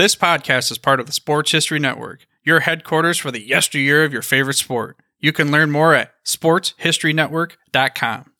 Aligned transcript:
This 0.00 0.16
podcast 0.16 0.72
is 0.72 0.78
part 0.78 0.98
of 0.98 1.04
the 1.04 1.12
Sports 1.12 1.52
History 1.52 1.78
Network, 1.78 2.26
your 2.42 2.60
headquarters 2.60 3.18
for 3.18 3.30
the 3.30 3.46
yesteryear 3.46 4.02
of 4.02 4.14
your 4.14 4.22
favorite 4.22 4.56
sport. 4.56 4.96
You 5.18 5.30
can 5.30 5.52
learn 5.52 5.70
more 5.70 5.94
at 5.94 6.14
sportshistorynetwork.com. 6.24 8.32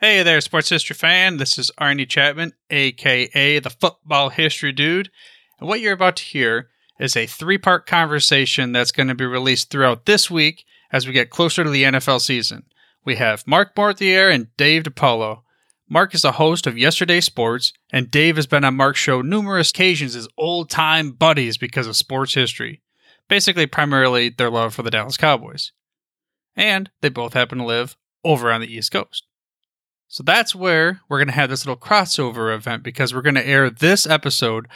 Hey 0.00 0.22
there, 0.22 0.40
sports 0.40 0.68
history 0.68 0.94
fan. 0.94 1.38
This 1.38 1.58
is 1.58 1.72
Arnie 1.80 2.08
Chapman, 2.08 2.52
aka 2.70 3.58
the 3.58 3.70
Football 3.70 4.28
History 4.28 4.70
Dude. 4.70 5.10
And 5.58 5.68
what 5.68 5.80
you're 5.80 5.94
about 5.94 6.14
to 6.18 6.24
hear 6.24 6.68
is 7.00 7.16
a 7.16 7.26
three 7.26 7.58
part 7.58 7.86
conversation 7.86 8.70
that's 8.70 8.92
going 8.92 9.08
to 9.08 9.16
be 9.16 9.26
released 9.26 9.70
throughout 9.70 10.06
this 10.06 10.30
week 10.30 10.64
as 10.92 11.08
we 11.08 11.12
get 11.12 11.30
closer 11.30 11.64
to 11.64 11.70
the 11.70 11.82
NFL 11.82 12.20
season. 12.20 12.66
We 13.04 13.16
have 13.16 13.48
Mark 13.48 13.74
Morthier 13.74 14.32
and 14.32 14.56
Dave 14.56 14.84
DiPaolo. 14.84 15.40
Mark 15.92 16.14
is 16.14 16.24
a 16.24 16.32
host 16.32 16.68
of 16.68 16.78
Yesterday 16.78 17.20
Sports, 17.20 17.72
and 17.92 18.12
Dave 18.12 18.36
has 18.36 18.46
been 18.46 18.64
on 18.64 18.76
Mark's 18.76 19.00
show 19.00 19.22
numerous 19.22 19.70
occasions 19.70 20.14
as 20.14 20.28
old 20.38 20.70
time 20.70 21.10
buddies 21.10 21.58
because 21.58 21.88
of 21.88 21.96
sports 21.96 22.34
history. 22.34 22.80
Basically, 23.28 23.66
primarily 23.66 24.28
their 24.28 24.50
love 24.50 24.72
for 24.72 24.84
the 24.84 24.90
Dallas 24.92 25.16
Cowboys. 25.16 25.72
And 26.54 26.90
they 27.00 27.08
both 27.08 27.34
happen 27.34 27.58
to 27.58 27.64
live 27.64 27.96
over 28.24 28.52
on 28.52 28.60
the 28.60 28.72
East 28.72 28.92
Coast. 28.92 29.26
So 30.06 30.22
that's 30.22 30.54
where 30.54 31.00
we're 31.08 31.18
going 31.18 31.26
to 31.26 31.34
have 31.34 31.50
this 31.50 31.66
little 31.66 31.80
crossover 31.80 32.54
event 32.54 32.84
because 32.84 33.12
we're 33.12 33.22
going 33.22 33.34
to 33.34 33.46
air 33.46 33.68
this 33.68 34.06
episode. 34.06 34.68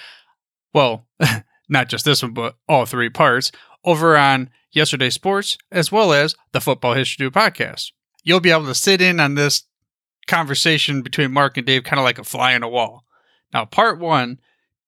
Well, 0.73 1.07
not 1.69 1.89
just 1.89 2.05
this 2.05 2.25
one, 2.25 2.35
but 2.35 2.57
all 2.69 2.87
three 2.87 3.11
parts 3.11 3.53
over 3.85 4.17
on 4.17 4.51
Yesterday 4.73 5.11
Sports 5.11 5.59
as 5.71 5.93
well 5.93 6.13
as 6.13 6.35
the 6.51 6.61
Football 6.61 6.95
History 6.95 7.25
Dude 7.25 7.35
podcast. 7.35 7.93
You'll 8.25 8.41
be 8.41 8.51
able 8.51 8.67
to 8.67 8.75
sit 8.75 9.01
in 9.01 9.21
on 9.21 9.37
this 9.37 9.63
conversation 10.27 11.03
between 11.03 11.33
Mark 11.33 11.57
and 11.57 11.67
Dave 11.67 11.85
kind 11.85 12.01
of 12.01 12.05
like 12.05 12.19
a 12.19 12.25
fly 12.25 12.55
on 12.55 12.63
a 12.63 12.69
wall. 12.69 13.05
Now, 13.53 13.65
part 13.65 13.99
one 13.99 14.39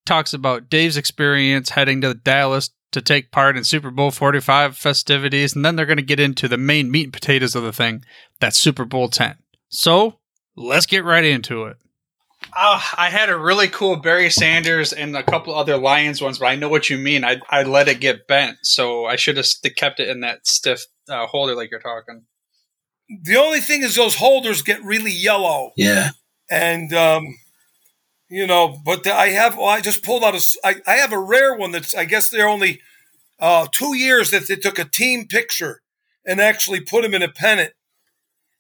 talks 0.05 0.33
about 0.33 0.69
Dave's 0.69 0.97
experience 0.97 1.71
heading 1.71 2.01
to 2.01 2.15
Dallas 2.15 2.71
to 2.93 3.03
take 3.03 3.31
part 3.31 3.57
in 3.57 3.65
Super 3.65 3.91
Bowl 3.91 4.11
45 4.11 4.77
festivities, 4.77 5.55
and 5.55 5.65
then 5.65 5.77
they're 5.77 5.87
going 5.87 5.97
to 5.97 6.03
get 6.03 6.21
into 6.21 6.49
the 6.49 6.57
main 6.57 6.91
meat 6.91 7.05
and 7.05 7.13
potatoes 7.13 7.55
of 7.55 7.63
the 7.63 7.73
thing 7.73 8.05
that's 8.41 8.59
Super 8.59 8.85
Bowl 8.85 9.09
10. 9.09 9.37
So, 9.69 10.19
let's 10.57 10.87
get 10.87 11.05
right 11.05 11.25
into 11.25 11.65
it. 11.65 11.77
Uh, 12.57 12.81
I 12.97 13.11
had 13.11 13.29
a 13.29 13.37
really 13.37 13.69
cool 13.69 13.97
Barry 13.97 14.31
Sanders 14.31 14.93
and 14.93 15.17
a 15.17 15.23
couple 15.23 15.55
other 15.55 15.77
Lions 15.77 16.23
ones, 16.23 16.39
but 16.39 16.47
I 16.47 16.57
know 16.57 16.69
what 16.69 16.89
you 16.89 16.97
mean. 16.97 17.25
I, 17.25 17.41
I 17.51 17.65
let 17.65 17.89
it 17.89 18.01
get 18.01 18.27
bent, 18.27 18.59
so 18.63 19.05
I 19.05 19.17
should 19.17 19.37
have 19.37 19.47
kept 19.77 20.01
it 20.01 20.09
in 20.09 20.21
that 20.21 20.47
stiff 20.47 20.85
uh, 21.09 21.27
holder 21.27 21.55
like 21.55 21.71
you're 21.71 21.81
talking. 21.81 22.25
The 23.09 23.37
only 23.37 23.61
thing 23.61 23.83
is 23.83 23.95
those 23.95 24.17
holders 24.17 24.63
get 24.63 24.83
really 24.83 25.13
yellow. 25.13 25.73
Yeah. 25.77 26.11
And, 26.51 26.93
um, 26.93 27.39
you 28.29 28.47
know, 28.47 28.81
but 28.85 29.05
the, 29.05 29.15
I 29.15 29.29
have, 29.29 29.57
well, 29.57 29.69
I 29.69 29.81
just 29.81 30.03
pulled 30.03 30.25
out 30.25 30.35
a, 30.35 30.59
I, 30.65 30.77
I 30.87 30.97
have 30.97 31.13
a 31.13 31.19
rare 31.19 31.55
one 31.55 31.71
that's, 31.71 31.95
I 31.95 32.05
guess 32.05 32.29
they're 32.29 32.49
only 32.49 32.81
uh, 33.39 33.67
two 33.71 33.95
years 33.97 34.31
that 34.31 34.49
they 34.49 34.57
took 34.57 34.79
a 34.79 34.85
team 34.85 35.27
picture 35.27 35.83
and 36.25 36.41
actually 36.41 36.81
put 36.81 37.05
him 37.05 37.15
in 37.15 37.23
a 37.23 37.29
pennant. 37.29 37.73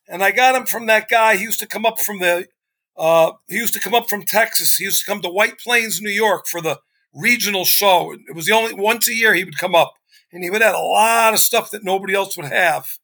And 0.08 0.22
I 0.22 0.30
got 0.30 0.54
him 0.54 0.66
from 0.66 0.86
that 0.86 1.08
guy. 1.08 1.36
He 1.36 1.42
used 1.42 1.58
to 1.60 1.66
come 1.66 1.84
up 1.84 1.98
from 1.98 2.20
the, 2.20 2.46
uh, 2.96 3.32
he 3.48 3.56
used 3.56 3.74
to 3.74 3.80
come 3.80 3.94
up 3.94 4.08
from 4.08 4.22
Texas. 4.22 4.76
He 4.76 4.84
used 4.84 5.04
to 5.04 5.10
come 5.10 5.20
to 5.22 5.28
White 5.28 5.58
Plains, 5.58 6.00
New 6.00 6.10
York 6.10 6.46
for 6.46 6.60
the 6.60 6.78
regional 7.12 7.64
show. 7.64 8.12
It 8.12 8.36
was 8.36 8.46
the 8.46 8.52
only 8.52 8.74
once 8.74 9.08
a 9.08 9.14
year 9.14 9.34
he 9.34 9.42
would 9.42 9.58
come 9.58 9.74
up 9.74 9.94
and 10.32 10.44
he 10.44 10.50
would 10.50 10.62
have 10.62 10.76
a 10.76 10.78
lot 10.78 11.34
of 11.34 11.40
stuff 11.40 11.72
that 11.72 11.82
nobody 11.82 12.14
else 12.14 12.36
would 12.36 12.46
have. 12.46 12.98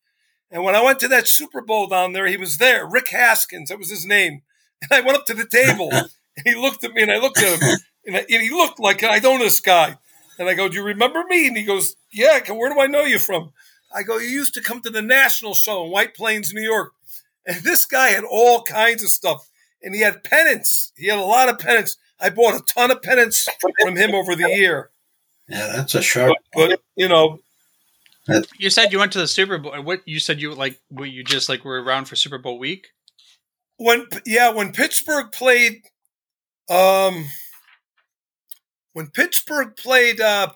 And 0.53 0.63
when 0.63 0.77
I 0.77 0.83
went 0.83 1.01
to 1.01 1.09
that 1.09 1.27
Super 1.27 1.63
Bowl 1.63 1.87
down 1.87 2.13
there, 2.13 2.27
he 2.27 2.37
was 2.37 2.59
there. 2.59 2.87
Rick 2.87 3.09
Haskins, 3.09 3.71
that 3.71 3.79
was 3.79 3.91
his 3.91 4.07
name. 4.07 4.43
And 4.83 4.93
I 4.93 5.01
went 5.01 5.17
up 5.17 5.27
to 5.27 5.35
the 5.35 5.47
table 5.47 5.89
and 5.93 6.11
he 6.45 6.55
looked 6.55 6.85
at 6.85 6.93
me 6.93 7.03
and 7.03 7.11
I 7.11 7.19
looked 7.19 7.39
at 7.39 7.59
him 7.59 7.79
and, 8.07 8.17
I, 8.17 8.21
and 8.21 8.43
he 8.43 8.51
looked 8.51 8.79
like 8.79 9.03
I 9.03 9.19
know 9.19 9.39
this 9.39 9.61
guy. 9.61 9.97
And 10.39 10.49
I 10.49 10.55
go, 10.55 10.69
Do 10.69 10.77
you 10.77 10.83
remember 10.83 11.25
me? 11.29 11.47
And 11.47 11.57
he 11.57 11.65
goes, 11.65 11.97
Yeah. 12.13 12.41
Go, 12.41 12.55
Where 12.55 12.73
do 12.73 12.81
I 12.81 12.87
know 12.87 13.05
you 13.05 13.19
from? 13.19 13.53
I 13.95 14.03
go, 14.03 14.19
You 14.19 14.29
used 14.29 14.55
to 14.55 14.61
come 14.61 14.81
to 14.83 14.91
the 14.91 15.03
national 15.03 15.55
show 15.55 15.85
in 15.85 15.91
White 15.91 16.15
Plains, 16.15 16.53
New 16.53 16.63
York. 16.63 16.93
And 17.47 17.63
this 17.63 17.85
guy 17.85 18.09
had 18.09 18.25
all 18.25 18.63
kinds 18.63 19.03
of 19.03 19.09
stuff. 19.09 19.49
And 19.83 19.95
he 19.95 20.03
had 20.03 20.23
pennants. 20.23 20.93
He 20.97 21.07
had 21.07 21.19
a 21.19 21.25
lot 21.25 21.49
of 21.49 21.59
pennants. 21.59 21.97
I 22.21 22.31
bought 22.31 22.55
a 22.55 22.63
ton 22.75 22.91
of 22.91 23.03
pennants 23.03 23.49
from 23.81 23.97
him 23.97 24.15
over 24.15 24.37
the 24.37 24.49
year. 24.49 24.91
Yeah, 25.49 25.73
that's 25.75 25.95
a 25.95 26.03
sharp. 26.03 26.37
But, 26.55 26.71
but 26.71 26.81
you 26.95 27.09
know, 27.09 27.41
You 28.59 28.71
said 28.71 28.93
you 28.93 28.99
went 28.99 29.13
to 29.13 29.19
the 29.19 29.27
Super 29.27 29.59
Bowl. 29.59 29.81
What 29.83 30.03
you 30.07 30.21
said 30.21 30.41
you 30.41 30.55
like? 30.55 30.81
Were 30.91 31.07
you 31.07 31.25
just 31.25 31.49
like 31.49 31.65
were 31.65 31.83
around 31.83 32.05
for 32.07 32.17
Super 32.17 32.39
Bowl 32.39 32.59
week? 32.59 32.89
when 33.83 34.07
yeah, 34.25 34.51
when 34.51 34.73
Pittsburgh 34.73 35.33
played, 35.33 35.83
um, 36.69 37.27
when 38.93 39.09
Pittsburgh 39.09 39.77
played 39.77 40.21
uh, 40.21 40.53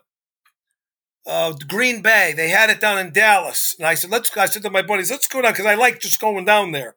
uh, 1.26 1.52
Green 1.66 2.02
Bay, 2.02 2.32
they 2.36 2.48
had 2.48 2.70
it 2.70 2.80
down 2.80 2.98
in 2.98 3.12
Dallas, 3.12 3.74
and 3.78 3.86
I 3.86 3.94
said, 3.94 4.10
"Let's." 4.10 4.34
I 4.36 4.46
said 4.46 4.62
to 4.62 4.70
my 4.70 4.82
buddies, 4.82 5.10
"Let's 5.10 5.28
go 5.28 5.42
down," 5.42 5.52
because 5.52 5.66
I 5.66 5.74
like 5.74 6.00
just 6.00 6.20
going 6.20 6.44
down 6.44 6.72
there. 6.72 6.96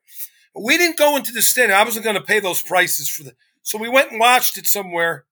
But 0.54 0.64
we 0.64 0.78
didn't 0.78 0.98
go 0.98 1.16
into 1.16 1.32
the 1.32 1.42
stadium. 1.42 1.78
I 1.78 1.84
wasn't 1.84 2.06
going 2.06 2.16
to 2.16 2.22
pay 2.22 2.40
those 2.40 2.62
prices 2.62 3.10
for 3.10 3.24
the. 3.24 3.36
So 3.62 3.78
we 3.78 3.90
went 3.90 4.12
and 4.12 4.20
watched 4.20 4.58
it 4.58 4.68
somewhere. 4.68 5.26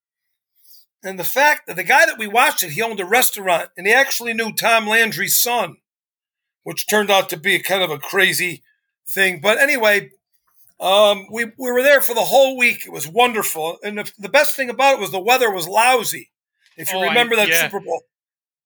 And 1.07 1.17
the 1.17 1.23
fact 1.23 1.67
that 1.67 1.77
the 1.77 1.85
guy 1.85 2.05
that 2.05 2.17
we 2.17 2.27
watched 2.27 2.63
it, 2.63 2.71
he 2.71 2.81
owned 2.81 2.99
a 2.99 3.05
restaurant, 3.05 3.69
and 3.77 3.87
he 3.87 3.93
actually 3.93 4.33
knew 4.33 4.51
Tom 4.51 4.85
Landry's 4.87 5.37
son, 5.37 5.77
which 6.63 6.85
turned 6.85 7.09
out 7.09 7.29
to 7.29 7.37
be 7.37 7.59
kind 7.59 7.81
of 7.81 7.89
a 7.89 7.97
crazy 7.97 8.61
thing. 9.07 9.39
But 9.39 9.57
anyway, 9.57 10.11
um, 10.81 11.27
we, 11.31 11.45
we 11.57 11.71
were 11.71 11.81
there 11.81 12.01
for 12.01 12.13
the 12.13 12.25
whole 12.25 12.57
week. 12.57 12.85
It 12.85 12.91
was 12.91 13.07
wonderful. 13.07 13.77
And 13.85 13.99
the, 13.99 14.11
the 14.19 14.27
best 14.27 14.57
thing 14.57 14.69
about 14.69 14.95
it 14.95 14.99
was 14.99 15.11
the 15.11 15.19
weather 15.19 15.49
was 15.49 15.65
lousy. 15.65 16.29
If 16.75 16.91
you 16.91 16.97
Oh, 16.97 17.03
I- 17.03 17.07
remember 17.07 17.37
that 17.37 17.47
yeah. 17.47 17.61
Super 17.61 17.79
Bowl, 17.79 18.03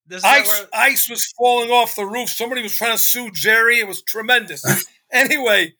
This 0.07 0.23
ice, 0.23 0.47
where- 0.61 0.69
ice 0.73 1.11
was 1.11 1.31
falling 1.37 1.69
off 1.69 1.95
the 1.95 2.07
roof. 2.07 2.29
Somebody 2.29 2.63
was 2.63 2.75
trying 2.75 2.93
to 2.93 2.97
sue 2.97 3.29
Jerry. 3.29 3.77
It 3.77 3.87
was 3.87 4.01
tremendous. 4.01 4.65
anyway, 5.11 5.75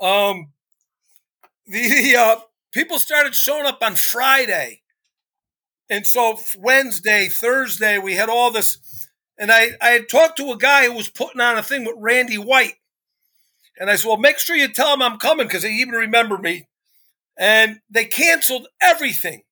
um, 0.00 0.48
the, 1.68 1.88
the 1.88 2.16
uh, 2.16 2.36
people 2.72 2.98
started 2.98 3.36
showing 3.36 3.64
up 3.64 3.78
on 3.80 3.94
Friday. 3.94 4.80
And 5.90 6.06
so 6.06 6.38
Wednesday, 6.58 7.28
Thursday, 7.28 7.98
we 7.98 8.14
had 8.14 8.28
all 8.28 8.50
this. 8.50 9.08
And 9.38 9.50
I, 9.50 9.70
I 9.80 9.88
had 9.90 10.08
talked 10.08 10.36
to 10.38 10.52
a 10.52 10.56
guy 10.56 10.86
who 10.86 10.94
was 10.94 11.08
putting 11.08 11.40
on 11.40 11.58
a 11.58 11.62
thing 11.62 11.84
with 11.84 11.96
Randy 11.98 12.38
White. 12.38 12.74
And 13.78 13.90
I 13.90 13.96
said, 13.96 14.08
well, 14.08 14.16
make 14.16 14.38
sure 14.38 14.56
you 14.56 14.68
tell 14.68 14.94
him 14.94 15.02
I'm 15.02 15.18
coming 15.18 15.46
because 15.46 15.62
they 15.62 15.72
even 15.72 15.94
remember 15.94 16.38
me. 16.38 16.68
And 17.36 17.80
they 17.90 18.04
canceled 18.04 18.68
everything. 18.80 19.42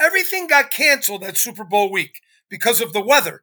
Everything 0.00 0.46
got 0.46 0.70
canceled 0.70 1.22
that 1.22 1.36
Super 1.36 1.64
Bowl 1.64 1.90
week 1.90 2.20
because 2.48 2.80
of 2.80 2.92
the 2.92 3.00
weather. 3.00 3.42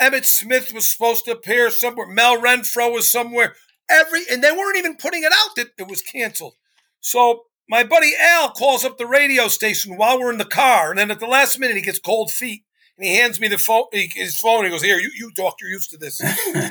Emmitt 0.00 0.24
Smith 0.24 0.72
was 0.72 0.90
supposed 0.90 1.24
to 1.24 1.32
appear 1.32 1.70
somewhere. 1.70 2.06
Mel 2.06 2.40
Renfro 2.40 2.92
was 2.92 3.10
somewhere. 3.10 3.54
Every 3.90 4.22
and 4.30 4.42
they 4.42 4.52
weren't 4.52 4.78
even 4.78 4.96
putting 4.96 5.22
it 5.22 5.32
out 5.32 5.56
that 5.56 5.68
it 5.76 5.88
was 5.88 6.02
canceled. 6.02 6.54
So 7.00 7.44
my 7.68 7.84
buddy 7.84 8.12
Al 8.20 8.50
calls 8.50 8.84
up 8.84 8.98
the 8.98 9.06
radio 9.06 9.48
station 9.48 9.96
while 9.96 10.18
we're 10.18 10.32
in 10.32 10.38
the 10.38 10.44
car, 10.44 10.90
and 10.90 10.98
then 10.98 11.10
at 11.10 11.20
the 11.20 11.26
last 11.26 11.58
minute 11.58 11.76
he 11.76 11.82
gets 11.82 11.98
cold 11.98 12.30
feet 12.30 12.64
and 12.96 13.06
he 13.06 13.16
hands 13.16 13.40
me 13.40 13.48
the 13.48 13.58
phone, 13.58 13.84
his 13.92 14.38
phone. 14.38 14.64
He 14.64 14.70
goes, 14.70 14.82
"Here, 14.82 14.98
you, 14.98 15.10
you 15.14 15.30
talk. 15.32 15.56
You're 15.60 15.70
used 15.70 15.90
to 15.90 15.96
this." 15.96 16.22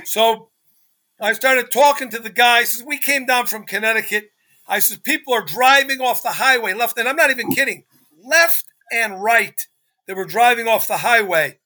so 0.12 0.50
I 1.19 1.33
started 1.33 1.71
talking 1.71 2.10
to 2.12 2.19
the 2.19 2.30
guy. 2.30 2.60
He 2.60 2.66
says, 2.66 2.83
"We 2.83 2.98
came 2.98 3.25
down 3.25 3.48
from 3.48 3.66
Connecticut." 3.66 4.31
I 4.68 4.80
says, 4.80 5.00
"People 5.00 5.33
are 5.33 5.44
driving 5.44 6.01
off 6.01 6.24
the 6.24 6.33
highway 6.33 6.74
left," 6.74 6.98
and 6.98 7.07
I'm 7.07 7.16
not 7.16 7.31
even 7.31 7.51
kidding, 7.51 7.86
left 8.24 8.66
and 8.92 9.21
right. 9.21 9.60
They 10.07 10.13
were 10.13 10.25
driving 10.25 10.68
off 10.68 10.88
the 10.88 10.98
highway, 10.98 11.60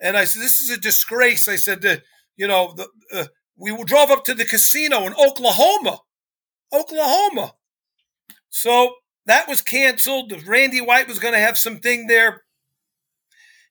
and 0.00 0.16
I 0.16 0.24
said, 0.24 0.42
"This 0.42 0.58
is 0.58 0.70
a 0.70 0.80
disgrace." 0.80 1.48
I 1.48 1.56
said, 1.56 1.84
uh, 1.84 1.96
"You 2.36 2.48
know, 2.48 2.74
the, 2.74 2.88
uh, 3.12 3.26
we 3.56 3.72
drove 3.84 4.10
up 4.10 4.24
to 4.24 4.34
the 4.34 4.44
casino 4.44 5.06
in 5.06 5.14
Oklahoma, 5.14 6.00
Oklahoma." 6.72 7.54
So 8.50 8.94
that 9.26 9.48
was 9.48 9.62
canceled. 9.62 10.46
Randy 10.46 10.80
White 10.80 11.08
was 11.08 11.18
going 11.18 11.34
to 11.34 11.40
have 11.40 11.58
something 11.58 12.06
there. 12.06 12.44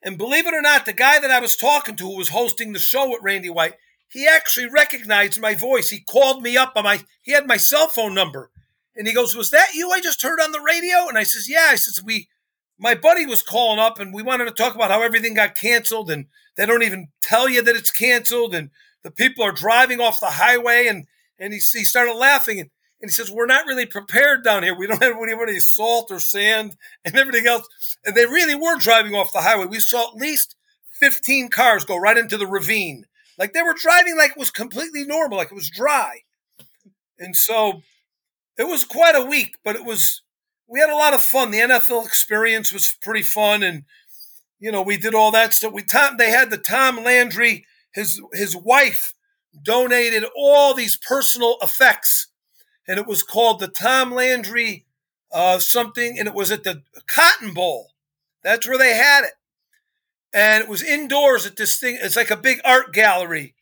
And 0.03 0.17
believe 0.17 0.45
it 0.45 0.53
or 0.53 0.61
not, 0.61 0.85
the 0.85 0.93
guy 0.93 1.19
that 1.19 1.31
I 1.31 1.39
was 1.39 1.55
talking 1.55 1.95
to 1.95 2.03
who 2.03 2.17
was 2.17 2.29
hosting 2.29 2.73
the 2.73 2.79
show 2.79 3.09
with 3.09 3.23
Randy 3.23 3.49
White, 3.49 3.73
he 4.09 4.27
actually 4.27 4.69
recognized 4.69 5.39
my 5.41 5.55
voice. 5.55 5.89
He 5.89 5.99
called 5.99 6.43
me 6.43 6.55
up 6.55 6.73
on 6.75 6.83
my 6.83 7.01
he 7.23 7.33
had 7.33 7.47
my 7.47 7.57
cell 7.57 7.87
phone 7.87 8.13
number. 8.13 8.51
And 8.95 9.07
he 9.07 9.13
goes, 9.13 9.35
Was 9.35 9.49
that 9.51 9.73
you 9.73 9.91
I 9.91 9.99
just 9.99 10.21
heard 10.21 10.39
on 10.39 10.51
the 10.51 10.61
radio? 10.61 11.07
And 11.07 11.17
I 11.17 11.23
says, 11.23 11.49
Yeah. 11.49 11.67
I 11.71 11.75
says, 11.75 12.03
We 12.03 12.29
my 12.79 12.95
buddy 12.95 13.25
was 13.25 13.41
calling 13.41 13.79
up 13.79 13.99
and 13.99 14.13
we 14.13 14.21
wanted 14.21 14.45
to 14.45 14.51
talk 14.51 14.75
about 14.75 14.91
how 14.91 15.01
everything 15.01 15.33
got 15.33 15.55
canceled 15.55 16.11
and 16.11 16.27
they 16.55 16.65
don't 16.65 16.83
even 16.83 17.07
tell 17.21 17.49
you 17.49 17.61
that 17.63 17.75
it's 17.75 17.91
canceled 17.91 18.53
and 18.53 18.69
the 19.03 19.11
people 19.11 19.43
are 19.43 19.51
driving 19.51 19.99
off 19.99 20.19
the 20.19 20.27
highway 20.27 20.87
and 20.87 21.05
and 21.39 21.53
he, 21.53 21.59
he 21.59 21.83
started 21.83 22.13
laughing 22.13 22.59
and, 22.59 22.69
and 23.01 23.09
he 23.09 23.13
says 23.13 23.31
we're 23.31 23.45
not 23.45 23.65
really 23.65 23.85
prepared 23.85 24.43
down 24.43 24.63
here. 24.63 24.75
We 24.75 24.87
don't 24.87 25.01
have 25.01 25.17
any, 25.21 25.33
any 25.33 25.59
salt 25.59 26.11
or 26.11 26.19
sand 26.19 26.75
and 27.05 27.15
everything 27.15 27.47
else. 27.47 27.67
And 28.05 28.15
they 28.15 28.25
really 28.25 28.55
were 28.55 28.77
driving 28.77 29.13
off 29.13 29.33
the 29.33 29.41
highway. 29.41 29.65
We 29.65 29.79
saw 29.79 30.09
at 30.09 30.15
least 30.15 30.55
15 30.91 31.49
cars 31.49 31.85
go 31.85 31.97
right 31.97 32.17
into 32.17 32.37
the 32.37 32.47
ravine. 32.47 33.05
Like 33.37 33.53
they 33.53 33.61
were 33.61 33.75
driving 33.79 34.17
like 34.17 34.31
it 34.31 34.37
was 34.37 34.51
completely 34.51 35.03
normal 35.03 35.37
like 35.37 35.51
it 35.51 35.55
was 35.55 35.69
dry. 35.69 36.21
And 37.19 37.35
so 37.35 37.81
it 38.57 38.67
was 38.67 38.83
quite 38.83 39.15
a 39.15 39.25
week 39.25 39.57
but 39.63 39.75
it 39.75 39.85
was 39.85 40.21
we 40.67 40.79
had 40.79 40.89
a 40.89 40.95
lot 40.95 41.13
of 41.13 41.21
fun. 41.21 41.51
The 41.51 41.59
nfl 41.59 42.05
experience 42.05 42.73
was 42.73 42.95
pretty 43.01 43.23
fun 43.23 43.63
and 43.63 43.83
you 44.59 44.71
know, 44.71 44.81
we 44.81 44.97
did 44.97 45.13
all 45.13 45.31
that 45.31 45.53
stuff. 45.53 45.73
We 45.73 45.83
Tom, 45.83 46.17
they 46.17 46.31
had 46.31 46.49
the 46.49 46.57
Tom 46.57 47.03
Landry, 47.03 47.65
his 47.93 48.21
his 48.33 48.55
wife 48.55 49.13
donated 49.63 50.25
all 50.35 50.73
these 50.73 50.97
personal 50.97 51.57
effects, 51.61 52.26
and 52.87 52.99
it 52.99 53.07
was 53.07 53.23
called 53.23 53.59
the 53.59 53.67
Tom 53.67 54.11
Landry 54.11 54.85
uh, 55.31 55.59
something, 55.59 56.17
and 56.17 56.27
it 56.27 56.33
was 56.33 56.51
at 56.51 56.63
the 56.63 56.83
Cotton 57.07 57.53
Bowl. 57.53 57.91
That's 58.43 58.67
where 58.67 58.77
they 58.77 58.95
had 58.95 59.25
it, 59.25 59.33
and 60.33 60.63
it 60.63 60.69
was 60.69 60.81
indoors 60.81 61.45
at 61.45 61.57
this 61.57 61.79
thing. 61.79 61.97
It's 62.01 62.15
like 62.15 62.31
a 62.31 62.37
big 62.37 62.59
art 62.63 62.93
gallery, 62.93 63.55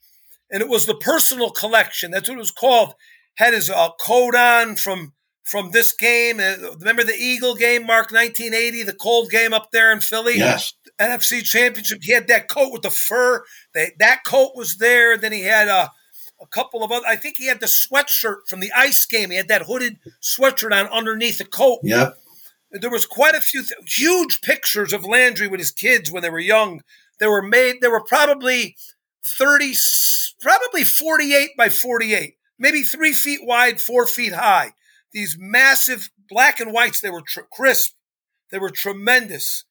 and 0.52 0.62
it 0.62 0.70
was 0.70 0.86
the 0.86 0.96
personal 0.96 1.50
collection. 1.50 2.12
That's 2.12 2.30
what 2.30 2.36
it 2.36 2.40
was 2.40 2.52
called. 2.52 2.94
Had 3.36 3.54
his 3.54 3.70
uh, 3.70 3.90
coat 4.00 4.36
on 4.36 4.76
from 4.76 5.14
from 5.46 5.72
this 5.72 5.94
game. 5.94 6.40
Uh, 6.40 6.76
remember 6.80 7.04
the 7.04 7.14
Eagle 7.14 7.56
game, 7.56 7.86
Mark, 7.86 8.12
1980, 8.12 8.84
the 8.84 8.94
cold 8.94 9.30
game 9.30 9.54
up 9.54 9.72
there 9.72 9.92
in 9.94 10.02
Philly? 10.02 10.38
Yes. 10.38 10.74
NFC 11.00 11.44
Championship. 11.44 12.00
He 12.02 12.14
had 12.14 12.28
that 12.28 12.50
coat 12.50 12.74
with 12.74 12.82
the 12.82 12.90
fur. 12.90 13.44
They, 13.74 13.92
that 14.00 14.24
coat 14.26 14.54
was 14.56 14.78
there. 14.78 15.18
Then 15.18 15.32
he 15.32 15.44
had 15.44 15.68
a, 15.68 15.92
a 16.42 16.48
couple 16.48 16.84
of 16.84 16.92
other. 16.92 17.06
I 17.08 17.16
think 17.16 17.38
he 17.38 17.48
had 17.48 17.60
the 17.60 17.66
sweatshirt 17.68 18.48
from 18.48 18.60
the 18.60 18.72
ice 18.74 19.06
game. 19.06 19.32
He 19.32 19.38
had 19.38 19.48
that 19.48 19.64
hooded 19.64 19.98
sweatshirt 20.22 20.74
on 20.74 20.88
underneath 20.88 21.38
the 21.38 21.46
coat. 21.46 21.80
Yep. 21.84 22.18
There 22.72 22.90
was 22.90 23.06
quite 23.06 23.36
a 23.36 23.42
few 23.42 23.62
th- 23.62 23.80
huge 23.88 24.42
pictures 24.42 24.92
of 24.92 25.06
Landry 25.06 25.48
with 25.48 25.60
his 25.60 25.72
kids 25.72 26.12
when 26.12 26.24
they 26.24 26.30
were 26.30 26.40
young. 26.40 26.82
They 27.20 27.28
were 27.28 27.42
made. 27.42 27.78
They 27.82 27.88
were 27.88 28.04
probably 28.04 28.76
thirty, 29.24 29.74
probably 30.42 30.84
forty-eight 30.84 31.52
by 31.58 31.70
forty-eight, 31.70 32.36
maybe 32.60 32.82
three 32.82 33.14
feet 33.14 33.42
wide, 33.44 33.80
four 33.80 34.06
feet 34.06 34.34
high. 34.34 34.74
These 35.14 35.38
massive 35.40 36.10
black 36.30 36.60
and 36.60 36.74
whites. 36.74 37.00
They 37.00 37.10
were 37.10 37.24
tr- 37.26 37.42
crisp. 37.52 37.94
They 38.52 38.60
were 38.60 38.70
tremendous. 38.70 39.64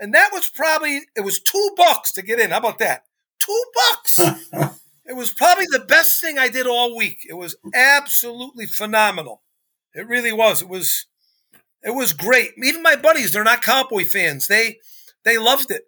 And 0.00 0.14
that 0.14 0.30
was 0.32 0.48
probably, 0.48 1.02
it 1.16 1.22
was 1.22 1.40
two 1.40 1.70
bucks 1.76 2.12
to 2.12 2.22
get 2.22 2.38
in. 2.38 2.50
How 2.50 2.58
about 2.58 2.78
that? 2.78 3.04
Two 3.40 3.64
bucks. 3.74 4.20
it 5.08 5.16
was 5.16 5.32
probably 5.32 5.66
the 5.70 5.84
best 5.86 6.20
thing 6.20 6.38
I 6.38 6.48
did 6.48 6.66
all 6.66 6.96
week. 6.96 7.26
It 7.28 7.34
was 7.34 7.56
absolutely 7.74 8.66
phenomenal. 8.66 9.42
It 9.94 10.06
really 10.06 10.32
was. 10.32 10.62
It 10.62 10.68
was, 10.68 11.06
it 11.82 11.94
was 11.94 12.12
great. 12.12 12.52
Even 12.62 12.82
my 12.82 12.96
buddies, 12.96 13.32
they're 13.32 13.44
not 13.44 13.62
cowboy 13.62 14.04
fans. 14.04 14.48
They, 14.48 14.78
they 15.24 15.38
loved 15.38 15.70
it. 15.70 15.84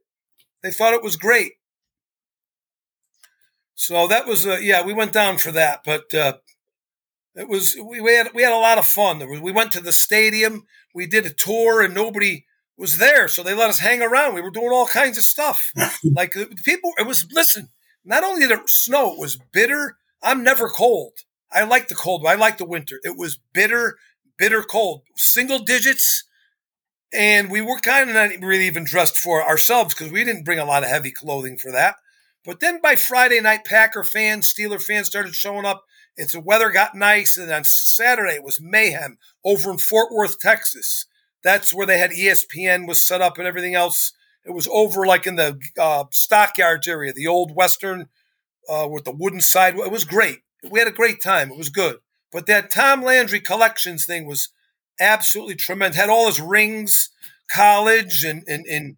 They 0.63 0.71
thought 0.71 0.95
it 0.95 1.03
was 1.03 1.17
great. 1.17 1.53
So 3.75 4.07
that 4.09 4.27
was, 4.27 4.47
uh, 4.47 4.59
yeah, 4.61 4.85
we 4.85 4.93
went 4.93 5.13
down 5.13 5.39
for 5.39 5.53
that, 5.53 5.83
but, 5.85 6.13
uh, 6.15 6.35
it 7.37 7.49
was 7.49 7.77
we, 7.77 8.01
we 8.01 8.15
had 8.15 8.31
we 8.35 8.43
had 8.43 8.53
a 8.53 8.57
lot 8.57 8.79
of 8.79 8.87
fun. 8.87 9.19
Was, 9.29 9.41
we 9.41 9.53
went 9.53 9.73
to 9.73 9.81
the 9.81 9.93
stadium. 9.93 10.67
We 10.95 11.07
did 11.07 11.27
a 11.27 11.33
tour, 11.33 11.81
and 11.81 11.95
nobody 11.95 12.45
was 12.77 12.99
there, 12.99 13.29
so 13.29 13.43
they 13.43 13.55
let 13.55 13.71
us 13.71 13.79
hang 13.79 14.03
around. 14.03 14.35
We 14.35 14.41
were 14.41 14.51
doing 14.51 14.71
all 14.73 14.87
kinds 14.87 15.17
of 15.17 15.25
stuff. 15.25 15.71
like 16.05 16.37
people, 16.65 16.93
it 16.99 17.07
was 17.07 17.27
listen. 17.33 17.69
Not 18.05 18.25
only 18.25 18.41
did 18.41 18.59
it 18.59 18.69
snow, 18.69 19.13
it 19.13 19.19
was 19.19 19.39
bitter. 19.53 19.99
I'm 20.23 20.43
never 20.43 20.69
cold. 20.69 21.13
I 21.53 21.65
like 21.65 21.89
the 21.89 21.95
cold. 21.95 22.23
But 22.23 22.31
I 22.31 22.35
like 22.35 22.59
the 22.59 22.65
winter. 22.65 23.01
It 23.05 23.17
was 23.17 23.39
bitter, 23.53 23.99
bitter 24.39 24.63
cold, 24.63 25.03
single 25.17 25.59
digits, 25.59 26.25
and 27.13 27.51
we 27.51 27.61
were 27.61 27.79
kind 27.81 28.09
of 28.09 28.15
not 28.15 28.31
really 28.41 28.67
even 28.67 28.85
dressed 28.85 29.17
for 29.17 29.43
ourselves 29.43 29.95
because 29.95 30.13
we 30.13 30.25
didn't 30.25 30.45
bring 30.45 30.59
a 30.59 30.65
lot 30.65 30.83
of 30.83 30.89
heavy 30.89 31.11
clothing 31.11 31.59
for 31.59 31.73
that. 31.73 31.97
But 32.45 32.61
then 32.61 32.81
by 32.81 32.97
Friday 32.97 33.41
night, 33.41 33.65
Packer 33.65 34.05
fans, 34.05 34.53
Steeler 34.53 34.83
fans 34.83 35.09
started 35.09 35.35
showing 35.35 35.67
up. 35.67 35.85
It's 36.17 36.33
the 36.33 36.41
weather 36.41 36.71
got 36.71 36.95
nice, 36.95 37.37
and 37.37 37.51
on 37.51 37.65
Saturday 37.65 38.35
it 38.35 38.45
was 38.45 38.61
mayhem 38.61 39.19
over 39.45 39.71
in 39.71 39.79
Fort 39.79 40.13
Worth, 40.13 40.39
Texas. 40.39 41.07
That's 41.43 41.73
where 41.73 41.87
they 41.87 41.99
had 41.99 42.11
ESPN 42.11 42.87
was 42.87 43.01
set 43.01 43.23
up 43.23 43.39
and 43.39 43.47
everything 43.47 43.75
else. 43.75 44.13
It 44.45 44.53
was 44.53 44.69
over 44.73 45.07
like 45.07 45.27
in 45.27 45.37
the 45.37 45.59
uh, 45.79 46.05
stockyards 46.11 46.89
area, 46.89 47.13
the 47.13 47.27
old 47.27 47.55
Western 47.55 48.09
uh, 48.69 48.89
with 48.91 49.05
the 49.05 49.13
wooden 49.13 49.41
side. 49.41 49.77
It 49.77 49.93
was 49.93 50.05
great. 50.05 50.41
We 50.69 50.79
had 50.79 50.89
a 50.89 50.93
great 50.93 51.23
time. 51.23 51.51
It 51.51 51.59
was 51.59 51.69
good. 51.69 51.99
But 52.33 52.47
that 52.47 52.71
Tom 52.71 53.03
Landry 53.03 53.41
collections 53.41 54.07
thing 54.07 54.27
was 54.27 54.51
absolutely 55.01 55.57
tremendous. 55.57 55.97
Had 55.99 56.09
all 56.09 56.27
his 56.27 56.41
rings, 56.41 57.11
college, 57.51 58.25
and, 58.25 58.45
and, 58.47 58.65
and 58.67 58.97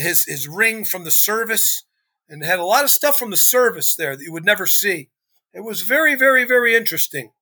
his, 0.00 0.24
his 0.24 0.48
ring 0.48 0.84
from 0.84 1.04
the 1.04 1.10
service, 1.10 1.84
and 2.28 2.44
had 2.44 2.58
a 2.58 2.64
lot 2.64 2.84
of 2.84 2.90
stuff 2.90 3.18
from 3.18 3.30
the 3.30 3.36
service 3.36 3.94
there 3.94 4.16
that 4.16 4.24
you 4.24 4.32
would 4.32 4.44
never 4.44 4.66
see. 4.66 5.10
It 5.54 5.60
was 5.60 5.82
very, 5.82 6.14
very, 6.14 6.44
very 6.44 6.74
interesting. 6.74 7.32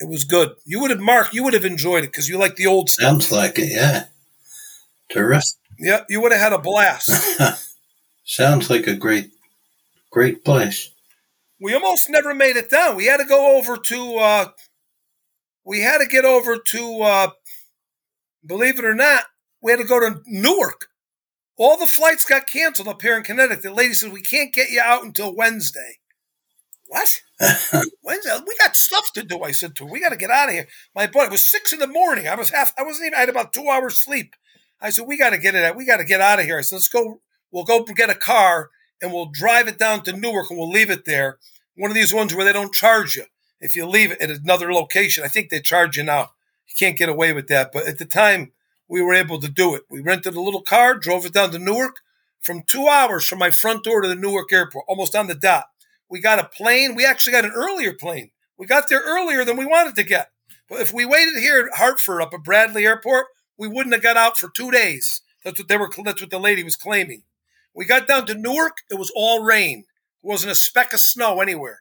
It 0.00 0.08
was 0.08 0.24
good. 0.24 0.54
You 0.64 0.80
would 0.80 0.90
have, 0.90 1.00
Mark, 1.00 1.32
you 1.32 1.44
would 1.44 1.54
have 1.54 1.64
enjoyed 1.64 2.04
it 2.04 2.10
because 2.12 2.28
you 2.28 2.38
like 2.38 2.56
the 2.56 2.66
old 2.66 2.90
stuff. 2.90 3.08
Sounds 3.08 3.32
like 3.32 3.58
it, 3.58 3.70
yeah. 3.70 4.06
Terrific. 5.10 5.44
Yep, 5.78 6.06
you 6.08 6.20
would 6.20 6.32
have 6.32 6.40
had 6.40 6.52
a 6.52 6.58
blast. 6.58 7.38
Sounds 8.24 8.68
like 8.68 8.86
a 8.86 8.94
great, 8.94 9.30
great 10.10 10.44
place. 10.44 10.90
We 11.60 11.74
almost 11.74 12.10
never 12.10 12.34
made 12.34 12.56
it 12.56 12.70
down. 12.70 12.96
We 12.96 13.06
had 13.06 13.18
to 13.18 13.24
go 13.24 13.56
over 13.56 13.76
to, 13.76 14.16
uh, 14.16 14.48
we 15.64 15.80
had 15.80 15.98
to 15.98 16.06
get 16.06 16.24
over 16.24 16.58
to, 16.58 17.00
uh, 17.02 17.30
believe 18.44 18.78
it 18.78 18.84
or 18.84 18.94
not, 18.94 19.24
we 19.62 19.72
had 19.72 19.80
to 19.80 19.86
go 19.86 20.00
to 20.00 20.20
Newark. 20.26 20.88
All 21.56 21.76
the 21.76 21.86
flights 21.86 22.24
got 22.24 22.46
canceled 22.46 22.86
up 22.86 23.02
here 23.02 23.16
in 23.16 23.24
Connecticut. 23.24 23.62
The 23.62 23.72
lady 23.72 23.94
said, 23.94 24.12
we 24.12 24.22
can't 24.22 24.54
get 24.54 24.70
you 24.70 24.80
out 24.80 25.04
until 25.04 25.34
Wednesday. 25.34 25.98
What? 26.86 27.20
Wednesday? 28.02 28.38
We 28.46 28.56
got 28.62 28.76
stuff 28.76 29.12
to 29.14 29.22
do. 29.22 29.42
I 29.42 29.50
said 29.50 29.74
to 29.76 29.86
her, 29.86 29.90
we 29.90 30.00
got 30.00 30.10
to 30.10 30.16
get 30.16 30.30
out 30.30 30.48
of 30.48 30.54
here. 30.54 30.68
My 30.94 31.06
boy, 31.06 31.24
it 31.24 31.30
was 31.30 31.48
six 31.48 31.72
in 31.72 31.80
the 31.80 31.86
morning. 31.86 32.28
I 32.28 32.36
was 32.36 32.50
half. 32.50 32.72
I 32.78 32.82
wasn't 32.82 33.06
even. 33.08 33.16
I 33.16 33.20
had 33.20 33.28
about 33.28 33.52
two 33.52 33.68
hours 33.68 34.00
sleep. 34.00 34.34
I 34.80 34.90
said, 34.90 35.06
we 35.06 35.16
got 35.16 35.30
to 35.30 35.38
get 35.38 35.54
it. 35.54 35.64
Out. 35.64 35.76
We 35.76 35.86
got 35.86 35.98
to 35.98 36.04
get 36.04 36.20
out 36.20 36.38
of 36.38 36.44
here. 36.44 36.58
I 36.58 36.62
said, 36.62 36.76
let's 36.76 36.88
go. 36.88 37.20
We'll 37.50 37.64
go 37.64 37.82
get 37.84 38.10
a 38.10 38.14
car 38.14 38.70
and 39.00 39.12
we'll 39.12 39.26
drive 39.26 39.68
it 39.68 39.78
down 39.78 40.02
to 40.04 40.12
Newark 40.12 40.50
and 40.50 40.58
we'll 40.58 40.70
leave 40.70 40.90
it 40.90 41.04
there. 41.04 41.38
One 41.76 41.90
of 41.90 41.94
these 41.94 42.12
ones 42.12 42.34
where 42.34 42.44
they 42.44 42.52
don't 42.52 42.74
charge 42.74 43.16
you 43.16 43.24
if 43.60 43.74
you 43.74 43.86
leave 43.86 44.12
it 44.12 44.20
at 44.20 44.30
another 44.30 44.72
location. 44.72 45.24
I 45.24 45.28
think 45.28 45.50
they 45.50 45.60
charge 45.60 45.96
you 45.96 46.02
now. 46.02 46.32
You 46.66 46.74
can't 46.78 46.98
get 46.98 47.08
away 47.08 47.32
with 47.32 47.48
that. 47.48 47.70
But 47.72 47.86
at 47.86 47.98
the 47.98 48.04
time, 48.04 48.52
we 48.88 49.02
were 49.02 49.14
able 49.14 49.40
to 49.40 49.48
do 49.48 49.74
it. 49.74 49.82
We 49.90 50.00
rented 50.00 50.34
a 50.34 50.40
little 50.40 50.62
car, 50.62 50.94
drove 50.94 51.24
it 51.24 51.32
down 51.32 51.50
to 51.52 51.58
Newark 51.58 51.96
from 52.40 52.62
two 52.62 52.88
hours 52.88 53.26
from 53.26 53.38
my 53.38 53.50
front 53.50 53.84
door 53.84 54.00
to 54.00 54.08
the 54.08 54.14
Newark 54.14 54.52
airport, 54.52 54.84
almost 54.88 55.14
on 55.14 55.26
the 55.26 55.34
dot. 55.34 55.66
We 56.08 56.20
got 56.20 56.38
a 56.38 56.44
plane. 56.44 56.94
We 56.94 57.04
actually 57.04 57.32
got 57.32 57.44
an 57.44 57.52
earlier 57.54 57.92
plane. 57.92 58.30
We 58.56 58.66
got 58.66 58.88
there 58.88 59.02
earlier 59.04 59.44
than 59.44 59.56
we 59.56 59.66
wanted 59.66 59.94
to 59.96 60.02
get. 60.02 60.30
But 60.68 60.80
if 60.80 60.92
we 60.92 61.04
waited 61.04 61.38
here 61.38 61.68
at 61.70 61.78
Hartford 61.78 62.22
up 62.22 62.34
at 62.34 62.42
Bradley 62.42 62.86
Airport, 62.86 63.26
we 63.58 63.68
wouldn't 63.68 63.94
have 63.94 64.02
got 64.02 64.16
out 64.16 64.38
for 64.38 64.48
two 64.48 64.70
days. 64.70 65.20
That's 65.44 65.58
what 65.58 65.68
they 65.68 65.76
were. 65.76 65.90
That's 66.04 66.20
what 66.20 66.30
the 66.30 66.38
lady 66.38 66.62
was 66.62 66.76
claiming. 66.76 67.24
We 67.74 67.84
got 67.84 68.06
down 68.06 68.26
to 68.26 68.34
Newark. 68.34 68.78
It 68.90 68.94
was 68.94 69.12
all 69.14 69.44
rain. 69.44 69.84
There 70.22 70.30
wasn't 70.30 70.52
a 70.52 70.56
speck 70.56 70.92
of 70.92 71.00
snow 71.00 71.40
anywhere. 71.40 71.80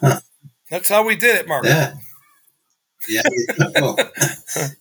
Huh. 0.00 0.20
That's 0.70 0.88
how 0.88 1.04
we 1.04 1.16
did 1.16 1.36
it, 1.36 1.48
Mark. 1.48 1.64
Yeah. 1.64 1.94
Yeah. 3.08 3.22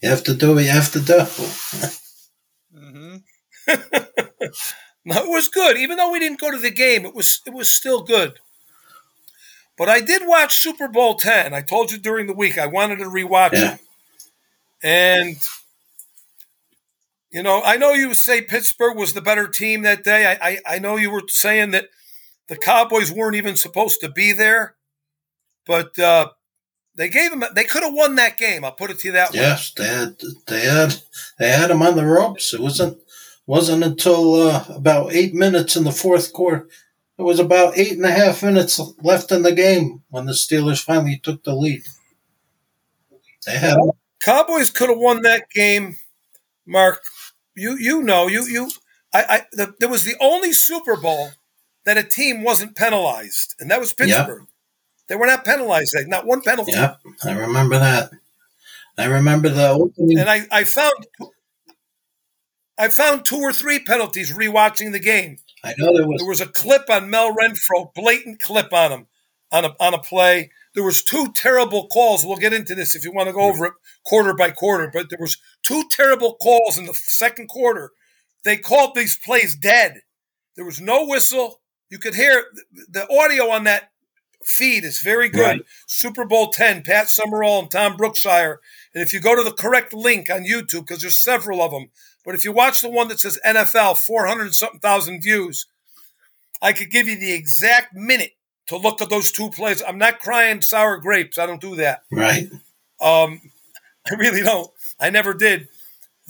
you 0.01 0.09
have 0.09 0.23
to 0.25 0.35
do 0.35 0.55
what 0.55 0.63
you 0.63 0.69
have 0.69 0.91
to 0.91 0.99
do. 0.99 1.19
mm-hmm. 2.75 3.17
it 3.67 5.29
was 5.29 5.47
good, 5.47 5.77
even 5.77 5.97
though 5.97 6.11
we 6.11 6.19
didn't 6.19 6.39
go 6.39 6.51
to 6.51 6.57
the 6.57 6.71
game. 6.71 7.05
It 7.05 7.15
was 7.15 7.41
it 7.45 7.53
was 7.53 7.73
still 7.73 8.03
good. 8.03 8.39
But 9.77 9.89
I 9.89 10.01
did 10.01 10.27
watch 10.27 10.57
Super 10.57 10.87
Bowl 10.87 11.15
ten. 11.15 11.53
I 11.53 11.61
told 11.61 11.91
you 11.91 11.97
during 11.97 12.27
the 12.27 12.33
week 12.33 12.57
I 12.57 12.67
wanted 12.67 12.97
to 12.97 13.05
rewatch 13.05 13.53
yeah. 13.53 13.75
it, 13.75 13.79
and 14.83 15.37
you 17.31 17.43
know 17.43 17.61
I 17.63 17.77
know 17.77 17.93
you 17.93 18.13
say 18.13 18.41
Pittsburgh 18.41 18.97
was 18.97 19.13
the 19.13 19.21
better 19.21 19.47
team 19.47 19.83
that 19.83 20.03
day. 20.03 20.25
I 20.25 20.49
I, 20.49 20.75
I 20.75 20.79
know 20.79 20.95
you 20.95 21.11
were 21.11 21.23
saying 21.27 21.71
that 21.71 21.89
the 22.47 22.57
Cowboys 22.57 23.11
weren't 23.11 23.35
even 23.35 23.55
supposed 23.55 24.01
to 24.01 24.09
be 24.09 24.31
there, 24.31 24.75
but 25.65 25.97
uh, 25.99 26.29
they 26.95 27.09
gave 27.09 27.31
them. 27.31 27.43
They 27.55 27.63
could 27.63 27.83
have 27.83 27.93
won 27.93 28.15
that 28.15 28.37
game. 28.37 28.65
I'll 28.65 28.71
put 28.71 28.89
it 28.89 28.99
to 28.99 29.07
you 29.07 29.11
that 29.13 29.33
yes, 29.33 29.33
way. 29.33 29.41
Yes, 29.41 29.73
they 29.77 29.87
had. 29.87 30.15
They 30.47 30.65
had. 30.65 30.95
They 31.37 31.49
had 31.49 31.69
them 31.69 31.81
on 31.81 31.95
the 31.95 32.05
ropes. 32.05 32.53
It 32.53 32.59
wasn't 32.59 32.97
wasn't 33.45 33.83
until 33.83 34.35
uh, 34.35 34.65
about 34.69 35.13
eight 35.13 35.33
minutes 35.33 35.75
in 35.75 35.83
the 35.83 35.91
fourth 35.91 36.33
quarter. 36.33 36.67
It 37.17 37.23
was 37.23 37.39
about 37.39 37.77
eight 37.77 37.93
and 37.93 38.05
a 38.05 38.11
half 38.11 38.43
minutes 38.43 38.79
left 39.01 39.31
in 39.31 39.43
the 39.43 39.51
game 39.51 40.03
when 40.09 40.25
the 40.25 40.33
Steelers 40.33 40.83
finally 40.83 41.19
took 41.21 41.43
the 41.43 41.53
lead. 41.55 41.83
They 43.45 43.57
had 43.57 43.77
Cowboys 44.21 44.69
could 44.69 44.89
have 44.89 44.97
won 44.97 45.21
that 45.21 45.49
game. 45.49 45.95
Mark, 46.65 47.01
you 47.59 47.77
you 47.77 48.01
know 48.01 48.27
you 48.27 48.45
you 48.45 48.69
I, 49.13 49.23
I 49.29 49.41
the, 49.51 49.73
there 49.79 49.89
was 49.89 50.03
the 50.03 50.15
only 50.21 50.53
Super 50.53 50.95
Bowl 50.95 51.31
that 51.85 51.97
a 51.97 52.03
team 52.03 52.43
wasn't 52.43 52.75
penalized, 52.75 53.55
and 53.59 53.69
that 53.71 53.79
was 53.79 53.93
Pittsburgh. 53.93 54.41
Yep. 54.41 54.49
They 55.07 55.15
were 55.15 55.25
not 55.25 55.43
penalized. 55.43 55.95
Not 56.07 56.25
one 56.25 56.41
penalty. 56.41 56.73
Yep, 56.73 56.99
I 57.25 57.31
remember 57.31 57.79
that. 57.79 58.11
I 58.97 59.05
remember 59.05 59.49
the 59.49 59.69
opening. 59.69 60.19
And 60.19 60.29
I, 60.29 60.45
I 60.51 60.63
found 60.65 61.07
I 62.77 62.89
found 62.89 63.25
two 63.25 63.37
or 63.39 63.53
three 63.53 63.79
penalties 63.79 64.33
rewatching 64.33 64.91
the 64.91 64.99
game. 64.99 65.37
I 65.63 65.73
know 65.77 65.95
there 65.95 66.07
was 66.07 66.19
there 66.19 66.29
was 66.29 66.41
a 66.41 66.47
clip 66.47 66.89
on 66.89 67.09
Mel 67.09 67.35
Renfro, 67.35 67.93
blatant 67.93 68.39
clip 68.39 68.71
on 68.73 68.91
him 68.91 69.07
on 69.51 69.65
a 69.65 69.75
on 69.79 69.93
a 69.93 69.99
play. 69.99 70.51
There 70.75 70.83
was 70.83 71.03
two 71.03 71.31
terrible 71.33 71.87
calls. 71.87 72.25
We'll 72.25 72.37
get 72.37 72.53
into 72.53 72.75
this 72.75 72.93
if 72.93 73.03
you 73.03 73.11
want 73.11 73.27
to 73.27 73.33
go 73.33 73.41
over 73.41 73.65
it 73.65 73.73
quarter 74.05 74.33
by 74.33 74.51
quarter. 74.51 74.89
But 74.93 75.09
there 75.09 75.19
was 75.19 75.37
two 75.69 75.83
terrible 75.91 76.35
calls 76.41 76.79
in 76.79 76.85
the 76.85 76.95
second 76.95 77.47
quarter. 77.47 77.91
They 78.43 78.57
called 78.57 78.95
these 78.95 79.17
plays 79.17 79.55
dead. 79.55 80.01
There 80.55 80.65
was 80.65 80.81
no 80.81 81.05
whistle. 81.05 81.61
You 81.91 81.99
could 81.99 82.15
hear 82.15 82.45
the 82.89 83.07
audio 83.11 83.49
on 83.51 83.65
that 83.65 83.91
feed 84.43 84.83
is 84.83 85.01
very 85.01 85.29
good. 85.29 85.41
Right. 85.41 85.61
Super 85.85 86.25
Bowl 86.25 86.49
10, 86.49 86.81
Pat 86.81 87.09
Summerall 87.09 87.59
and 87.59 87.69
Tom 87.71 87.97
Brookshier. 87.97 88.57
And 88.95 89.03
if 89.03 89.13
you 89.13 89.19
go 89.19 89.35
to 89.35 89.43
the 89.43 89.55
correct 89.55 89.93
link 89.93 90.31
on 90.31 90.43
YouTube, 90.43 90.87
because 90.87 91.01
there's 91.01 91.19
several 91.19 91.61
of 91.61 91.71
them, 91.71 91.89
but 92.25 92.33
if 92.33 92.43
you 92.43 92.51
watch 92.51 92.81
the 92.81 92.89
one 92.89 93.07
that 93.09 93.19
says 93.19 93.39
NFL, 93.45 93.99
400 93.99 94.55
something 94.55 94.79
thousand 94.79 95.21
views, 95.21 95.67
I 96.63 96.73
could 96.73 96.89
give 96.89 97.07
you 97.07 97.17
the 97.17 97.33
exact 97.33 97.93
minute 97.93 98.31
to 98.67 98.77
look 98.77 99.01
at 99.01 99.09
those 99.09 99.31
two 99.31 99.51
plays. 99.51 99.83
I'm 99.87 99.99
not 99.99 100.19
crying 100.19 100.63
sour 100.63 100.97
grapes. 100.97 101.37
I 101.37 101.45
don't 101.45 101.61
do 101.61 101.75
that. 101.75 102.01
Right. 102.11 102.49
Um, 102.99 103.41
I 104.09 104.15
really 104.15 104.41
don't. 104.41 104.71
I 104.99 105.09
never 105.09 105.33
did. 105.33 105.67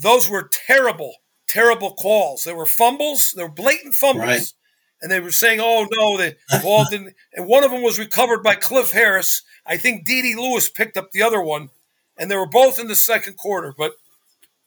Those 0.02 0.30
were 0.30 0.50
terrible, 0.68 1.16
terrible 1.48 1.94
calls. 1.94 2.44
They 2.44 2.54
were 2.54 2.66
fumbles. 2.66 3.34
They 3.36 3.44
were 3.44 3.52
blatant 3.52 3.96
fumbles. 3.96 4.26
Right. 4.26 4.54
And 5.02 5.12
they 5.12 5.20
were 5.20 5.32
saying, 5.32 5.60
"Oh 5.62 5.88
no, 5.90 6.18
the 6.18 6.36
ball 6.62 6.86
didn't." 6.90 7.16
And 7.34 7.48
one 7.48 7.64
of 7.64 7.72
them 7.72 7.82
was 7.82 7.98
recovered 7.98 8.44
by 8.44 8.56
Cliff 8.56 8.92
Harris. 8.92 9.44
I 9.66 9.78
think 9.78 10.06
D.D. 10.06 10.36
Lewis 10.36 10.70
picked 10.70 10.98
up 10.98 11.12
the 11.12 11.22
other 11.22 11.42
one, 11.42 11.70
and 12.18 12.30
they 12.30 12.36
were 12.36 12.50
both 12.50 12.80
in 12.80 12.88
the 12.88 12.96
second 12.96 13.38
quarter. 13.38 13.74
But 13.78 13.94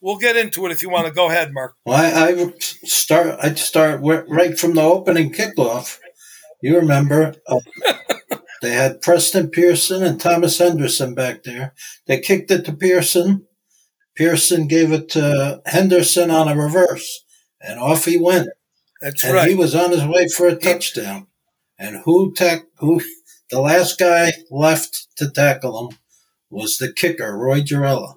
we'll 0.01 0.17
get 0.17 0.37
into 0.37 0.65
it 0.65 0.73
if 0.73 0.83
you 0.83 0.89
want 0.89 1.07
to 1.07 1.13
go 1.13 1.29
ahead, 1.29 1.53
Mark. 1.53 1.75
Well, 1.85 1.97
I, 1.97 2.31
I 2.31 2.53
start. 2.59 3.39
I'd 3.43 3.59
start 3.59 4.01
right 4.03 4.59
from 4.59 4.75
the 4.75 4.83
opening 4.83 5.33
kickoff. 5.33 5.99
You 6.63 6.77
remember 6.77 7.35
uh, 7.47 7.61
they 8.63 8.73
had 8.73 9.03
Preston 9.03 9.51
Pearson 9.51 10.03
and 10.03 10.21
Thomas 10.21 10.59
Henderson 10.59 11.15
back 11.15 11.43
there. 11.43 11.75
They 12.07 12.21
kicked 12.21 12.51
it 12.51 12.65
to 12.65 12.73
Pearson. 12.73 13.47
Pearson 14.17 14.67
gave 14.67 14.93
it 14.93 15.09
to 15.11 15.63
Henderson 15.67 16.31
on 16.31 16.49
a 16.49 16.57
reverse, 16.57 17.25
and 17.61 17.81
off 17.81 18.05
he 18.05 18.19
went. 18.19 18.49
That's 19.01 19.25
and 19.25 19.35
right. 19.35 19.49
He 19.49 19.55
was 19.55 19.75
on 19.75 19.91
his 19.91 20.05
way 20.05 20.29
for 20.29 20.47
a 20.47 20.57
touchdown. 20.57 21.27
And 21.79 22.03
who 22.05 22.33
tack 22.33 22.63
who 22.79 23.03
the 23.51 23.61
last 23.61 23.99
guy 23.99 24.33
left 24.51 25.09
to 25.17 25.29
tackle 25.31 25.89
him 25.89 25.99
was 26.51 26.79
the 26.79 26.93
kicker, 26.93 27.37
Roy 27.37 27.61
Gerela. 27.63 28.15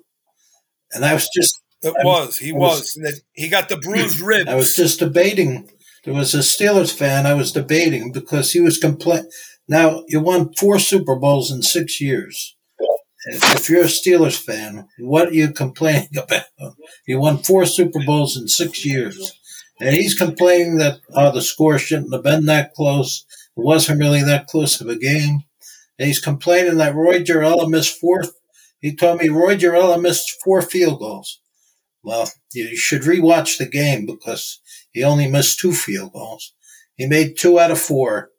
And 0.92 1.04
I 1.04 1.14
was 1.14 1.28
just 1.36 1.60
It 1.82 1.96
I 2.00 2.04
was. 2.06 2.38
He 2.38 2.52
was. 2.52 2.96
was. 3.02 3.22
He 3.34 3.50
got 3.50 3.70
the 3.70 3.78
bruised 3.78 4.20
ribs. 4.22 4.50
I 4.50 4.56
was 4.56 4.76
just 4.76 5.00
debating. 5.00 5.70
There 6.04 6.14
was 6.14 6.36
a 6.36 6.40
Steelers 6.40 6.96
fan 6.96 7.26
I 7.26 7.34
was 7.34 7.52
debating 7.52 8.12
because 8.12 8.54
he 8.54 8.62
was 8.62 8.78
complaining. 8.78 9.30
Now, 9.68 10.04
you 10.08 10.20
won 10.20 10.54
four 10.54 10.78
Super 10.78 11.16
Bowls 11.16 11.50
in 11.52 11.64
six 11.64 12.00
years. 12.00 12.56
If 13.26 13.70
you're 13.70 13.82
a 13.82 13.86
Steelers 13.86 14.38
fan, 14.38 14.88
what 15.00 15.30
are 15.30 15.34
you 15.34 15.52
complaining 15.52 16.10
about? 16.18 16.46
You 17.08 17.20
won 17.20 17.40
four 17.40 17.66
Super 17.66 18.04
Bowls 18.06 18.38
in 18.38 18.48
six 18.48 18.86
years. 18.86 19.34
And 19.80 19.94
he's 19.94 20.14
complaining 20.14 20.78
that 20.78 21.00
oh, 21.14 21.32
the 21.32 21.42
score 21.42 21.78
shouldn't 21.78 22.14
have 22.14 22.24
been 22.24 22.46
that 22.46 22.74
close. 22.74 23.26
It 23.58 23.62
wasn't 23.62 24.00
really 24.00 24.24
that 24.24 24.48
close 24.48 24.80
of 24.80 24.88
a 24.88 24.96
game. 24.96 25.44
And 25.98 26.08
he's 26.08 26.20
complaining 26.20 26.78
that 26.78 26.96
Roy 26.96 27.20
Gerela 27.20 27.70
missed 27.70 28.00
four. 28.00 28.24
He 28.80 28.96
told 28.96 29.20
me 29.20 29.30
Roy 29.30 29.58
Gerela 29.58 30.02
missed 30.02 30.42
four 30.44 30.62
field 30.62 31.00
goals. 31.00 31.40
Well, 32.04 32.30
you 32.54 32.78
should 32.78 33.02
rewatch 33.02 33.58
the 33.58 33.66
game 33.66 34.06
because 34.06 34.60
he 34.92 35.04
only 35.04 35.28
missed 35.28 35.60
two 35.60 35.74
field 35.74 36.14
goals. 36.14 36.54
He 36.96 37.08
made 37.08 37.38
two 37.38 37.60
out 37.60 37.72
of 37.72 37.80
four. 37.80 38.30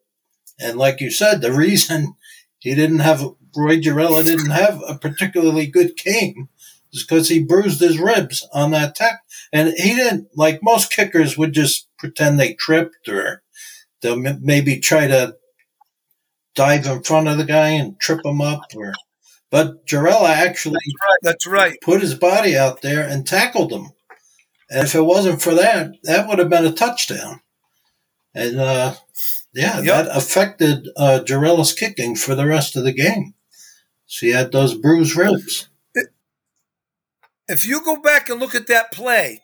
And 0.59 0.79
like 0.79 1.01
you 1.01 1.11
said, 1.11 1.41
the 1.41 1.53
reason 1.53 2.15
he 2.59 2.75
didn't 2.75 3.01
have 3.01 3.25
Roy 3.57 3.79
Gerela 3.79 4.25
didn't 4.25 4.51
have 4.51 4.83
a 4.87 4.97
particularly 4.97 5.67
good 5.67 5.97
game 5.97 6.49
is 6.93 7.03
because 7.03 7.29
he 7.29 7.43
bruised 7.43 7.81
his 7.81 7.99
ribs 7.99 8.47
on 8.53 8.71
that 8.73 8.95
tackle. 8.95 9.19
And 9.53 9.73
he 9.77 9.95
didn't, 9.95 10.29
like 10.35 10.63
most 10.63 10.93
kickers 10.93 11.39
would 11.39 11.53
just 11.53 11.89
pretend 11.99 12.39
they 12.39 12.55
tripped 12.55 13.09
or 13.09 13.43
they'll 14.01 14.19
maybe 14.19 14.79
try 14.79 15.07
to 15.07 15.37
dive 16.55 16.87
in 16.87 17.03
front 17.03 17.29
of 17.29 17.39
the 17.39 17.45
guy 17.45 17.71
and 17.71 17.99
trip 18.01 18.25
him 18.25 18.41
up 18.41 18.65
or, 18.75 18.93
but 19.51 19.87
Gerela 19.87 20.29
actually 20.29 20.81
that's 20.85 21.01
right, 21.01 21.19
that's 21.23 21.47
right. 21.47 21.81
put 21.81 22.01
his 22.01 22.15
body 22.15 22.57
out 22.57 22.83
there 22.83 23.07
and 23.07 23.27
tackled 23.27 23.73
him. 23.73 23.91
And 24.69 24.85
if 24.85 24.95
it 24.95 25.03
wasn't 25.03 25.41
for 25.41 25.55
that, 25.55 25.93
that 26.03 26.27
would 26.27 26.41
have 26.41 26.51
been 26.51 26.67
a 26.67 26.73
touchdown. 26.73 27.41
And, 28.35 28.59
uh, 28.59 28.95
yeah, 29.55 29.81
yep. 29.81 29.85
that 30.07 30.17
affected 30.17 30.89
uh, 30.97 31.21
Gerela's 31.25 31.73
kicking 31.73 32.15
for 32.15 32.35
the 32.35 32.47
rest 32.47 32.77
of 32.77 32.85
the 32.85 32.93
game. 32.93 33.33
So 34.07 34.27
he 34.27 34.33
had 34.33 34.53
those 34.53 34.75
bruised 34.75 35.17
ribs. 35.17 35.69
If 37.49 37.67
you 37.67 37.85
go 37.85 37.97
back 37.97 38.29
and 38.29 38.41
look 38.41 38.55
at 38.55 38.67
that 38.67 38.91
play, 38.91 39.41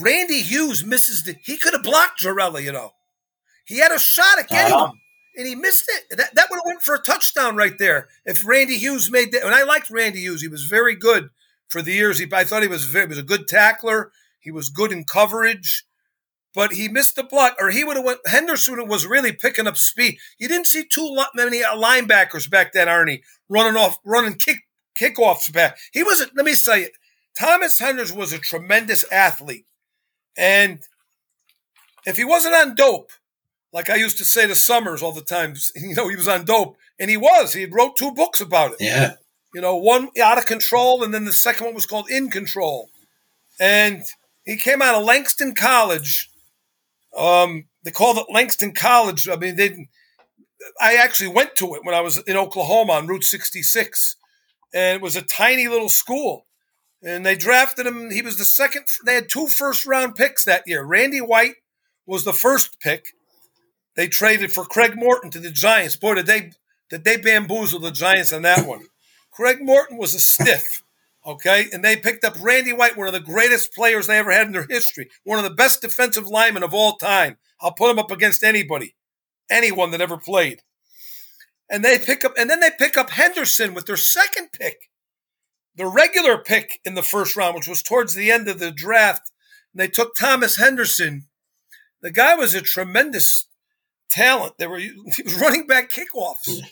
Randy 0.00 0.40
Hughes 0.40 0.84
misses 0.84 1.22
the. 1.22 1.36
He 1.44 1.56
could 1.56 1.74
have 1.74 1.82
blocked 1.82 2.22
Gerela, 2.22 2.62
you 2.62 2.72
know. 2.72 2.92
He 3.64 3.78
had 3.78 3.92
a 3.92 3.98
shot 3.98 4.38
at 4.38 4.48
getting 4.48 4.72
uh-huh. 4.72 4.86
him, 4.86 5.00
and 5.36 5.46
he 5.46 5.54
missed 5.54 5.88
it. 5.88 6.16
That, 6.16 6.34
that 6.34 6.50
would 6.50 6.56
have 6.56 6.66
went 6.66 6.82
for 6.82 6.94
a 6.94 7.02
touchdown 7.02 7.56
right 7.56 7.78
there 7.78 8.08
if 8.24 8.44
Randy 8.46 8.78
Hughes 8.78 9.10
made 9.10 9.32
that. 9.32 9.44
And 9.44 9.54
I 9.54 9.62
liked 9.62 9.90
Randy 9.90 10.20
Hughes; 10.20 10.42
he 10.42 10.48
was 10.48 10.64
very 10.64 10.96
good 10.96 11.30
for 11.68 11.82
the 11.82 11.92
years. 11.92 12.18
He, 12.18 12.26
I 12.32 12.44
thought 12.44 12.62
he 12.62 12.68
was 12.68 12.84
very, 12.84 13.04
he 13.06 13.10
was 13.10 13.18
a 13.18 13.22
good 13.22 13.46
tackler. 13.46 14.10
He 14.40 14.50
was 14.50 14.70
good 14.70 14.90
in 14.90 15.04
coverage, 15.04 15.84
but 16.54 16.72
he 16.72 16.88
missed 16.88 17.16
the 17.16 17.22
block, 17.22 17.56
or 17.58 17.70
he 17.70 17.84
would 17.84 17.96
have 17.96 18.04
went. 18.04 18.20
Henderson 18.26 18.86
was 18.88 19.06
really 19.06 19.32
picking 19.32 19.66
up 19.66 19.76
speed. 19.76 20.18
You 20.38 20.48
didn't 20.48 20.66
see 20.66 20.84
too 20.84 21.16
many 21.34 21.62
uh, 21.62 21.74
linebackers 21.74 22.50
back 22.50 22.72
then, 22.72 22.88
Arnie, 22.88 23.22
running 23.48 23.76
off, 23.76 23.98
running 24.04 24.34
kick 24.34 24.58
kickoffs 24.98 25.52
back. 25.52 25.78
He 25.92 26.02
was. 26.02 26.28
Let 26.34 26.44
me 26.46 26.54
say 26.54 26.82
it. 26.82 26.92
Thomas 27.38 27.78
Henderson 27.78 28.18
was 28.18 28.32
a 28.32 28.38
tremendous 28.38 29.04
athlete. 29.10 29.66
And 30.36 30.82
if 32.06 32.16
he 32.16 32.24
wasn't 32.24 32.54
on 32.54 32.74
dope, 32.74 33.10
like 33.72 33.90
I 33.90 33.96
used 33.96 34.18
to 34.18 34.24
say 34.24 34.46
to 34.46 34.54
Summers 34.54 35.02
all 35.02 35.12
the 35.12 35.22
time, 35.22 35.54
you 35.76 35.94
know, 35.94 36.08
he 36.08 36.16
was 36.16 36.28
on 36.28 36.44
dope, 36.44 36.76
and 36.98 37.10
he 37.10 37.16
was. 37.16 37.52
He 37.52 37.66
wrote 37.66 37.96
two 37.96 38.12
books 38.12 38.40
about 38.40 38.72
it. 38.72 38.78
Yeah. 38.80 39.14
You 39.54 39.60
know, 39.60 39.76
one 39.76 40.08
out 40.22 40.38
of 40.38 40.46
control, 40.46 41.02
and 41.02 41.12
then 41.12 41.24
the 41.24 41.32
second 41.32 41.66
one 41.66 41.74
was 41.74 41.86
called 41.86 42.10
In 42.10 42.30
Control. 42.30 42.88
And 43.60 44.02
he 44.44 44.56
came 44.56 44.80
out 44.80 44.94
of 44.94 45.04
Langston 45.04 45.54
College. 45.54 46.30
Um, 47.16 47.66
they 47.82 47.90
called 47.90 48.18
it 48.18 48.26
Langston 48.32 48.72
College. 48.72 49.28
I 49.28 49.36
mean, 49.36 49.56
they. 49.56 49.88
I 50.80 50.94
actually 50.94 51.28
went 51.28 51.56
to 51.56 51.74
it 51.74 51.84
when 51.84 51.94
I 51.94 52.00
was 52.00 52.18
in 52.18 52.36
Oklahoma 52.36 52.92
on 52.92 53.08
Route 53.08 53.24
66, 53.24 54.16
and 54.72 54.96
it 54.96 55.02
was 55.02 55.16
a 55.16 55.22
tiny 55.22 55.66
little 55.66 55.88
school 55.88 56.46
and 57.02 57.26
they 57.26 57.34
drafted 57.34 57.86
him. 57.86 58.10
He 58.10 58.22
was 58.22 58.38
the 58.38 58.44
second. 58.44 58.86
They 59.04 59.14
had 59.14 59.28
two 59.28 59.46
first 59.46 59.86
round 59.86 60.14
picks 60.14 60.44
that 60.44 60.66
year. 60.66 60.84
Randy 60.84 61.20
White 61.20 61.56
was 62.06 62.24
the 62.24 62.32
first 62.32 62.80
pick. 62.80 63.06
They 63.96 64.08
traded 64.08 64.52
for 64.52 64.64
Craig 64.64 64.94
Morton 64.96 65.30
to 65.30 65.40
the 65.40 65.50
Giants. 65.50 65.96
Boy, 65.96 66.14
did 66.14 66.26
they 66.26 66.52
did 66.90 67.04
they 67.04 67.16
bamboozle 67.16 67.80
the 67.80 67.90
Giants 67.90 68.32
on 68.32 68.42
that 68.42 68.66
one? 68.66 68.86
Craig 69.32 69.58
Morton 69.60 69.96
was 69.96 70.14
a 70.14 70.20
stiff. 70.20 70.81
Okay, 71.24 71.66
and 71.72 71.84
they 71.84 71.96
picked 71.96 72.24
up 72.24 72.34
Randy 72.40 72.72
White, 72.72 72.96
one 72.96 73.06
of 73.06 73.12
the 73.12 73.20
greatest 73.20 73.72
players 73.74 74.08
they 74.08 74.18
ever 74.18 74.32
had 74.32 74.48
in 74.48 74.52
their 74.52 74.66
history, 74.68 75.08
one 75.22 75.38
of 75.38 75.44
the 75.44 75.54
best 75.54 75.80
defensive 75.80 76.26
linemen 76.26 76.64
of 76.64 76.74
all 76.74 76.96
time. 76.96 77.36
I'll 77.60 77.72
put 77.72 77.90
him 77.90 77.98
up 78.00 78.10
against 78.10 78.42
anybody, 78.42 78.96
anyone 79.48 79.92
that 79.92 80.00
ever 80.00 80.18
played. 80.18 80.62
And 81.70 81.84
they 81.84 81.98
pick 81.98 82.24
up, 82.24 82.34
and 82.36 82.50
then 82.50 82.58
they 82.58 82.70
pick 82.76 82.96
up 82.96 83.10
Henderson 83.10 83.72
with 83.72 83.86
their 83.86 83.96
second 83.96 84.48
pick 84.52 84.90
the 85.76 85.86
regular 85.86 86.38
pick 86.38 86.80
in 86.84 86.94
the 86.94 87.02
first 87.02 87.36
round, 87.36 87.54
which 87.54 87.68
was 87.68 87.82
towards 87.82 88.14
the 88.14 88.30
end 88.30 88.48
of 88.48 88.58
the 88.58 88.70
draft, 88.70 89.30
And 89.72 89.80
they 89.80 89.88
took 89.88 90.14
Thomas 90.14 90.56
Henderson. 90.56 91.28
The 92.00 92.10
guy 92.10 92.34
was 92.34 92.54
a 92.54 92.60
tremendous 92.60 93.46
talent. 94.10 94.54
They 94.58 94.66
were 94.66 94.78
he 94.78 94.92
was 95.24 95.40
running 95.40 95.66
back 95.66 95.90
kickoffs, 95.90 96.62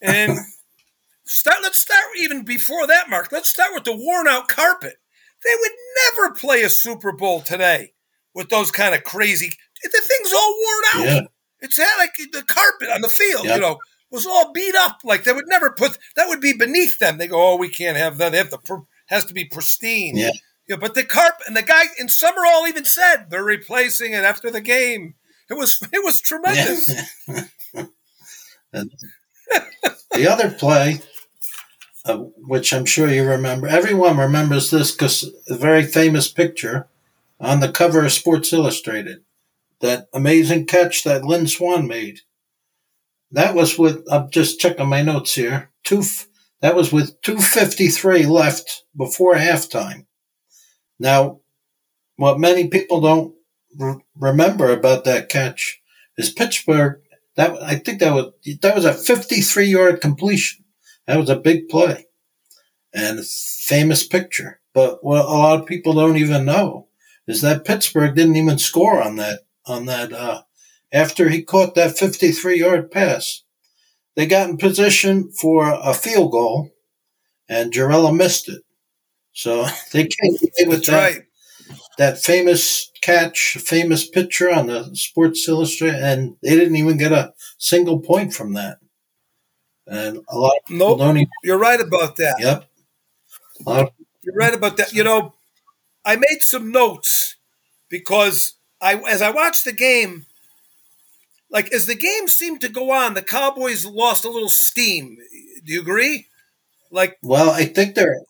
and 0.00 0.38
start. 1.26 1.58
Let's 1.62 1.78
start 1.78 2.04
even 2.18 2.42
before 2.42 2.86
that, 2.86 3.10
Mark. 3.10 3.32
Let's 3.32 3.48
start 3.48 3.74
with 3.74 3.84
the 3.84 3.96
worn 3.96 4.28
out 4.28 4.48
carpet. 4.48 4.96
They 5.44 5.54
would 5.60 5.72
never 6.06 6.34
play 6.34 6.62
a 6.62 6.70
Super 6.70 7.12
Bowl 7.12 7.40
today 7.40 7.92
with 8.34 8.48
those 8.48 8.70
kind 8.70 8.94
of 8.94 9.04
crazy. 9.04 9.52
The 9.82 9.90
thing's 9.90 10.32
all 10.32 10.54
worn 10.54 10.84
out. 10.94 11.12
Yeah. 11.14 11.26
It's 11.60 11.78
like 11.78 12.14
the 12.32 12.42
carpet 12.42 12.88
on 12.90 13.00
the 13.00 13.08
field. 13.08 13.46
You 13.46 13.58
know, 13.58 13.78
was 14.10 14.26
all 14.26 14.52
beat 14.52 14.74
up. 14.74 15.00
Like 15.04 15.24
they 15.24 15.32
would 15.32 15.48
never 15.48 15.70
put 15.70 15.98
that 16.16 16.28
would 16.28 16.40
be 16.40 16.52
beneath 16.52 16.98
them. 16.98 17.18
They 17.18 17.26
go, 17.26 17.52
oh, 17.52 17.56
we 17.56 17.68
can't 17.68 17.96
have 17.96 18.18
that. 18.18 18.32
They 18.32 18.38
have 18.38 18.50
to 18.50 18.86
has 19.06 19.24
to 19.26 19.34
be 19.34 19.44
pristine. 19.44 20.16
Yeah. 20.16 20.30
Yeah, 20.68 20.76
but 20.76 20.94
the 20.96 21.04
carp 21.04 21.34
and 21.46 21.56
the 21.56 21.62
guy 21.62 21.84
in 21.96 22.08
Summerall 22.08 22.66
even 22.66 22.84
said 22.84 23.26
they're 23.30 23.44
replacing 23.44 24.14
it 24.14 24.24
after 24.24 24.50
the 24.50 24.60
game. 24.60 25.14
It 25.48 25.54
was 25.54 25.80
it 25.92 26.04
was 26.04 26.20
tremendous. 26.20 26.86
the 28.72 30.26
other 30.28 30.50
play, 30.50 31.00
uh, 32.06 32.18
which 32.46 32.72
I'm 32.72 32.84
sure 32.84 33.08
you 33.08 33.24
remember, 33.24 33.66
everyone 33.66 34.16
remembers 34.16 34.70
this 34.70 34.92
because 34.92 35.30
a 35.48 35.56
very 35.56 35.82
famous 35.82 36.30
picture 36.30 36.88
on 37.40 37.60
the 37.60 37.70
cover 37.70 38.04
of 38.04 38.12
Sports 38.12 38.52
Illustrated. 38.52 39.18
That 39.80 40.08
amazing 40.14 40.66
catch 40.66 41.04
that 41.04 41.24
Lynn 41.24 41.46
Swann 41.46 41.86
made. 41.86 42.20
That 43.30 43.54
was 43.54 43.78
with, 43.78 44.04
I'm 44.10 44.30
just 44.30 44.58
checking 44.58 44.88
my 44.88 45.02
notes 45.02 45.34
here, 45.34 45.70
two, 45.84 46.02
that 46.60 46.74
was 46.74 46.92
with 46.92 47.20
253 47.22 48.24
left 48.24 48.84
before 48.96 49.34
halftime. 49.34 50.06
Now, 50.98 51.40
what 52.16 52.40
many 52.40 52.68
people 52.68 53.00
don't 53.00 53.34
re- 53.76 54.00
remember 54.16 54.70
about 54.70 55.04
that 55.04 55.28
catch 55.28 55.80
is 56.16 56.30
Pittsburgh. 56.30 57.00
That 57.34 57.62
I 57.62 57.76
think 57.76 58.00
that 58.00 58.14
was 58.14 58.32
that 58.62 58.74
was 58.74 58.86
a 58.86 58.94
53 58.94 59.66
yard 59.66 60.00
completion. 60.00 60.64
That 61.06 61.18
was 61.18 61.30
a 61.30 61.36
big 61.36 61.68
play 61.68 62.06
and 62.92 63.24
famous 63.24 64.06
picture. 64.06 64.60
But 64.74 65.04
what 65.04 65.24
a 65.24 65.28
lot 65.28 65.60
of 65.60 65.66
people 65.66 65.94
don't 65.94 66.16
even 66.16 66.44
know 66.44 66.88
is 67.26 67.40
that 67.42 67.64
Pittsburgh 67.64 68.14
didn't 68.14 68.36
even 68.36 68.58
score 68.58 69.02
on 69.02 69.16
that 69.16 69.40
on 69.66 69.86
that 69.86 70.12
uh, 70.12 70.42
after 70.92 71.28
he 71.28 71.42
caught 71.42 71.74
that 71.74 71.98
53 71.98 72.58
yard 72.58 72.90
pass. 72.90 73.42
They 74.14 74.26
got 74.26 74.48
in 74.48 74.56
position 74.56 75.30
for 75.30 75.68
a 75.70 75.92
field 75.92 76.32
goal, 76.32 76.70
and 77.48 77.72
Gerela 77.72 78.16
missed 78.16 78.48
it. 78.48 78.62
So 79.32 79.66
they 79.92 80.04
came 80.04 80.36
away 80.40 80.66
with 80.68 80.86
That's 80.86 80.86
that, 80.86 81.14
right. 81.14 81.22
that 81.98 82.18
famous 82.18 82.90
catch, 83.02 83.58
famous 83.60 84.08
picture 84.08 84.50
on 84.50 84.68
the 84.68 84.90
Sports 84.94 85.46
Illustrated, 85.48 86.02
and 86.02 86.36
they 86.42 86.56
didn't 86.56 86.76
even 86.76 86.96
get 86.96 87.12
a 87.12 87.34
single 87.58 88.00
point 88.00 88.32
from 88.32 88.54
that. 88.54 88.78
And 89.86 90.20
a 90.28 90.38
lot 90.38 90.52
of 90.68 90.70
Nope. 90.70 91.28
You're 91.42 91.58
right 91.58 91.80
about 91.80 92.16
that. 92.16 92.36
Yep. 92.40 92.68
Of, 93.66 93.90
You're 94.22 94.34
right 94.34 94.54
about 94.54 94.76
that. 94.78 94.92
You 94.92 95.04
know, 95.04 95.34
I 96.04 96.16
made 96.16 96.42
some 96.42 96.72
notes 96.72 97.36
because 97.88 98.54
I 98.80 98.94
as 98.94 99.22
I 99.22 99.30
watched 99.30 99.64
the 99.64 99.72
game, 99.72 100.26
like 101.50 101.72
as 101.72 101.86
the 101.86 101.94
game 101.94 102.28
seemed 102.28 102.60
to 102.62 102.68
go 102.68 102.90
on, 102.90 103.14
the 103.14 103.22
Cowboys 103.22 103.86
lost 103.86 104.24
a 104.24 104.30
little 104.30 104.48
steam. 104.48 105.18
Do 105.64 105.72
you 105.72 105.80
agree? 105.80 106.26
Like 106.90 107.18
well, 107.22 107.50
I 107.50 107.64
think 107.64 107.94
they're 107.94 108.20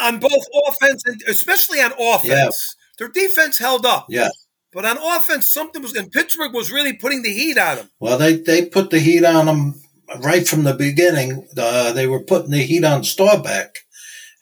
on 0.00 0.20
both 0.20 0.44
offense 0.68 1.02
and 1.06 1.22
especially 1.28 1.80
on 1.80 1.92
offense. 1.98 2.76
Their 2.98 3.08
defense 3.08 3.58
held 3.58 3.84
up. 3.84 4.06
yeah. 4.08 4.28
But 4.72 4.86
on 4.86 4.96
offense, 4.96 5.50
something 5.50 5.82
was 5.82 5.94
and 5.94 6.10
Pittsburgh 6.10 6.54
was 6.54 6.72
really 6.72 6.94
putting 6.94 7.22
the 7.22 7.32
heat 7.32 7.58
on 7.58 7.76
them. 7.76 7.90
Well, 8.00 8.16
they 8.16 8.36
they 8.36 8.64
put 8.64 8.90
the 8.90 9.00
heat 9.00 9.24
on 9.24 9.46
them 9.46 9.81
right 10.20 10.46
from 10.46 10.64
the 10.64 10.74
beginning. 10.74 11.46
Uh, 11.56 11.92
they 11.92 12.06
were 12.06 12.22
putting 12.24 12.50
the 12.50 12.62
heat 12.62 12.84
on 12.84 13.04
Staubach, 13.04 13.78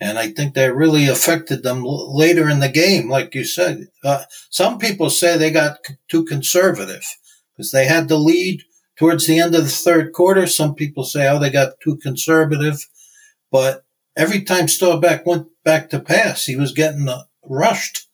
and 0.00 0.18
I 0.18 0.28
think 0.28 0.54
that 0.54 0.74
really 0.74 1.08
affected 1.08 1.62
them 1.62 1.84
l- 1.84 2.16
later 2.16 2.48
in 2.48 2.60
the 2.60 2.68
game. 2.68 3.08
Like 3.08 3.34
you 3.34 3.44
said, 3.44 3.88
uh, 4.04 4.24
some 4.50 4.78
people 4.78 5.10
say 5.10 5.36
they 5.36 5.50
got 5.50 5.78
c- 5.86 5.94
too 6.08 6.24
conservative 6.24 7.04
because 7.56 7.70
they 7.72 7.86
had 7.86 8.08
the 8.08 8.18
lead 8.18 8.62
towards 8.96 9.26
the 9.26 9.38
end 9.38 9.54
of 9.54 9.64
the 9.64 9.70
third 9.70 10.12
quarter. 10.12 10.46
Some 10.46 10.74
people 10.74 11.04
say, 11.04 11.28
oh, 11.28 11.38
they 11.38 11.50
got 11.50 11.80
too 11.82 11.96
conservative, 11.96 12.86
but 13.50 13.84
every 14.16 14.42
time 14.42 14.68
Staubach 14.68 15.24
went 15.26 15.48
back 15.64 15.90
to 15.90 16.00
pass, 16.00 16.44
he 16.46 16.56
was 16.56 16.72
getting 16.72 17.08
uh, 17.08 17.22
rushed. 17.44 18.08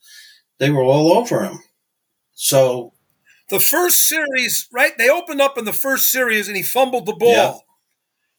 They 0.58 0.70
were 0.70 0.82
all 0.82 1.12
over 1.12 1.44
him. 1.44 1.60
So 2.34 2.92
The 3.48 3.60
first 3.60 4.06
series, 4.08 4.68
right? 4.72 4.92
They 4.98 5.08
opened 5.08 5.40
up 5.40 5.56
in 5.56 5.64
the 5.64 5.72
first 5.72 6.10
series 6.10 6.48
and 6.48 6.56
he 6.56 6.62
fumbled 6.62 7.06
the 7.06 7.14
ball. 7.14 7.64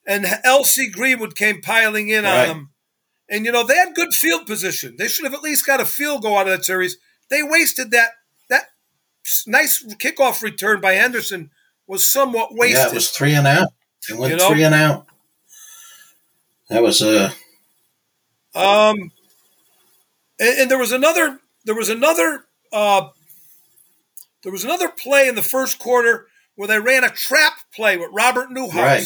Yeah. 0.05 0.15
And 0.15 0.25
LC 0.25 0.91
Greenwood 0.91 1.36
came 1.36 1.62
piling 1.62 2.10
in 2.10 2.23
Right. 2.23 2.49
on 2.49 2.55
him. 2.55 2.69
And, 3.29 3.45
you 3.45 3.51
know, 3.51 3.63
they 3.65 3.75
had 3.75 3.93
good 3.95 4.13
field 4.13 4.45
position. 4.47 4.95
They 4.97 5.08
should 5.08 5.25
have 5.25 5.34
at 5.34 5.41
least 5.43 5.65
got 5.65 5.81
a 5.81 5.86
field 5.86 6.21
goal 6.21 6.38
out 6.38 6.47
of 6.47 6.58
that 6.58 6.65
series. 6.65 6.97
They 7.29 7.43
wasted 7.43 7.91
that. 7.91 8.12
That 8.49 8.65
nice 9.45 9.84
kickoff 9.95 10.41
return 10.41 10.79
by 10.79 10.93
Henderson 10.93 11.51
was 11.88 12.08
somewhat 12.08 12.53
wasted. 12.55 12.77
Yeah, 12.86 12.88
it 12.88 12.93
was 12.93 13.10
three 13.10 13.34
and 13.34 13.47
out. 13.47 13.69
It 14.10 14.17
went 14.17 14.31
You 14.31 14.38
know? 14.39 14.49
three 14.49 14.63
and 14.63 14.75
out. 14.75 15.08
That 16.69 16.81
was 16.84 17.01
uh 17.01 17.31
Um, 18.55 19.12
and, 20.39 20.60
and 20.60 20.71
there 20.71 20.77
was 20.79 20.91
another. 20.91 21.39
There 21.65 21.75
was 21.75 21.89
another. 21.89 22.45
Uh, 22.71 23.10
there 24.43 24.52
was 24.52 24.63
another 24.63 24.89
play 24.89 25.28
in 25.28 25.36
the 25.36 25.41
first 25.41 25.80
quarter 25.80 26.28
where 26.56 26.67
they 26.67 26.80
ran 26.80 27.04
a 27.04 27.10
trap 27.10 27.54
play 27.73 27.97
with 27.97 28.10
Robert 28.13 28.52
Newhouse, 28.52 28.73
Right. 28.76 29.02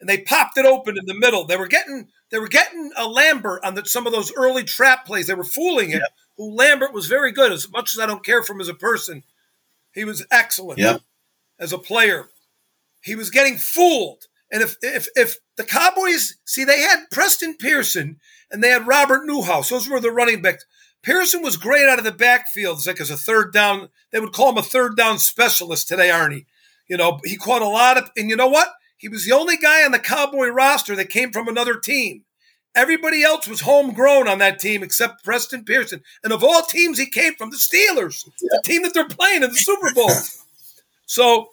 and 0.00 0.08
they 0.08 0.18
popped 0.18 0.58
it 0.58 0.66
open 0.66 0.96
in 0.98 1.06
the 1.06 1.14
middle. 1.14 1.44
They 1.46 1.56
were 1.56 1.68
getting. 1.68 2.08
They 2.30 2.38
were 2.40 2.48
getting 2.48 2.90
a 2.96 3.06
Lambert 3.06 3.62
on 3.64 3.76
the, 3.76 3.84
some 3.86 4.04
of 4.06 4.12
those 4.12 4.32
early 4.34 4.64
trap 4.64 5.06
plays. 5.06 5.28
They 5.28 5.34
were 5.34 5.44
fooling 5.44 5.90
him. 5.90 6.02
Who 6.36 6.52
Lambert 6.52 6.92
was 6.92 7.06
very 7.06 7.30
good. 7.30 7.52
As 7.52 7.70
much 7.70 7.92
as 7.94 8.00
I 8.00 8.06
don't 8.06 8.24
care 8.24 8.42
for 8.42 8.52
him 8.52 8.60
as 8.60 8.68
a 8.68 8.74
person, 8.74 9.22
he 9.94 10.04
was 10.04 10.26
excellent 10.30 10.80
Yep. 10.80 11.02
as 11.60 11.72
a 11.72 11.78
player. 11.78 12.28
He 13.00 13.14
was 13.14 13.30
getting 13.30 13.56
fooled. 13.58 14.24
And 14.50 14.60
if 14.62 14.74
if 14.82 15.06
if 15.14 15.36
the 15.56 15.62
Cowboys 15.64 16.36
see 16.44 16.64
they 16.64 16.80
had 16.80 17.04
Preston 17.12 17.54
Pearson 17.56 18.18
and 18.50 18.62
they 18.62 18.68
had 18.68 18.86
Robert 18.86 19.24
Newhouse, 19.24 19.70
those 19.70 19.88
were 19.88 20.00
the 20.00 20.10
running 20.10 20.42
backs. 20.42 20.64
Pearson 21.02 21.42
was 21.42 21.56
great 21.56 21.88
out 21.88 21.98
of 21.98 22.04
the 22.04 22.12
backfield, 22.12 22.78
it's 22.78 22.86
like 22.86 23.00
as 23.00 23.10
a 23.10 23.16
third 23.16 23.52
down. 23.52 23.90
They 24.10 24.20
would 24.20 24.32
call 24.32 24.50
him 24.50 24.58
a 24.58 24.62
third 24.62 24.96
down 24.96 25.18
specialist 25.18 25.88
today, 25.88 26.08
Arnie. 26.08 26.46
You 26.88 26.96
know, 26.96 27.20
he 27.24 27.36
caught 27.36 27.62
a 27.62 27.68
lot 27.68 27.96
of, 27.96 28.10
and 28.16 28.30
you 28.30 28.36
know 28.36 28.48
what? 28.48 28.68
He 28.96 29.08
was 29.08 29.24
the 29.24 29.32
only 29.32 29.56
guy 29.56 29.84
on 29.84 29.92
the 29.92 29.98
Cowboy 29.98 30.48
roster 30.48 30.96
that 30.96 31.10
came 31.10 31.32
from 31.32 31.48
another 31.48 31.76
team. 31.78 32.24
Everybody 32.74 33.22
else 33.22 33.46
was 33.48 33.62
homegrown 33.62 34.28
on 34.28 34.38
that 34.38 34.58
team 34.58 34.82
except 34.82 35.24
Preston 35.24 35.64
Pearson. 35.64 36.02
And 36.22 36.32
of 36.32 36.44
all 36.44 36.62
teams, 36.62 36.98
he 36.98 37.06
came 37.06 37.34
from 37.34 37.50
the 37.50 37.56
Steelers, 37.56 38.28
the 38.38 38.62
team 38.64 38.82
that 38.82 38.92
they're 38.92 39.08
playing 39.08 39.42
in 39.42 39.50
the 39.50 39.56
Super 39.56 39.92
Bowl. 39.94 40.10
so 41.06 41.50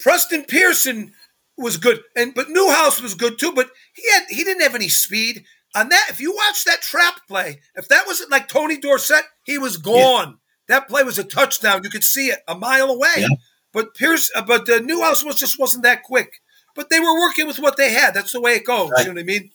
Preston 0.00 0.44
Pearson 0.44 1.12
was 1.56 1.76
good, 1.76 2.02
and 2.16 2.34
but 2.34 2.48
Newhouse 2.48 3.00
was 3.00 3.14
good 3.14 3.38
too. 3.38 3.52
But 3.52 3.70
he 3.94 4.02
had 4.12 4.24
he 4.28 4.42
didn't 4.42 4.62
have 4.62 4.74
any 4.74 4.88
speed 4.88 5.44
on 5.74 5.88
that. 5.88 6.06
If 6.10 6.20
you 6.20 6.32
watch 6.34 6.64
that 6.64 6.82
trap 6.82 7.20
play, 7.26 7.60
if 7.74 7.88
that 7.88 8.06
wasn't 8.06 8.30
like 8.30 8.48
Tony 8.48 8.78
Dorsett, 8.78 9.24
he 9.44 9.58
was 9.58 9.76
gone. 9.76 10.38
That 10.68 10.88
play 10.88 11.02
was 11.02 11.18
a 11.18 11.24
touchdown. 11.24 11.82
You 11.84 11.90
could 11.90 12.04
see 12.04 12.28
it 12.28 12.40
a 12.48 12.54
mile 12.54 12.90
away. 12.90 13.14
Yeah. 13.18 13.28
But 13.72 13.94
Pierce, 13.94 14.30
uh, 14.34 14.42
but 14.42 14.68
uh, 14.68 14.78
Newhouse 14.78 15.24
was 15.24 15.36
just 15.36 15.58
wasn't 15.58 15.84
that 15.84 16.02
quick. 16.02 16.40
But 16.74 16.88
they 16.88 17.00
were 17.00 17.18
working 17.18 17.46
with 17.46 17.58
what 17.58 17.76
they 17.76 17.92
had. 17.92 18.14
That's 18.14 18.32
the 18.32 18.40
way 18.40 18.52
it 18.52 18.64
goes. 18.64 18.90
Right. 18.90 19.00
You 19.00 19.08
know 19.08 19.14
what 19.14 19.20
I 19.20 19.24
mean? 19.24 19.50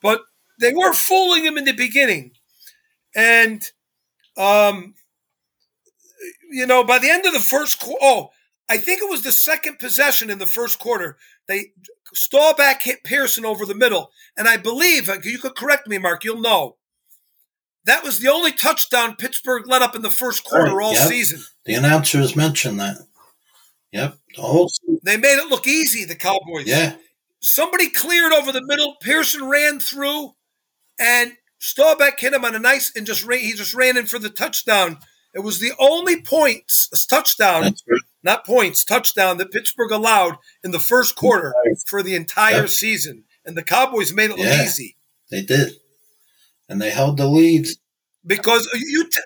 But 0.00 0.22
they 0.60 0.72
were 0.72 0.92
fooling 0.92 1.44
him 1.44 1.58
in 1.58 1.64
the 1.64 1.72
beginning, 1.72 2.32
and 3.14 3.62
um, 4.36 4.94
you 6.50 6.66
know, 6.66 6.84
by 6.84 6.98
the 6.98 7.10
end 7.10 7.26
of 7.26 7.32
the 7.32 7.40
first 7.40 7.80
quarter, 7.80 7.98
oh, 8.02 8.30
I 8.68 8.78
think 8.78 9.00
it 9.02 9.10
was 9.10 9.22
the 9.22 9.32
second 9.32 9.78
possession 9.78 10.30
in 10.30 10.38
the 10.38 10.46
first 10.46 10.78
quarter. 10.78 11.16
They 11.48 11.72
Staubach 12.14 12.82
hit 12.82 13.04
Pearson 13.04 13.44
over 13.44 13.64
the 13.64 13.74
middle, 13.74 14.10
and 14.36 14.48
I 14.48 14.56
believe 14.56 15.08
uh, 15.08 15.18
you 15.22 15.38
could 15.38 15.56
correct 15.56 15.88
me, 15.88 15.98
Mark. 15.98 16.24
You'll 16.24 16.40
know 16.40 16.76
that 17.84 18.04
was 18.04 18.20
the 18.20 18.28
only 18.28 18.52
touchdown 18.52 19.16
Pittsburgh 19.16 19.66
let 19.66 19.82
up 19.82 19.96
in 19.96 20.02
the 20.02 20.10
first 20.10 20.44
quarter 20.44 20.80
all 20.80 20.92
yep. 20.92 21.08
season. 21.08 21.42
the 21.64 21.74
announcers 21.74 22.36
mentioned 22.36 22.80
that. 22.80 22.96
Yep. 23.92 24.16
The 24.36 24.42
whole 24.42 24.70
They 25.04 25.16
made 25.16 25.38
it 25.38 25.48
look 25.48 25.66
easy. 25.66 26.04
The 26.04 26.14
Cowboys. 26.14 26.66
yeah. 26.66 26.94
somebody 27.40 27.90
cleared 27.90 28.32
over 28.32 28.52
the 28.52 28.64
middle. 28.64 28.96
Pearson 29.00 29.48
ran 29.48 29.80
through, 29.80 30.34
and 30.98 31.32
Staubach 31.58 32.18
hit 32.18 32.32
him 32.32 32.44
on 32.44 32.54
a 32.54 32.58
nice 32.58 32.92
and 32.96 33.06
just 33.06 33.24
ran, 33.24 33.40
he 33.40 33.52
just 33.52 33.74
ran 33.74 33.96
in 33.96 34.06
for 34.06 34.18
the 34.18 34.30
touchdown. 34.30 34.98
It 35.34 35.40
was 35.40 35.60
the 35.60 35.72
only 35.78 36.20
points 36.22 36.88
touchdown, 37.06 37.62
That's 37.62 37.82
right. 37.88 38.00
Not 38.22 38.44
points 38.46 38.84
touchdown 38.84 39.38
that 39.38 39.50
Pittsburgh 39.52 39.90
allowed 39.90 40.36
in 40.62 40.70
the 40.70 40.78
first 40.78 41.16
quarter 41.16 41.54
for 41.86 42.02
the 42.02 42.14
entire 42.14 42.66
season, 42.66 43.24
and 43.44 43.56
the 43.56 43.62
Cowboys 43.64 44.12
made 44.12 44.30
it 44.30 44.36
look 44.38 44.46
Yeah. 44.46 44.64
easy 44.64 44.96
They 45.30 45.42
did. 45.42 45.72
And 46.68 46.80
they 46.80 46.90
held 46.90 47.16
the 47.16 47.26
lead. 47.26 47.66
because 48.26 48.68
you. 48.74 49.04
T- 49.08 49.20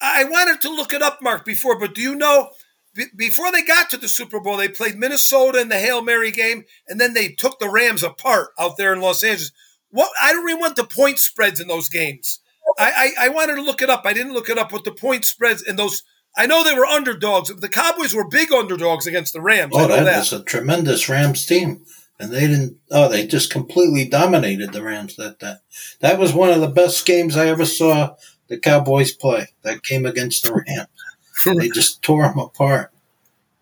I 0.00 0.24
wanted 0.24 0.60
to 0.62 0.68
look 0.74 0.92
it 0.92 1.02
up, 1.02 1.22
Mark, 1.22 1.44
before, 1.44 1.78
but 1.78 1.94
do 1.94 2.00
you 2.00 2.14
know? 2.16 2.50
be- 2.94 3.06
Before 3.16 3.52
they 3.52 3.62
got 3.62 3.88
to 3.90 3.96
the 3.96 4.08
Super 4.08 4.40
Bowl, 4.40 4.56
they 4.56 4.68
played 4.68 4.96
Minnesota 4.98 5.60
in 5.60 5.68
the 5.68 5.78
Hail 5.78 6.02
Mary 6.02 6.30
game, 6.30 6.64
and 6.88 7.00
then 7.00 7.14
they 7.14 7.28
took 7.28 7.58
the 7.58 7.68
Rams 7.68 8.02
apart 8.02 8.48
out 8.58 8.76
there 8.76 8.92
in 8.92 9.00
Los 9.00 9.22
Angeles. 9.22 9.52
What 9.90 10.10
I 10.20 10.32
don't 10.32 10.48
even 10.48 10.60
want 10.60 10.76
the 10.76 10.84
point 10.84 11.18
spreads 11.18 11.60
in 11.60 11.68
those 11.68 11.88
games. 11.88 12.40
I, 12.78 13.12
I 13.18 13.26
I 13.26 13.28
wanted 13.28 13.56
to 13.56 13.62
look 13.62 13.82
it 13.82 13.90
up. 13.90 14.02
I 14.04 14.12
didn't 14.12 14.32
look 14.32 14.48
it 14.48 14.58
up 14.58 14.72
with 14.72 14.84
the 14.84 14.92
point 14.92 15.24
spreads 15.24 15.62
in 15.62 15.76
those. 15.76 16.02
I 16.36 16.46
know 16.46 16.64
they 16.64 16.74
were 16.74 16.86
underdogs. 16.86 17.54
The 17.54 17.68
Cowboys 17.68 18.14
were 18.14 18.26
big 18.26 18.52
underdogs 18.52 19.06
against 19.06 19.32
the 19.34 19.40
Rams. 19.42 19.74
I 19.76 19.80
Oh, 19.84 19.86
know 19.86 19.96
that 19.96 20.04
that. 20.04 20.18
was 20.20 20.32
a 20.32 20.42
tremendous 20.42 21.08
Rams 21.08 21.44
team. 21.46 21.84
and 22.18 22.30
they 22.30 22.40
didn't. 22.46 22.78
Oh, 22.90 23.08
they 23.08 23.26
just 23.26 23.50
completely 23.50 24.04
dominated 24.06 24.72
the 24.72 24.82
Rams 24.82 25.16
that 25.16 25.40
that. 25.40 25.60
That 26.00 26.18
was 26.18 26.32
one 26.32 26.50
of 26.50 26.60
the 26.60 26.68
best 26.68 27.04
games 27.04 27.36
I 27.36 27.48
ever 27.48 27.64
saw 27.66 28.14
the 28.48 28.58
Cowboys 28.58 29.12
play. 29.12 29.48
That 29.62 29.82
game 29.82 30.06
against 30.06 30.42
the 30.44 30.52
Rams, 30.52 30.88
they 31.58 31.68
just 31.68 32.00
tore 32.02 32.28
them 32.28 32.38
apart, 32.38 32.92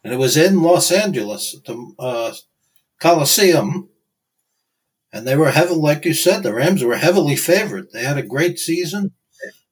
and 0.04 0.12
it 0.12 0.18
was 0.18 0.36
in 0.36 0.62
Los 0.62 0.92
Angeles, 0.92 1.56
the 1.66 1.92
uh, 1.98 2.34
Coliseum. 3.00 3.88
And 5.12 5.26
they 5.26 5.36
were 5.36 5.50
heavily, 5.50 5.80
like 5.80 6.04
you 6.04 6.14
said, 6.14 6.44
the 6.44 6.54
Rams 6.54 6.84
were 6.84 6.96
heavily 6.96 7.34
favored. 7.34 7.90
They 7.92 8.04
had 8.04 8.16
a 8.18 8.22
great 8.22 8.60
season. 8.60 9.10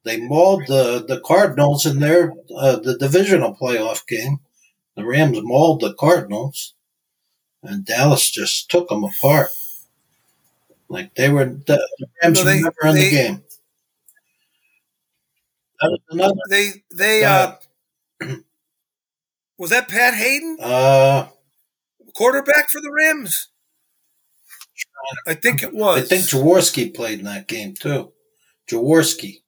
They 0.08 0.16
mauled 0.16 0.66
the, 0.66 1.04
the 1.06 1.20
Cardinals 1.20 1.84
in 1.84 2.00
their 2.00 2.32
uh, 2.56 2.76
the 2.76 2.96
divisional 2.98 3.54
playoff 3.54 4.06
game. 4.06 4.38
The 4.96 5.04
Rams 5.04 5.38
mauled 5.42 5.80
the 5.82 5.92
Cardinals, 5.92 6.74
and 7.62 7.84
Dallas 7.84 8.30
just 8.30 8.70
took 8.70 8.88
them 8.88 9.04
apart. 9.04 9.48
Like 10.88 11.14
they 11.14 11.28
were 11.28 11.44
the, 11.44 11.86
the 11.98 12.06
Rams 12.22 12.42
No, 12.42 12.50
were 12.50 12.56
never 12.56 12.86
in 12.86 12.94
they- 12.94 13.04
the 13.04 13.10
game. 13.10 13.42
Another. 16.10 16.34
They 16.50 16.70
they 16.92 17.24
uh 17.24 17.52
was 19.58 19.70
that 19.70 19.88
Pat 19.88 20.14
Haden, 20.14 20.56
Uh, 20.60 21.28
quarterback 22.14 22.70
for 22.70 22.80
the 22.80 22.90
Rams? 22.90 23.48
I 25.26 25.34
think 25.34 25.62
it 25.62 25.72
was. 25.74 25.98
I 26.02 26.06
think 26.06 26.24
Jaworski 26.24 26.92
played 26.94 27.20
in 27.20 27.24
that 27.26 27.46
game 27.46 27.74
too. 27.74 28.12
Jaworski. 28.68 29.42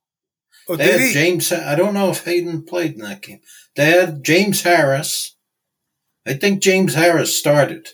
Oh, 0.70 0.76
They 0.76 0.92
had 0.92 1.00
he? 1.00 1.12
James. 1.12 1.50
I 1.52 1.74
don't 1.74 1.94
know 1.94 2.10
if 2.10 2.24
Haden 2.24 2.64
played 2.64 2.92
in 2.92 3.00
that 3.00 3.22
game. 3.22 3.40
They 3.74 3.86
had 3.86 4.22
James 4.22 4.62
Harris. 4.62 5.36
I 6.24 6.34
think 6.34 6.62
James 6.62 6.94
Harris 6.94 7.36
started, 7.36 7.88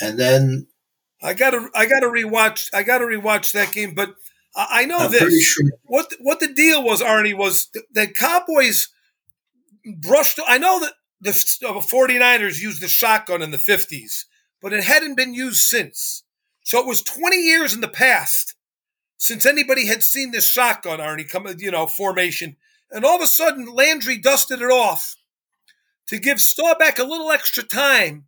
and 0.00 0.18
then 0.18 0.66
I 1.22 1.32
gotta 1.32 1.70
I 1.74 1.86
gotta 1.86 2.08
rewatch 2.08 2.68
I 2.74 2.82
gotta 2.82 3.04
rewatch 3.06 3.52
that 3.52 3.72
game, 3.72 3.94
but 3.94 4.10
I, 4.54 4.82
I 4.82 4.84
know 4.84 4.98
I'm 4.98 5.10
this. 5.10 5.42
sure. 5.42 5.64
what 5.84 6.12
what 6.20 6.40
the 6.40 6.52
deal 6.52 6.82
was, 6.82 7.00
Arnie, 7.00 7.34
was 7.36 7.68
th- 7.68 7.86
the 7.90 8.06
Cowboys 8.06 8.88
brushed. 9.98 10.40
I 10.46 10.58
know 10.58 10.80
that 10.80 10.92
the 11.22 11.30
uh, 11.66 11.72
49ers 11.80 12.60
used 12.60 12.82
the 12.82 12.88
shotgun 12.88 13.40
in 13.40 13.50
the 13.50 13.56
50s, 13.56 14.24
but 14.60 14.72
it 14.72 14.84
hadn't 14.84 15.16
been 15.16 15.32
used 15.32 15.60
since. 15.62 16.24
So 16.64 16.80
it 16.80 16.86
was 16.86 17.02
20 17.02 17.36
years 17.36 17.72
in 17.72 17.80
the 17.80 17.88
past 17.88 18.54
since 19.20 19.44
anybody 19.44 19.86
had 19.86 20.02
seen 20.02 20.30
this 20.30 20.48
shotgun, 20.48 20.98
Arnie, 20.98 21.28
come, 21.28 21.46
you 21.58 21.70
know, 21.70 21.86
formation. 21.86 22.56
And 22.90 23.04
all 23.04 23.16
of 23.16 23.22
a 23.22 23.26
sudden, 23.26 23.66
Landry 23.66 24.16
dusted 24.16 24.62
it 24.62 24.70
off 24.70 25.14
to 26.08 26.18
give 26.18 26.40
Staubach 26.40 26.98
a 26.98 27.04
little 27.04 27.30
extra 27.30 27.62
time. 27.62 28.24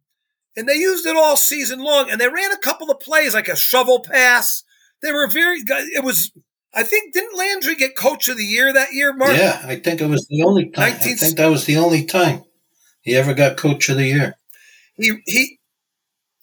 And 0.55 0.69
they 0.69 0.75
used 0.75 1.07
it 1.07 1.17
all 1.17 1.39
season 1.39 1.81
long. 1.81 2.11
And 2.11 2.21
they 2.21 2.29
ran 2.29 2.53
a 2.53 2.59
couple 2.59 2.91
of 2.91 3.01
plays, 3.01 3.33
like 3.33 3.49
a 3.49 3.57
shovel 3.57 4.01
pass. 4.01 4.65
They 5.01 5.13
were 5.13 5.27
very, 5.29 5.61
it 5.61 6.05
was 6.05 6.31
I 6.75 6.83
think 6.83 7.15
didn't 7.15 7.39
Landry 7.39 7.75
get 7.75 7.97
Coach 7.97 8.29
of 8.29 8.37
the 8.37 8.45
Year 8.45 8.71
that 8.71 8.93
year, 8.93 9.15
Mark? 9.15 9.33
Yeah, 9.35 9.63
I 9.65 9.77
think 9.77 10.01
it 10.03 10.07
was 10.07 10.27
the 10.29 10.43
only 10.43 10.67
time. 10.71 10.93
19 10.93 11.13
I 11.13 11.17
think 11.17 11.37
that 11.37 11.47
was 11.49 11.65
the 11.65 11.79
only 11.79 12.05
time 12.05 12.45
he 13.01 13.17
ever 13.17 13.33
got 13.33 13.57
Coach 13.57 13.89
of 13.89 13.97
the 13.97 14.07
Year. 14.07 14.37
He 14.95 15.13
he 15.27 15.59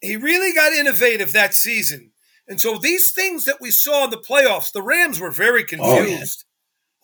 he 0.01 0.15
really 0.17 0.53
got 0.53 0.73
innovative 0.73 1.33
that 1.33 1.53
season. 1.53 2.11
And 2.49 2.59
so 2.59 2.77
these 2.77 3.11
things 3.11 3.45
that 3.45 3.61
we 3.61 3.71
saw 3.71 4.03
in 4.05 4.09
the 4.09 4.17
playoffs, 4.17 4.71
the 4.73 4.81
Rams 4.81 5.19
were 5.19 5.31
very 5.31 5.63
Oh, 5.79 5.93
yeah. 5.93 6.05
confused. 6.05 6.45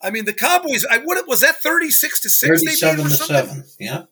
I 0.02 0.10
mean, 0.10 0.24
the 0.26 0.34
Cowboys. 0.34 0.84
I 0.90 0.98
what 0.98 1.26
was 1.26 1.40
that 1.40 1.56
thirty 1.62 1.90
six 1.90 2.20
to 2.22 2.28
six? 2.28 2.60
Thirty-seven 2.62 3.04
to 3.04 3.10
seven. 3.10 3.64
Yeah, 3.80 4.02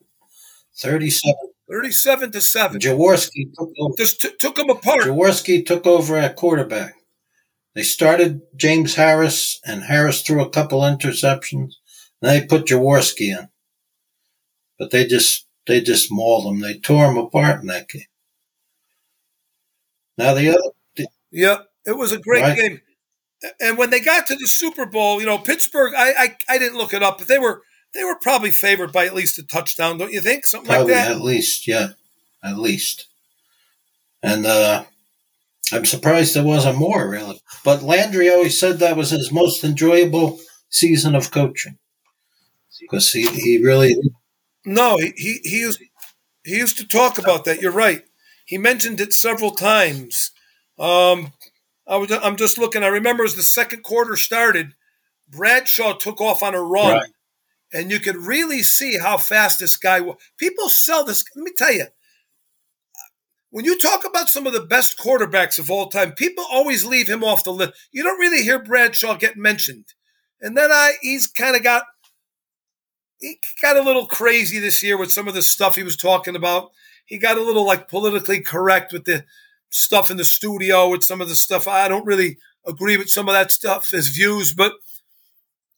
thirty-seven. 0.79 1.35
Thirty 1.71 1.91
seven 1.93 2.33
to 2.33 2.41
seven. 2.41 2.81
Jaworski 2.81 3.53
took 3.59 3.71
over. 3.79 3.95
Just 3.99 4.21
t- 4.23 4.31
took 4.39 4.57
them 4.57 4.71
apart. 4.71 5.03
Jaworski 5.03 5.65
took 5.67 5.87
over 5.87 6.17
at 6.17 6.37
quarterback. 6.37 6.95
They 7.75 7.83
started 7.83 8.41
James 8.57 8.95
Harris, 8.95 9.61
and 9.67 9.83
Harris 9.83 10.23
threw 10.23 10.41
a 10.43 10.49
couple 10.49 10.81
interceptions. 10.81 11.73
Then 12.23 12.41
they 12.41 12.47
put 12.47 12.67
Jaworski 12.67 13.37
in, 13.39 13.49
but 14.79 14.91
they 14.91 15.05
just 15.07 15.47
they 15.67 15.81
just 15.83 16.11
mauled 16.11 16.47
him. 16.47 16.61
They 16.61 16.79
tore 16.79 17.11
him 17.11 17.19
apart 17.19 17.61
in 17.61 17.67
that 17.67 17.89
game. 17.89 18.03
Now 20.17 20.33
the 20.35 20.51
other, 20.51 20.71
Yeah, 21.35 21.59
it 21.85 21.97
was 21.99 22.13
a 22.13 22.19
great 22.19 22.43
Right. 22.43 22.57
game. 22.57 22.81
And 23.61 23.77
when 23.77 23.91
they 23.91 24.01
got 24.01 24.27
to 24.29 24.37
the 24.37 24.47
Super 24.47 24.87
Bowl, 24.87 25.21
you 25.21 25.27
know, 25.27 25.37
Pittsburgh. 25.37 25.93
I, 25.95 26.13
I 26.13 26.37
I 26.49 26.59
didn't 26.59 26.79
look 26.79 26.95
it 26.95 27.03
up, 27.03 27.19
but 27.19 27.29
they 27.29 27.39
were 27.39 27.63
they 27.93 28.05
were 28.05 28.17
probably 28.19 28.51
favored 28.51 28.93
by 28.93 29.05
at 29.07 29.15
least 29.15 29.39
a 29.39 29.43
touchdown, 29.43 29.99
don't 29.99 30.13
you 30.13 30.21
think? 30.21 30.47
Something 30.47 30.71
probably 30.71 30.95
like 30.95 31.05
that. 31.05 31.13
at 31.13 31.21
least, 31.21 31.67
yeah, 31.69 31.89
at 32.43 32.57
least. 32.57 33.09
And 34.23 34.47
uh, 34.47 34.85
I'm 35.73 35.85
surprised 35.85 36.35
there 36.35 36.45
wasn't 36.45 36.79
more, 36.79 37.09
really. 37.09 37.41
But 37.65 37.83
Landry 37.83 38.31
always 38.31 38.59
said 38.59 38.79
that 38.79 38.97
was 38.97 39.11
his 39.11 39.31
most 39.33 39.63
enjoyable 39.65 40.39
season 40.71 41.15
of 41.15 41.31
coaching 41.31 41.79
because 42.81 43.13
he, 43.13 43.27
he 43.29 43.59
really 43.63 43.97
No, 44.65 44.97
he, 44.97 45.13
he 45.17 45.41
he 45.43 45.59
used 45.61 45.81
he 46.45 46.57
used 46.57 46.79
to 46.79 46.87
talk 46.87 47.19
about 47.19 47.45
that. 47.45 47.61
You're 47.61 47.73
right. 47.73 48.03
He 48.47 48.59
mentioned 48.59 49.01
it 49.01 49.13
several 49.13 49.51
times. 49.51 50.31
Um, 50.79 51.33
I 51.87 51.97
was 51.97 52.11
I'm 52.11 52.37
just 52.37 52.59
looking. 52.59 52.83
I 52.83 52.89
remember 52.89 53.25
as 53.25 53.37
the 53.37 53.43
second 53.43 53.83
quarter 53.83 54.17
started, 54.17 54.75
Bradshaw 55.29 55.95
took 55.95 56.21
off 56.21 56.43
on 56.43 56.55
a 56.55 56.63
run, 56.63 56.95
Right. 56.97 57.11
and 57.73 57.91
you 57.91 58.01
could 58.01 58.17
really 58.17 58.63
see 58.63 58.99
how 58.99 59.19
fast 59.19 59.59
this 59.59 59.77
guy 59.77 60.01
was. 60.01 60.17
People 60.39 60.69
sell 60.69 61.05
this. 61.05 61.25
Let 61.37 61.43
me 61.45 61.53
tell 61.57 61.73
you. 61.73 61.87
When 63.51 63.65
you 63.65 63.79
talk 63.79 64.05
about 64.05 64.29
some 64.29 64.49
of 64.49 64.53
the 64.53 64.65
best 64.67 64.99
quarterbacks 64.99 65.61
of 65.61 65.71
all 65.71 65.89
time, 65.89 66.13
people 66.13 66.45
always 66.51 66.85
leave 66.85 67.09
him 67.09 67.23
off 67.23 67.45
the 67.45 67.53
list. 67.53 67.75
You 67.93 68.03
don't 68.03 68.19
really 68.19 68.43
hear 68.43 68.59
Bradshaw 68.59 69.15
get 69.15 69.37
mentioned. 69.37 69.85
And 70.41 70.57
then 70.57 70.73
I 70.73 70.95
he's 71.03 71.29
kind 71.29 71.55
of 71.55 71.63
got 71.63 71.85
he 73.21 73.39
got 73.63 73.77
a 73.77 73.83
little 73.83 74.07
crazy 74.07 74.59
this 74.59 74.83
year 74.83 74.97
with 74.99 75.13
some 75.13 75.29
of 75.29 75.35
the 75.35 75.43
stuff 75.43 75.77
he 75.77 75.85
was 75.85 75.97
talking 75.97 76.35
about. 76.35 76.71
He 77.07 77.17
got 77.19 77.39
a 77.39 77.43
little 77.43 77.65
like 77.65 77.89
politically 77.89 78.41
correct 78.41 78.93
with 78.93 79.05
the 79.05 79.25
stuff 79.75 80.11
in 80.11 80.17
the 80.17 80.25
studio 80.25 80.89
with 80.89 81.05
some 81.05 81.21
of 81.21 81.29
the 81.29 81.35
stuff. 81.35 81.67
I 81.67 81.89
don't 81.89 82.07
really 82.07 82.39
agree 82.67 82.97
with 82.97 83.11
some 83.11 83.29
of 83.29 83.35
that 83.35 83.51
stuff, 83.51 83.91
his 83.91 84.09
views, 84.09 84.55
but 84.55 84.75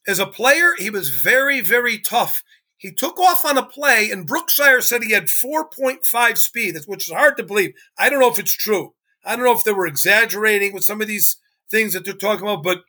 as 0.07 0.19
a 0.19 0.27
player, 0.27 0.75
he 0.79 0.91
was 0.91 1.09
very, 1.09 1.61
very 1.61 1.99
tough. 1.99 2.45
He 2.77 2.93
took 2.93 3.19
off 3.19 3.45
on 3.45 3.59
a 3.59 3.65
play, 3.65 4.11
and 4.11 4.29
Brookshier 4.29 4.83
said 4.83 5.03
he 5.03 5.13
had 5.13 5.25
4.5 5.25 6.39
speed, 6.39 6.77
which 6.87 7.09
is 7.09 7.15
hard 7.15 7.37
to 7.39 7.43
believe. 7.43 7.75
I 7.99 8.09
don't 8.09 8.21
know 8.21 8.31
if 8.31 8.39
it's 8.39 8.57
true. 8.57 8.93
I 9.25 9.35
don't 9.35 9.45
know 9.45 9.53
if 9.53 9.65
they 9.65 9.73
were 9.73 9.87
exaggerating 9.87 10.73
with 10.73 10.85
some 10.85 11.01
of 11.01 11.09
these 11.09 11.39
things 11.71 11.95
that 11.95 12.05
they're 12.05 12.15
talking 12.15 12.47
about, 12.47 12.63
but 12.63 12.83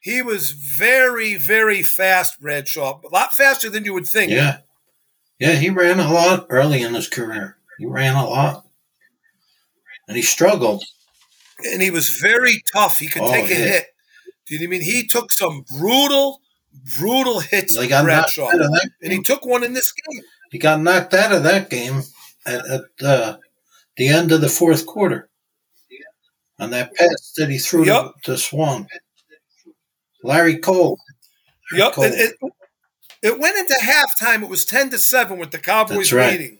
he 0.00 0.22
was 0.22 0.50
very, 0.50 1.36
very 1.36 1.82
fast, 1.82 2.40
Bradshaw. 2.40 3.00
A 3.04 3.08
lot 3.08 3.32
faster 3.32 3.70
than 3.70 3.84
you 3.84 3.94
would 3.94 4.06
think. 4.06 4.32
Yeah. 4.32 4.58
Yeah, 5.38 5.52
he 5.52 5.70
ran 5.70 6.00
a 6.00 6.12
lot 6.12 6.46
early 6.48 6.82
in 6.82 6.94
his 6.94 7.08
career. 7.08 7.56
He 7.78 7.86
ran 7.86 8.16
a 8.16 8.26
lot. 8.26 8.63
And 10.08 10.16
he 10.16 10.22
struggled. 10.22 10.84
And 11.64 11.80
he 11.82 11.90
was 11.90 12.08
very 12.10 12.62
tough. 12.72 12.98
He 12.98 13.08
could 13.08 13.22
Oh, 13.22 13.30
take 13.30 13.46
a 13.50 13.54
yeah. 13.54 13.56
hit. 13.66 13.86
Do 14.46 14.54
you 14.54 14.60
know 14.60 14.64
what 14.64 14.66
I 14.66 14.70
mean? 14.78 14.82
He 14.82 15.06
took 15.06 15.32
some 15.32 15.64
brutal, 15.78 16.40
brutal 16.98 17.40
hits, 17.40 17.78
He 17.80 17.86
got, 17.88 18.04
knocked 18.04 18.34
Bradshaw. 18.36 18.48
out 18.48 18.60
of 18.60 18.70
that 18.72 18.90
And 19.02 19.12
he 19.12 19.22
took 19.22 19.46
one 19.46 19.64
in 19.64 19.72
this 19.72 19.92
game. 19.92 20.22
he 20.50 20.58
got 20.58 20.80
knocked 20.80 21.14
out 21.14 21.32
of 21.32 21.42
that 21.44 21.70
game 21.70 22.02
at, 22.44 22.66
at 22.66 22.82
uh, 23.02 23.36
the 23.96 24.08
end 24.08 24.32
of 24.32 24.40
the 24.40 24.48
fourth 24.48 24.84
quarter. 24.86 25.28
On 26.60 26.70
that 26.70 26.94
pass 26.94 27.32
that 27.36 27.50
he 27.50 27.58
threw 27.58 27.84
Yep. 27.84 28.12
to, 28.24 28.32
to 28.32 28.38
Swann. 28.38 28.86
Larry 30.22 30.58
Cole. 30.58 30.98
Yep. 31.72 31.92
Cole. 31.94 32.04
And 32.04 32.14
it, 32.14 32.34
it 33.22 33.38
went 33.40 33.56
into 33.58 33.74
halftime. 33.82 34.42
It 34.42 34.48
was 34.48 34.64
10 34.64 34.90
to 34.90 34.98
7 34.98 35.38
with 35.38 35.50
the 35.50 35.58
Cowboys 35.58 36.12
right. 36.12 36.32
leading. 36.38 36.58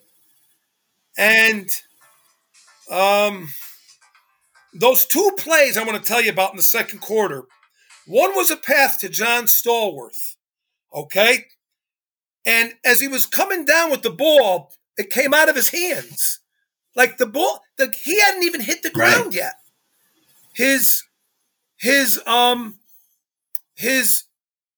And 1.16 1.68
um, 2.90 3.48
those 4.72 5.06
two 5.06 5.30
plays 5.38 5.76
I 5.76 5.84
want 5.84 6.02
to 6.02 6.06
tell 6.06 6.22
you 6.22 6.30
about 6.30 6.50
in 6.50 6.56
the 6.56 6.62
second 6.62 7.00
quarter. 7.00 7.44
One 8.06 8.34
was 8.34 8.50
a 8.50 8.56
path 8.56 8.98
to 9.00 9.08
John 9.08 9.44
Stallworth. 9.44 10.36
Okay. 10.92 11.46
And 12.46 12.74
as 12.84 13.00
he 13.00 13.08
was 13.08 13.26
coming 13.26 13.64
down 13.64 13.90
with 13.90 14.02
the 14.02 14.10
ball, 14.10 14.72
it 14.98 15.10
came 15.10 15.32
out 15.32 15.48
of 15.48 15.56
his 15.56 15.70
hands. 15.70 16.40
Like 16.94 17.16
the 17.16 17.26
ball, 17.26 17.60
the, 17.78 17.92
he 18.04 18.20
hadn't 18.20 18.42
even 18.44 18.60
hit 18.60 18.82
the 18.82 18.90
Right. 18.94 19.14
ground 19.14 19.34
yet. 19.34 19.54
His, 20.52 21.02
his, 21.76 22.20
um, 22.26 22.78
his 23.74 24.24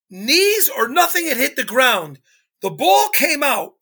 knees 0.09 0.71
or 0.75 0.89
nothing 0.89 1.27
had 1.27 1.37
hit 1.37 1.57
the 1.57 1.65
ground. 1.65 2.21
The 2.63 2.71
ball 2.71 3.09
came 3.11 3.43
out, 3.43 3.75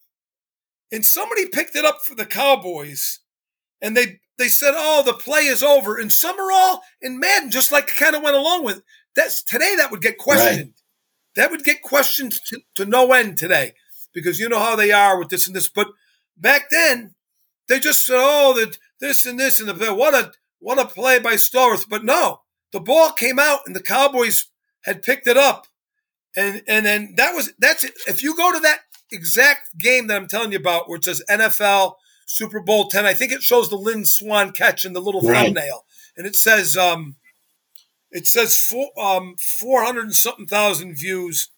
and 0.90 1.04
somebody 1.04 1.46
picked 1.46 1.76
it 1.76 1.84
up 1.84 1.98
for 2.04 2.14
the 2.16 2.26
Cowboys, 2.26 3.20
and 3.84 3.96
they 3.96 4.20
they 4.38 4.48
said, 4.48 4.72
"Oh, 4.74 5.02
the 5.04 5.12
play 5.12 5.42
is 5.42 5.62
over." 5.62 5.98
And 5.98 6.10
Summerall 6.10 6.82
and 7.02 7.20
Madden 7.20 7.50
just 7.50 7.70
like 7.70 7.94
kind 7.94 8.16
of 8.16 8.22
went 8.22 8.34
along 8.34 8.64
with 8.64 8.78
it. 8.78 8.84
that's 9.14 9.44
today. 9.44 9.74
That 9.76 9.90
would 9.90 10.00
get 10.00 10.18
questioned. 10.18 10.72
That 11.36 11.50
would 11.50 11.64
get 11.64 11.82
questioned 11.82 12.32
to, 12.46 12.60
to 12.76 12.86
no 12.86 13.12
end 13.12 13.36
today 13.36 13.74
because 14.12 14.40
you 14.40 14.48
know 14.48 14.58
how 14.58 14.74
they 14.74 14.90
are 14.90 15.18
with 15.18 15.28
this 15.28 15.46
and 15.46 15.54
this. 15.54 15.68
But 15.68 15.88
back 16.36 16.70
then, 16.70 17.14
they 17.68 17.78
just 17.78 18.06
said, 18.06 18.16
"Oh, 18.18 18.54
the 18.54 18.76
this 19.00 19.26
and 19.26 19.38
this 19.38 19.60
and 19.60 19.68
the 19.68 19.94
what 19.94 20.14
a 20.14 20.32
what 20.60 20.78
a 20.78 20.86
play 20.86 21.18
by 21.18 21.34
Stallworth. 21.34 21.88
But 21.88 22.04
no, 22.04 22.40
the 22.72 22.80
ball 22.80 23.12
came 23.12 23.38
out 23.38 23.60
and 23.66 23.76
the 23.76 23.82
Cowboys 23.82 24.46
had 24.84 25.02
picked 25.02 25.26
it 25.26 25.36
up. 25.36 25.66
And 26.36 26.62
and 26.66 26.86
then 26.86 27.14
that 27.18 27.34
was 27.34 27.52
that's 27.58 27.84
it. 27.84 27.92
If 28.08 28.22
you 28.22 28.34
go 28.34 28.50
to 28.52 28.60
that 28.60 28.80
exact 29.12 29.76
game 29.78 30.06
that 30.06 30.16
I'm 30.16 30.26
telling 30.26 30.52
you 30.52 30.58
about, 30.58 30.88
where 30.88 30.96
it 30.96 31.04
says 31.04 31.22
NFL 31.28 31.94
Super 32.26 32.60
Bowl 32.60 32.88
10, 32.88 33.04
I 33.06 33.14
think 33.14 33.32
it 33.32 33.42
shows 33.42 33.68
the 33.68 33.76
Lynn 33.76 34.04
Swann 34.04 34.52
catch 34.52 34.84
in 34.84 34.92
the 34.92 35.00
little 35.00 35.20
right. 35.20 35.44
thumbnail. 35.44 35.84
And 36.16 36.26
it 36.26 36.36
says 36.36 36.76
um 36.76 37.16
it 38.10 38.26
says 38.26 38.56
four, 38.56 38.90
um 38.98 39.36
400 39.36 40.04
and 40.04 40.14
something 40.14 40.46
thousand 40.46 40.96
views. 40.96 41.50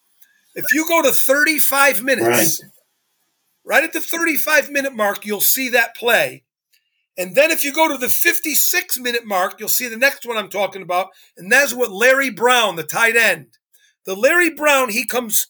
If 0.55 0.65
you 0.73 0.87
go 0.87 1.03
to 1.03 1.11
35 1.11 2.01
minutes, 2.01 2.63
right. 2.63 2.71
right 3.63 3.83
at 3.83 3.93
the 3.93 4.01
35 4.01 4.71
minute 4.71 4.95
mark, 4.95 5.25
you'll 5.25 5.39
see 5.39 5.69
that 5.69 5.95
play. 5.95 6.43
And 7.17 7.35
then 7.35 7.49
if 7.49 7.65
you 7.65 7.73
go 7.73 7.87
to 7.87 7.97
the 7.97 8.09
56 8.09 8.99
minute 8.99 9.25
mark, 9.25 9.59
you'll 9.59 9.69
see 9.69 9.87
the 9.87 9.97
next 9.97 10.25
one 10.25 10.37
I'm 10.37 10.49
talking 10.49 10.83
about. 10.83 11.09
And 11.35 11.51
that's 11.51 11.73
what 11.73 11.91
Larry 11.91 12.29
Brown, 12.29 12.75
the 12.75 12.83
tight 12.83 13.15
end. 13.15 13.47
The 14.05 14.15
Larry 14.15 14.51
Brown, 14.51 14.89
he 14.89 15.05
comes, 15.05 15.47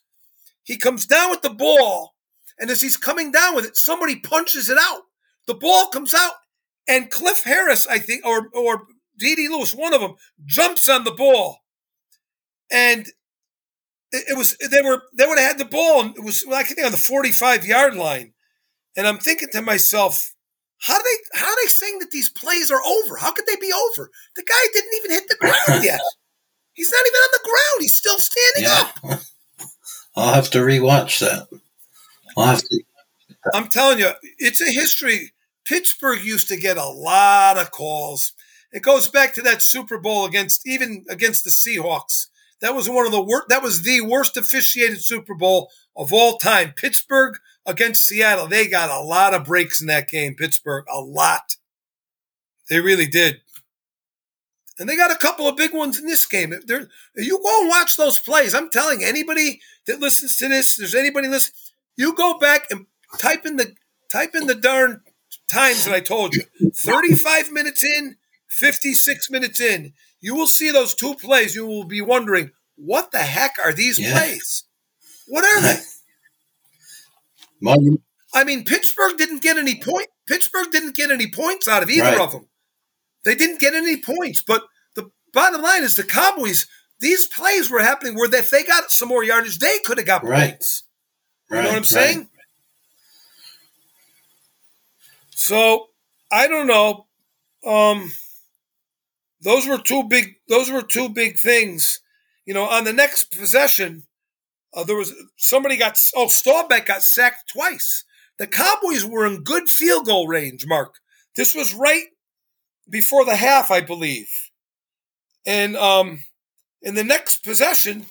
he 0.63 0.77
comes 0.77 1.06
down 1.06 1.30
with 1.30 1.41
the 1.41 1.49
ball. 1.49 2.15
And 2.58 2.69
as 2.69 2.82
he's 2.82 2.97
coming 2.97 3.32
down 3.32 3.53
with 3.53 3.65
it, 3.65 3.75
somebody 3.75 4.15
punches 4.17 4.69
it 4.69 4.77
out. 4.80 5.03
The 5.48 5.56
ball 5.56 5.88
comes 5.88 6.14
out 6.14 6.34
and 6.88 7.10
Cliff 7.10 7.44
Harris, 7.44 7.88
I 7.88 8.00
think, 8.00 8.26
or, 8.26 8.50
or 8.54 8.84
D.D. 9.20 9.48
Lewis, 9.50 9.74
one 9.74 9.94
of 9.94 10.02
them, 10.02 10.16
jumps 10.46 10.88
on 10.88 11.04
the 11.04 11.12
ball. 11.12 11.60
And 12.72 13.08
it, 14.12 14.26
it 14.30 14.38
was, 14.38 14.58
they 14.58 14.82
were, 14.82 15.04
they 15.18 15.26
would 15.26 15.40
have 15.40 15.52
had 15.52 15.58
the 15.58 15.66
ball. 15.66 16.02
And 16.02 16.16
it 16.16 16.24
was, 16.24 16.44
well, 16.46 16.60
I 16.60 16.64
think 16.64 16.84
on 16.84 16.92
the 16.92 16.98
45 16.98 17.66
yard 17.66 17.96
line. 17.96 18.34
And 18.96 19.08
I'm 19.08 19.20
thinking 19.20 19.50
to 19.52 19.62
myself, 19.62 20.34
how 20.80 20.98
do 20.98 21.04
they 21.04 21.40
how 21.40 21.48
are 21.48 21.56
they 21.64 21.68
saying 21.68 22.00
that 22.00 22.12
these 22.12 22.30
plays 22.30 22.70
are 22.70 22.82
over? 22.84 23.18
How 23.18 23.32
could 23.32 23.46
they 23.48 23.56
be 23.56 23.74
over? 23.74 24.12
The 24.36 24.44
guy 24.44 24.68
didn't 24.74 24.94
even 24.98 25.12
hit 25.12 25.28
the 25.28 25.38
ground 25.40 25.84
yet. 25.84 26.00
He's 26.74 26.92
not 26.92 27.06
even 27.08 27.18
on 27.18 27.30
the 27.32 27.40
ground. 27.44 27.82
He's 27.82 27.96
still 27.96 28.20
standing 28.20 28.64
yeah. 28.64 29.12
up. 29.12 29.20
I'll 30.16 30.34
have 30.34 30.50
to 30.52 30.60
rewatch 30.60 31.20
that. 31.20 31.48
I'll 32.38 32.46
have 32.46 32.62
to. 32.62 32.84
I'm 33.54 33.68
telling 33.68 34.00
you, 34.00 34.12
it's 34.38 34.62
a 34.62 34.72
history. 34.72 35.32
Pittsburgh 35.67 36.23
used 36.23 36.47
to 36.47 36.58
get 36.58 36.77
a 36.77 36.86
lot 36.86 37.58
of 37.58 37.71
calls. 37.71 38.34
It 38.71 38.82
goes 38.82 39.10
back 39.10 39.34
to 39.34 39.41
that 39.41 39.62
Super 39.62 39.97
Bowl 39.97 40.25
against 40.25 40.65
even 40.65 41.06
against 41.10 41.43
the 41.43 41.49
Seahawks. 41.49 42.27
That 42.62 42.73
was 42.73 42.89
one 42.89 43.06
of 43.06 43.12
the 43.12 43.21
worst. 43.21 43.49
That 43.49 43.62
was 43.62 43.84
the 43.84 44.01
worst 44.01 44.38
officiated 44.38 45.01
Super 45.01 45.36
Bowl 45.36 45.69
of 45.95 46.13
all 46.13 46.38
time. 46.38 46.73
Pittsburgh 46.75 47.38
against 47.65 48.08
Seattle, 48.08 48.47
they 48.47 48.67
got 48.67 48.89
a 48.89 49.03
lot 49.03 49.34
of 49.34 49.43
breaks 49.43 49.82
in 49.82 49.88
that 49.88 50.08
game, 50.08 50.36
Pittsburgh, 50.36 50.86
a 50.89 51.01
lot. 51.01 51.58
They 52.69 52.80
really 52.80 53.06
did. 53.06 53.41
And 54.80 54.88
they 54.88 54.95
got 54.95 55.12
a 55.12 55.17
couple 55.17 55.47
of 55.47 55.58
big 55.58 55.73
ones 55.73 55.99
in 55.99 56.06
this 56.06 56.25
game. 56.25 56.53
If 56.53 56.80
you 57.15 57.41
go 57.43 57.62
and 57.62 57.69
watch 57.69 57.97
those 57.97 58.19
plays, 58.19 58.53
I'm 58.53 58.69
telling 58.69 59.03
anybody 59.03 59.60
that 59.86 59.99
listens 59.99 60.38
to 60.38 60.47
this, 60.47 60.75
there's 60.77 60.95
anybody 60.95 61.27
listen, 61.27 61.53
you 61.95 62.13
go 62.15 62.38
back 62.38 62.67
and 62.69 62.86
type 63.17 63.45
in 63.45 63.58
the 63.58 63.73
type 64.10 64.36
in 64.36 64.47
the 64.47 64.56
darn 64.56 65.01
times 65.48 65.86
that 65.86 65.94
I 65.94 66.00
told 66.00 66.36
you. 66.36 66.44
35 66.76 67.52
minutes 67.52 67.84
in, 67.84 68.18
56 68.48 69.30
minutes 69.30 69.60
in. 69.62 69.94
You 70.20 70.36
will 70.36 70.48
see 70.48 70.72
those 70.72 70.96
two 70.96 71.16
plays. 71.16 71.56
You 71.56 71.66
will 71.66 71.86
be 71.86 72.02
wondering, 72.02 72.52
what 72.76 73.12
the 73.12 73.20
heck 73.20 73.56
are 73.64 73.74
these 73.74 74.00
yeah. 74.00 74.12
plays? 74.14 74.64
What 75.28 75.44
are 75.44 75.62
they? 75.62 75.80
I 78.34 78.44
mean, 78.44 78.66
Pittsburgh 78.66 79.18
didn't 79.18 79.42
get 79.42 79.58
any 79.58 79.76
point. 79.76 80.08
Pittsburgh 80.28 80.72
didn't 80.72 80.96
get 80.96 81.12
any 81.12 81.28
points 81.28 81.68
out 81.68 81.84
of 81.84 81.90
either 81.90 82.04
right. 82.04 82.20
of 82.20 82.32
them. 82.32 82.48
They 83.26 83.36
didn't 83.36 83.60
get 83.60 83.74
any 83.74 84.02
points. 84.02 84.44
But 84.46 84.64
the 84.96 85.12
bottom 85.34 85.62
line 85.62 85.84
is 85.84 85.96
the 85.96 86.04
Cowboys. 86.04 86.68
These 87.00 87.28
plays 87.28 87.70
were 87.70 87.82
happening 87.82 88.16
where 88.16 88.34
if 88.34 88.50
they 88.50 88.64
got 88.64 88.92
some 88.92 89.10
more 89.10 89.24
yardage, 89.24 89.60
they 89.60 89.80
could 89.80 89.98
have 89.98 90.08
got 90.08 90.24
right. 90.24 90.52
points. 90.52 90.84
You 91.50 91.58
right. 91.58 91.64
know 91.64 91.70
what 91.70 91.78
I'm 91.78 91.84
saying? 91.84 92.18
Right. 92.18 92.28
So 95.38 95.89
I 96.32 96.47
don't 96.47 96.65
know. 96.65 97.06
Um, 97.63 98.12
those 99.41 99.67
were 99.67 99.78
two 99.78 100.04
big. 100.04 100.36
Those 100.50 100.71
were 100.71 100.82
two 100.82 101.10
big 101.10 101.38
things. 101.38 102.02
You 102.45 102.56
know, 102.56 102.63
on 102.63 102.86
the 102.86 102.93
next 102.93 103.26
possession, 103.26 104.04
uh, 104.73 104.84
there 104.84 104.95
was 104.95 105.13
somebody 105.38 105.78
got 105.78 106.02
oh 106.15 106.28
Staubach 106.28 106.88
got 106.88 107.04
sacked 107.04 107.50
twice. 107.54 108.04
The 108.39 108.47
Cowboys 108.47 109.06
were 109.06 109.28
in 109.28 109.43
good 109.43 109.69
field 109.69 110.08
goal 110.08 110.28
range. 110.28 110.65
Mark, 110.65 110.95
this 111.36 111.54
was 111.54 111.73
right 111.73 112.06
before 112.89 113.23
the 113.23 113.36
half, 113.36 113.69
I 113.69 113.82
believe, 113.82 114.30
and 115.45 115.78
um, 115.78 116.23
in 116.82 116.95
the 116.95 117.04
next 117.04 117.43
possession, 117.43 118.08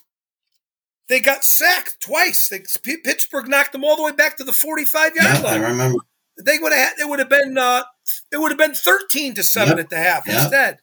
they 1.09 1.19
got 1.19 1.45
sacked 1.45 2.01
twice. 2.01 2.49
They, 2.49 2.63
Pittsburgh 3.03 3.49
knocked 3.49 3.73
them 3.73 3.85
all 3.85 3.97
the 3.97 4.05
way 4.05 4.13
back 4.13 4.37
to 4.37 4.45
the 4.45 4.53
forty-five 4.53 5.17
yard 5.17 5.39
yeah, 5.39 5.41
line. 5.41 5.65
I 5.65 5.69
remember. 5.71 5.99
They 6.45 6.59
would 6.59 6.73
have. 6.73 6.93
It 6.99 7.09
would 7.09 7.19
have 7.19 7.29
been. 7.29 7.57
Uh, 7.57 7.83
it 8.31 8.39
would 8.39 8.51
have 8.51 8.59
been 8.59 8.75
thirteen 8.75 9.35
to 9.35 9.43
seven 9.43 9.79
yep. 9.79 9.85
at 9.85 9.91
the 9.91 9.97
half 9.97 10.27
yep. 10.27 10.39
instead. 10.39 10.79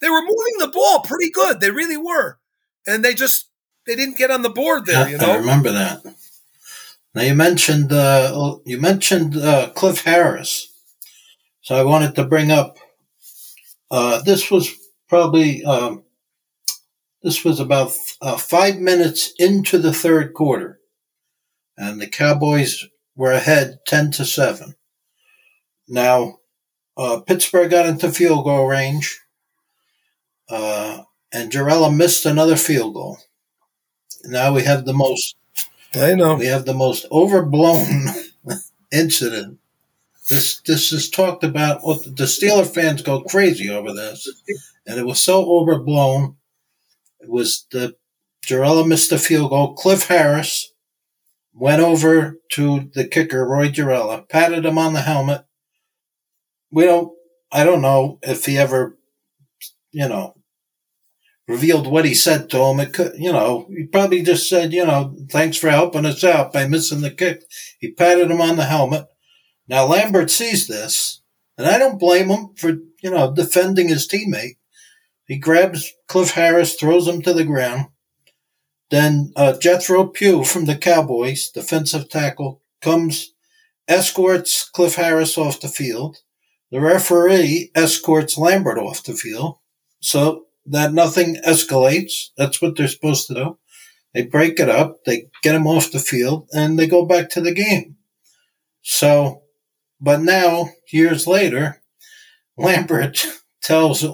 They 0.00 0.10
were 0.10 0.22
moving 0.22 0.58
the 0.58 0.70
ball 0.72 1.00
pretty 1.00 1.30
good. 1.30 1.60
They 1.60 1.70
really 1.70 1.96
were, 1.96 2.38
and 2.86 3.04
they 3.04 3.14
just 3.14 3.48
they 3.86 3.94
didn't 3.94 4.18
get 4.18 4.30
on 4.30 4.42
the 4.42 4.50
board 4.50 4.86
there. 4.86 5.06
Yeah, 5.06 5.12
you 5.12 5.18
know, 5.18 5.32
I 5.32 5.36
remember 5.36 5.70
that. 5.70 6.02
Now 7.14 7.22
you 7.22 7.34
mentioned 7.34 7.92
uh, 7.92 8.56
you 8.64 8.80
mentioned 8.80 9.36
uh, 9.36 9.70
Cliff 9.70 10.04
Harris, 10.04 10.72
so 11.60 11.74
I 11.74 11.82
wanted 11.82 12.14
to 12.14 12.24
bring 12.24 12.50
up. 12.50 12.78
Uh, 13.90 14.22
this 14.22 14.50
was 14.50 14.72
probably 15.08 15.64
um, 15.64 16.04
this 17.22 17.44
was 17.44 17.60
about 17.60 17.92
uh, 18.22 18.36
five 18.36 18.76
minutes 18.76 19.32
into 19.38 19.78
the 19.78 19.92
third 19.92 20.34
quarter, 20.34 20.80
and 21.76 22.00
the 22.00 22.06
Cowboys 22.06 22.86
were 23.16 23.32
ahead 23.32 23.80
ten 23.86 24.10
to 24.12 24.24
seven. 24.24 24.74
Now, 25.90 26.38
uh, 26.96 27.20
Pittsburgh 27.20 27.70
got 27.70 27.84
into 27.84 28.10
field 28.10 28.44
goal 28.44 28.66
range, 28.66 29.20
uh, 30.48 31.02
and 31.32 31.52
Gerela 31.52 31.94
missed 31.94 32.24
another 32.24 32.56
field 32.56 32.94
goal 32.94 33.18
now 34.24 34.52
we 34.52 34.62
have 34.64 34.84
the 34.84 34.92
most. 34.92 35.36
I 35.94 36.14
know 36.14 36.34
we 36.34 36.46
have 36.46 36.66
the 36.66 36.74
most 36.74 37.06
overblown 37.10 37.86
incident. 38.92 39.58
This 40.28 40.60
this 40.60 40.92
is 40.92 41.10
talked 41.10 41.42
about. 41.42 41.82
What 41.82 42.04
the 42.04 42.24
Steeler 42.24 42.66
fans 42.66 43.02
go 43.02 43.22
crazy 43.22 43.68
over 43.68 43.92
this, 43.92 44.28
and 44.86 44.98
it 44.98 45.06
was 45.06 45.20
so 45.20 45.44
overblown. 45.50 46.36
It 47.20 47.28
was 47.28 47.66
the 47.72 47.96
Gerela 48.46 48.86
missed 48.86 49.12
a 49.12 49.18
field 49.18 49.50
goal. 49.50 49.74
Cliff 49.74 50.06
Harris 50.06 50.72
went 51.52 51.82
over 51.82 52.38
to 52.52 52.90
the 52.94 53.04
kicker 53.06 53.46
Roy 53.46 53.68
Gerela, 53.68 54.28
patted 54.28 54.64
him 54.64 54.78
on 54.78 54.94
the 54.94 55.02
helmet. 55.02 55.44
We 56.70 56.84
don't. 56.84 57.12
I 57.52 57.64
don't 57.64 57.82
know 57.82 58.18
if 58.22 58.46
he 58.46 58.56
ever, 58.58 58.96
you 59.90 60.08
know, 60.08 60.36
revealed 61.48 61.88
what 61.88 62.04
he 62.04 62.14
said 62.14 62.48
to 62.50 62.58
him. 62.58 62.78
It 62.78 62.92
could, 62.92 63.12
you 63.18 63.32
know, 63.32 63.66
he 63.76 63.86
probably 63.86 64.22
just 64.22 64.48
said, 64.48 64.72
you 64.72 64.86
know, 64.86 65.16
thanks 65.30 65.56
for 65.56 65.68
helping 65.68 66.06
us 66.06 66.22
out 66.22 66.52
by 66.52 66.68
missing 66.68 67.00
the 67.00 67.10
kick. 67.10 67.42
He 67.80 67.90
patted 67.90 68.30
him 68.30 68.40
on 68.40 68.56
the 68.56 68.66
helmet. 68.66 69.06
Now 69.66 69.86
Lambert 69.86 70.30
sees 70.30 70.68
this, 70.68 71.22
and 71.58 71.66
I 71.66 71.78
don't 71.78 71.98
blame 71.98 72.28
him 72.28 72.50
for, 72.56 72.70
you 73.02 73.10
know, 73.10 73.32
defending 73.34 73.88
his 73.88 74.06
teammate. 74.06 74.56
He 75.26 75.38
grabs 75.38 75.92
Cliff 76.08 76.32
Harris, 76.32 76.74
throws 76.74 77.06
him 77.06 77.22
to 77.22 77.32
the 77.32 77.44
ground. 77.44 77.86
Then 78.90 79.32
uh, 79.36 79.56
Jethro 79.58 80.06
Pugh 80.06 80.44
from 80.44 80.64
the 80.64 80.76
Cowboys, 80.76 81.50
defensive 81.50 82.08
tackle, 82.08 82.62
comes, 82.80 83.32
escorts 83.86 84.68
Cliff 84.68 84.96
Harris 84.96 85.38
off 85.38 85.60
the 85.60 85.68
field. 85.68 86.18
The 86.70 86.80
referee 86.80 87.70
escorts 87.74 88.38
Lambert 88.38 88.78
off 88.78 89.02
the 89.02 89.14
field. 89.14 89.58
So 90.00 90.46
that 90.66 90.92
nothing 90.92 91.36
escalates. 91.46 92.30
That's 92.36 92.62
what 92.62 92.76
they're 92.76 92.88
supposed 92.88 93.26
to 93.28 93.34
do. 93.34 93.58
They 94.14 94.22
break 94.22 94.58
it 94.58 94.68
up, 94.68 95.04
they 95.04 95.28
get 95.42 95.54
him 95.54 95.66
off 95.66 95.92
the 95.92 96.00
field, 96.00 96.48
and 96.52 96.78
they 96.78 96.86
go 96.86 97.04
back 97.04 97.30
to 97.30 97.40
the 97.40 97.52
game. 97.52 97.96
So, 98.82 99.42
but 100.00 100.20
now, 100.20 100.70
years 100.92 101.26
later, 101.26 101.80
Lambert 102.56 103.24
tells 103.62 104.04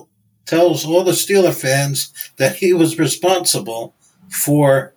tells 0.45 0.85
all 0.85 1.03
the 1.03 1.13
Steeler 1.13 1.55
fans 1.55 2.13
that 2.37 2.57
he 2.57 2.73
was 2.73 2.99
responsible 2.99 3.95
for 4.29 4.95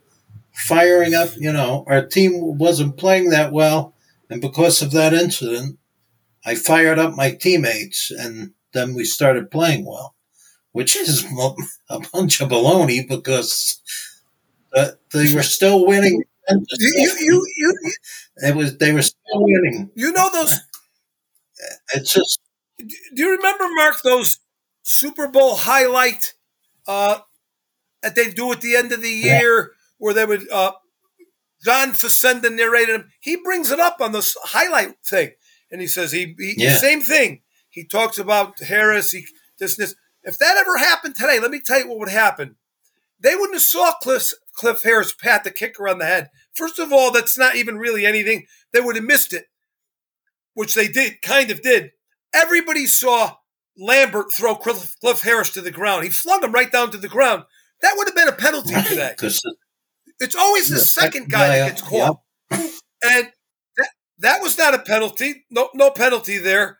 firing 0.54 1.16
up. 1.16 1.30
You 1.38 1.54
know, 1.54 1.86
our 1.88 2.06
team 2.06 2.58
wasn't 2.58 2.98
playing 2.98 3.30
that 3.30 3.52
well, 3.52 3.96
and 4.30 4.42
because 4.42 4.82
of 4.82 4.92
that 4.92 5.14
incident, 5.14 5.80
I 6.50 6.56
fired 6.56 7.00
up 7.00 7.16
my 7.16 7.32
teammates, 7.32 8.12
and 8.12 8.54
then 8.74 8.94
we 8.94 9.04
started 9.06 9.52
playing 9.52 9.86
well 9.86 10.16
which 10.72 10.96
is 10.96 11.26
a 11.90 12.00
bunch 12.14 12.42
of 12.42 12.50
baloney 12.50 13.08
because 13.08 13.82
uh, 14.76 14.92
they 15.12 15.34
were 15.34 15.44
still 15.44 15.86
winning. 15.86 16.24
You, 16.50 17.16
you, 17.20 17.48
you, 17.58 17.92
it 18.38 18.56
was 18.56 18.78
they 18.78 18.92
were 18.92 19.04
still 19.04 19.20
winning. 19.34 19.92
You 19.96 20.12
know 20.12 20.30
those. 20.32 20.60
It's 21.94 22.14
just 22.14 22.40
Do 22.78 22.96
you 23.12 23.32
remember, 23.32 23.66
Mark, 23.76 24.02
those 24.02 24.40
Super 24.82 25.28
Bowl 25.28 25.58
highlight 25.58 26.36
uh, 26.88 27.20
that 28.02 28.16
they 28.16 28.30
do 28.30 28.54
at 28.54 28.62
the 28.62 28.78
end 28.78 28.94
of 28.94 29.02
the 29.02 29.10
year 29.10 29.58
yeah. 29.58 29.66
where 29.98 30.14
they 30.14 30.24
would, 30.24 30.50
uh, 30.50 30.72
John 31.66 31.90
Facenda 31.90 32.50
narrated 32.50 32.96
him. 32.96 33.12
He 33.20 33.36
brings 33.36 33.72
it 33.72 33.80
up 33.82 33.98
on 34.00 34.14
this 34.14 34.38
highlight 34.42 34.94
thing. 35.06 35.32
And 35.72 35.82
he 35.82 35.88
says, 35.88 36.12
he, 36.12 36.36
he 36.38 36.56
yeah. 36.58 36.76
same 36.76 37.02
thing. 37.02 37.42
He 37.70 37.86
talks 37.86 38.18
about 38.18 38.60
Harris, 38.60 39.12
he, 39.12 39.26
this, 39.60 39.78
this. 39.78 39.96
If 40.24 40.38
that 40.40 40.58
ever 40.58 40.78
happened 40.78 41.16
today, 41.16 41.40
let 41.40 41.52
me 41.52 41.62
tell 41.64 41.80
you 41.80 41.88
what 41.88 42.00
would 42.00 42.10
happen. 42.10 42.56
They 43.20 43.36
wouldn't 43.36 43.56
have 43.56 43.62
saw 43.62 43.94
Cliff, 44.02 44.32
Cliff 44.54 44.84
Harris 44.84 45.14
pat 45.14 45.44
the 45.44 45.52
kicker 45.52 45.88
on 45.88 46.00
the 46.00 46.06
head. 46.06 46.30
First 46.54 46.80
of 46.80 46.92
all, 46.92 47.12
that's 47.12 47.38
not 47.38 47.56
even 47.56 47.78
really 47.78 48.06
anything. 48.06 48.46
They 48.74 48.82
would 48.82 48.96
have 48.96 49.06
missed 49.06 49.34
it, 49.34 49.46
which 50.54 50.74
they 50.74 50.88
did, 50.88 51.22
kind 51.22 51.52
of 51.52 51.62
did. 51.62 51.92
Everybody 52.34 52.86
saw 52.86 53.36
Lambert 53.78 54.32
throw 54.32 54.56
Cliff, 54.56 54.96
Cliff 55.02 55.22
Harris 55.22 55.52
to 55.54 55.62
the 55.62 55.72
ground. 55.72 56.04
He 56.04 56.10
flung 56.10 56.44
him 56.44 56.52
right 56.52 56.72
down 56.72 56.92
to 56.92 56.98
the 56.98 57.08
ground. 57.08 57.44
That 57.82 57.94
would 57.98 58.08
have 58.08 58.16
been 58.16 58.28
a 58.28 58.34
penalty 58.34 58.74
today. 58.74 59.16
It's 60.20 60.36
always 60.36 60.68
the, 60.68 60.76
the 60.76 60.82
second 60.82 61.30
guy, 61.30 61.60
that 61.60 61.70
gets 61.70 61.82
caught. 61.82 62.20
Yep. 62.52 62.72
And 63.02 63.32
that, 64.20 64.42
was 64.42 64.58
not 64.58 64.74
a 64.74 64.80
penalty. 64.80 65.46
No, 65.50 65.70
no 65.74 65.92
penalty 65.92 66.38
there. 66.38 66.80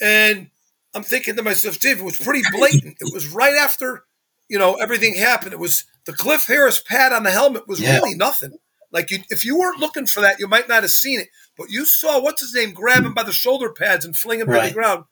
And 0.00 0.50
I'm 0.94 1.02
thinking 1.02 1.36
to 1.36 1.42
myself, 1.42 1.78
Dave, 1.78 2.00
it 2.00 2.04
was 2.04 2.18
pretty 2.18 2.42
blatant. 2.52 2.96
It 3.00 3.12
was 3.12 3.28
right 3.28 3.54
after, 3.54 4.04
you 4.48 4.58
know, 4.58 4.74
everything 4.74 5.14
happened. 5.14 5.52
It 5.52 5.58
was 5.58 5.84
the 6.06 6.12
Cliff 6.12 6.46
Harris 6.46 6.80
pad 6.80 7.12
on 7.12 7.24
the 7.24 7.30
helmet 7.30 7.68
was 7.68 7.80
yeah. 7.80 7.96
really 7.96 8.14
nothing. 8.14 8.52
Like 8.92 9.10
you, 9.10 9.18
if 9.28 9.44
you 9.44 9.58
weren't 9.58 9.80
looking 9.80 10.06
for 10.06 10.20
that, 10.20 10.38
you 10.38 10.46
might 10.46 10.68
not 10.68 10.82
have 10.82 10.90
seen 10.90 11.20
it. 11.20 11.28
But 11.58 11.70
you 11.70 11.84
saw 11.84 12.20
what's 12.20 12.40
his 12.40 12.54
name 12.54 12.72
grab 12.72 13.04
him 13.04 13.14
by 13.14 13.24
the 13.24 13.32
shoulder 13.32 13.72
pads 13.72 14.04
and 14.04 14.16
fling 14.16 14.40
him 14.40 14.48
right. 14.48 14.62
to 14.62 14.68
the 14.68 14.74
ground. 14.74 15.04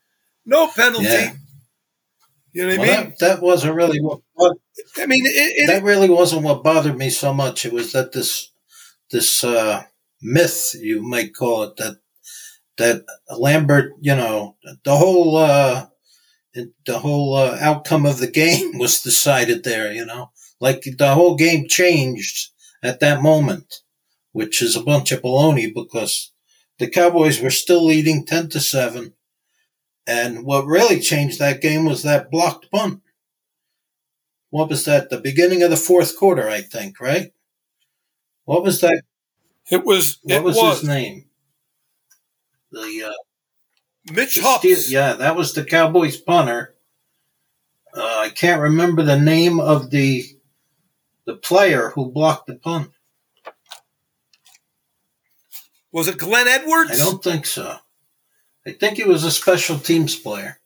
No 0.46 0.68
penalty. 0.68 1.04
Yeah. 1.04 1.32
You 2.52 2.62
know 2.62 2.68
what 2.68 2.78
well, 2.78 2.98
I 2.98 3.02
mean? 3.02 3.10
That, 3.10 3.18
that 3.18 3.42
wasn't 3.42 3.74
really 3.74 4.00
what. 4.00 4.20
what 4.34 4.56
I 4.96 5.06
mean, 5.06 5.26
it, 5.26 5.30
it, 5.30 5.66
that 5.66 5.82
really 5.82 6.08
wasn't 6.08 6.42
what 6.42 6.62
bothered 6.62 6.96
me 6.96 7.10
so 7.10 7.34
much. 7.34 7.66
It 7.66 7.72
was 7.72 7.92
that 7.92 8.12
this 8.12 8.52
this 9.10 9.42
uh, 9.42 9.82
myth, 10.24 10.74
you 10.80 11.02
might 11.02 11.34
call 11.34 11.64
it, 11.64 11.76
that 11.78 11.98
that 12.78 13.04
Lambert, 13.38 13.92
you 14.00 14.16
know, 14.16 14.56
the 14.84 14.96
whole 14.96 15.36
uh, 15.36 15.86
the 16.86 16.98
whole 16.98 17.34
uh, 17.36 17.56
outcome 17.60 18.06
of 18.06 18.18
the 18.18 18.30
game 18.30 18.78
was 18.78 19.00
decided 19.00 19.64
there. 19.64 19.92
You 19.92 20.04
know, 20.06 20.30
like 20.60 20.82
the 20.98 21.14
whole 21.14 21.36
game 21.36 21.66
changed 21.68 22.50
at 22.82 23.00
that 23.00 23.22
moment, 23.22 23.80
which 24.32 24.62
is 24.62 24.76
a 24.76 24.82
bunch 24.82 25.12
of 25.12 25.22
baloney 25.22 25.72
because 25.74 26.32
the 26.78 26.88
Cowboys 26.88 27.40
were 27.40 27.50
still 27.50 27.84
leading 27.84 28.26
10 28.26 28.48
to 28.50 28.60
7. 28.60 29.14
And 30.06 30.44
what 30.46 30.66
really 30.66 31.00
changed 31.00 31.38
that 31.40 31.62
game 31.62 31.84
was 31.86 32.02
that 32.04 32.30
blocked 32.30 32.70
punt. 32.72 33.02
What 34.48 34.70
was 34.70 34.86
that? 34.86 35.10
The 35.10 35.20
beginning 35.20 35.62
of 35.62 35.68
the 35.68 35.76
fourth 35.76 36.16
quarter, 36.16 36.48
I 36.48 36.62
think, 36.62 36.98
right? 36.98 37.34
What 38.46 38.62
was 38.62 38.80
that? 38.80 39.02
It 39.70 39.84
was. 39.84 40.18
What 40.22 40.36
it 40.36 40.42
was, 40.42 40.56
was, 40.56 40.80
his 40.80 40.88
name? 40.88 41.26
The 42.70 43.10
uh, 43.10 44.12
Mitch 44.12 44.38
Hoopes. 44.38 44.90
yeah, 44.90 45.14
that 45.14 45.36
was 45.36 45.54
the 45.54 45.64
Cowboys 45.64 46.16
punter. 46.16 46.74
Uh, 47.96 48.02
I 48.02 48.30
can't 48.30 48.60
remember 48.60 49.02
the 49.02 49.18
name 49.18 49.60
of 49.60 49.90
the 49.90 50.24
the 51.24 51.34
player 51.34 51.90
who 51.90 52.10
blocked 52.10 52.46
the 52.46 52.56
punt. 52.56 52.90
Was 55.92 56.08
it 56.08 56.18
Glenn 56.18 56.48
Edwards? 56.48 56.90
I 56.90 56.96
don't 56.96 57.22
think 57.22 57.46
so. 57.46 57.78
I 58.66 58.72
think 58.72 58.96
he 58.96 59.04
was 59.04 59.24
a 59.24 59.30
special 59.30 59.78
teams 59.78 60.16
player. 60.16 60.58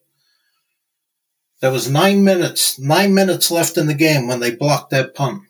There 1.61 1.73
was 1.73 1.91
nine 1.91 2.25
minutes, 2.25 2.79
nine 2.79 3.15
minutes 3.15 3.51
left 3.51 3.77
in 3.77 3.89
the 3.89 3.95
game 3.95 4.27
when 4.27 4.41
they 4.41 4.55
blocked 4.55 4.91
that 4.91 5.15
punt. 5.15 5.43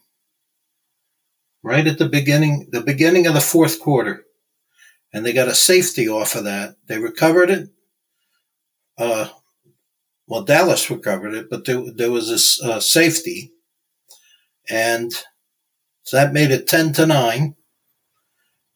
Right 1.62 1.86
at 1.86 1.98
the 1.98 2.08
beginning, 2.08 2.68
the 2.70 2.80
beginning 2.80 3.26
of 3.26 3.34
the 3.34 3.40
fourth 3.40 3.80
quarter. 3.80 4.24
And 5.12 5.24
they 5.24 5.32
got 5.32 5.48
a 5.48 5.54
safety 5.54 6.08
off 6.08 6.34
of 6.34 6.44
that. 6.44 6.76
They 6.86 6.98
recovered 6.98 7.50
it. 7.50 7.68
Uh, 8.96 9.28
well, 10.26 10.42
Dallas 10.42 10.90
recovered 10.90 11.34
it, 11.34 11.50
but 11.50 11.64
there, 11.64 11.82
there 11.90 12.10
was 12.10 12.60
a 12.62 12.66
uh, 12.66 12.80
safety 12.80 13.52
and 14.68 15.12
so 16.02 16.16
that 16.16 16.32
made 16.32 16.50
it 16.50 16.66
10 16.66 16.92
to 16.94 17.06
9. 17.06 17.54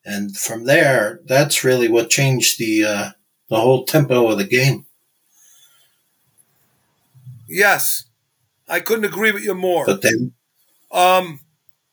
And 0.04 0.36
from 0.36 0.64
there, 0.64 1.20
that's 1.24 1.64
really 1.64 1.88
what 1.88 2.10
changed 2.10 2.58
the, 2.58 2.84
uh, 2.84 3.10
the 3.48 3.60
whole 3.60 3.84
tempo 3.84 4.30
of 4.30 4.38
the 4.38 4.44
game. 4.44 4.86
Yes. 7.48 8.04
I 8.68 8.80
couldn't 8.80 9.04
agree 9.04 9.32
with 9.32 9.44
you 9.44 9.54
more. 9.54 9.86
But 9.86 10.02
then. 10.02 10.32
Um, 10.90 11.40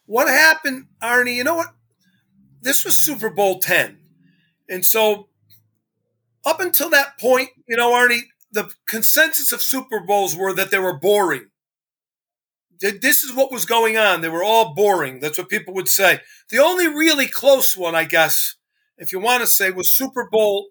what 0.10 0.28
happened, 0.28 0.88
Arnie? 1.02 1.36
You 1.36 1.44
know 1.44 1.56
what? 1.56 1.74
This 2.62 2.84
was 2.84 2.98
Super 2.98 3.30
Bowl 3.30 3.60
10. 3.60 4.00
And 4.68 4.86
so, 4.86 5.30
up 6.46 6.60
until 6.60 6.90
that 6.90 7.20
point, 7.20 7.50
you 7.68 7.78
know, 7.78 7.92
Arnie, 7.92 8.24
the 8.52 8.72
consensus 8.88 9.52
of 9.52 9.62
Super 9.62 10.00
Bowls 10.00 10.36
were 10.36 10.54
that 10.54 10.72
they 10.72 10.80
were 10.80 10.98
boring 10.98 11.50
this 12.80 13.24
is 13.24 13.34
what 13.34 13.52
was 13.52 13.66
going 13.66 13.98
on. 13.98 14.22
They 14.22 14.30
were 14.30 14.44
all 14.44 14.74
boring. 14.74 15.20
That's 15.20 15.38
what 15.38 15.50
people 15.50 15.74
would 15.74 15.90
say. 15.90 16.20
The 16.50 16.60
only 16.60 16.88
really 16.88 17.28
close 17.28 17.76
one, 17.76 17.96
I 17.96 18.06
guess, 18.06 18.56
if 18.98 19.12
you 19.12 19.20
want 19.20 19.42
to 19.42 19.48
say, 19.48 19.72
was 19.72 19.92
Super 19.92 20.28
Bowl 20.32 20.70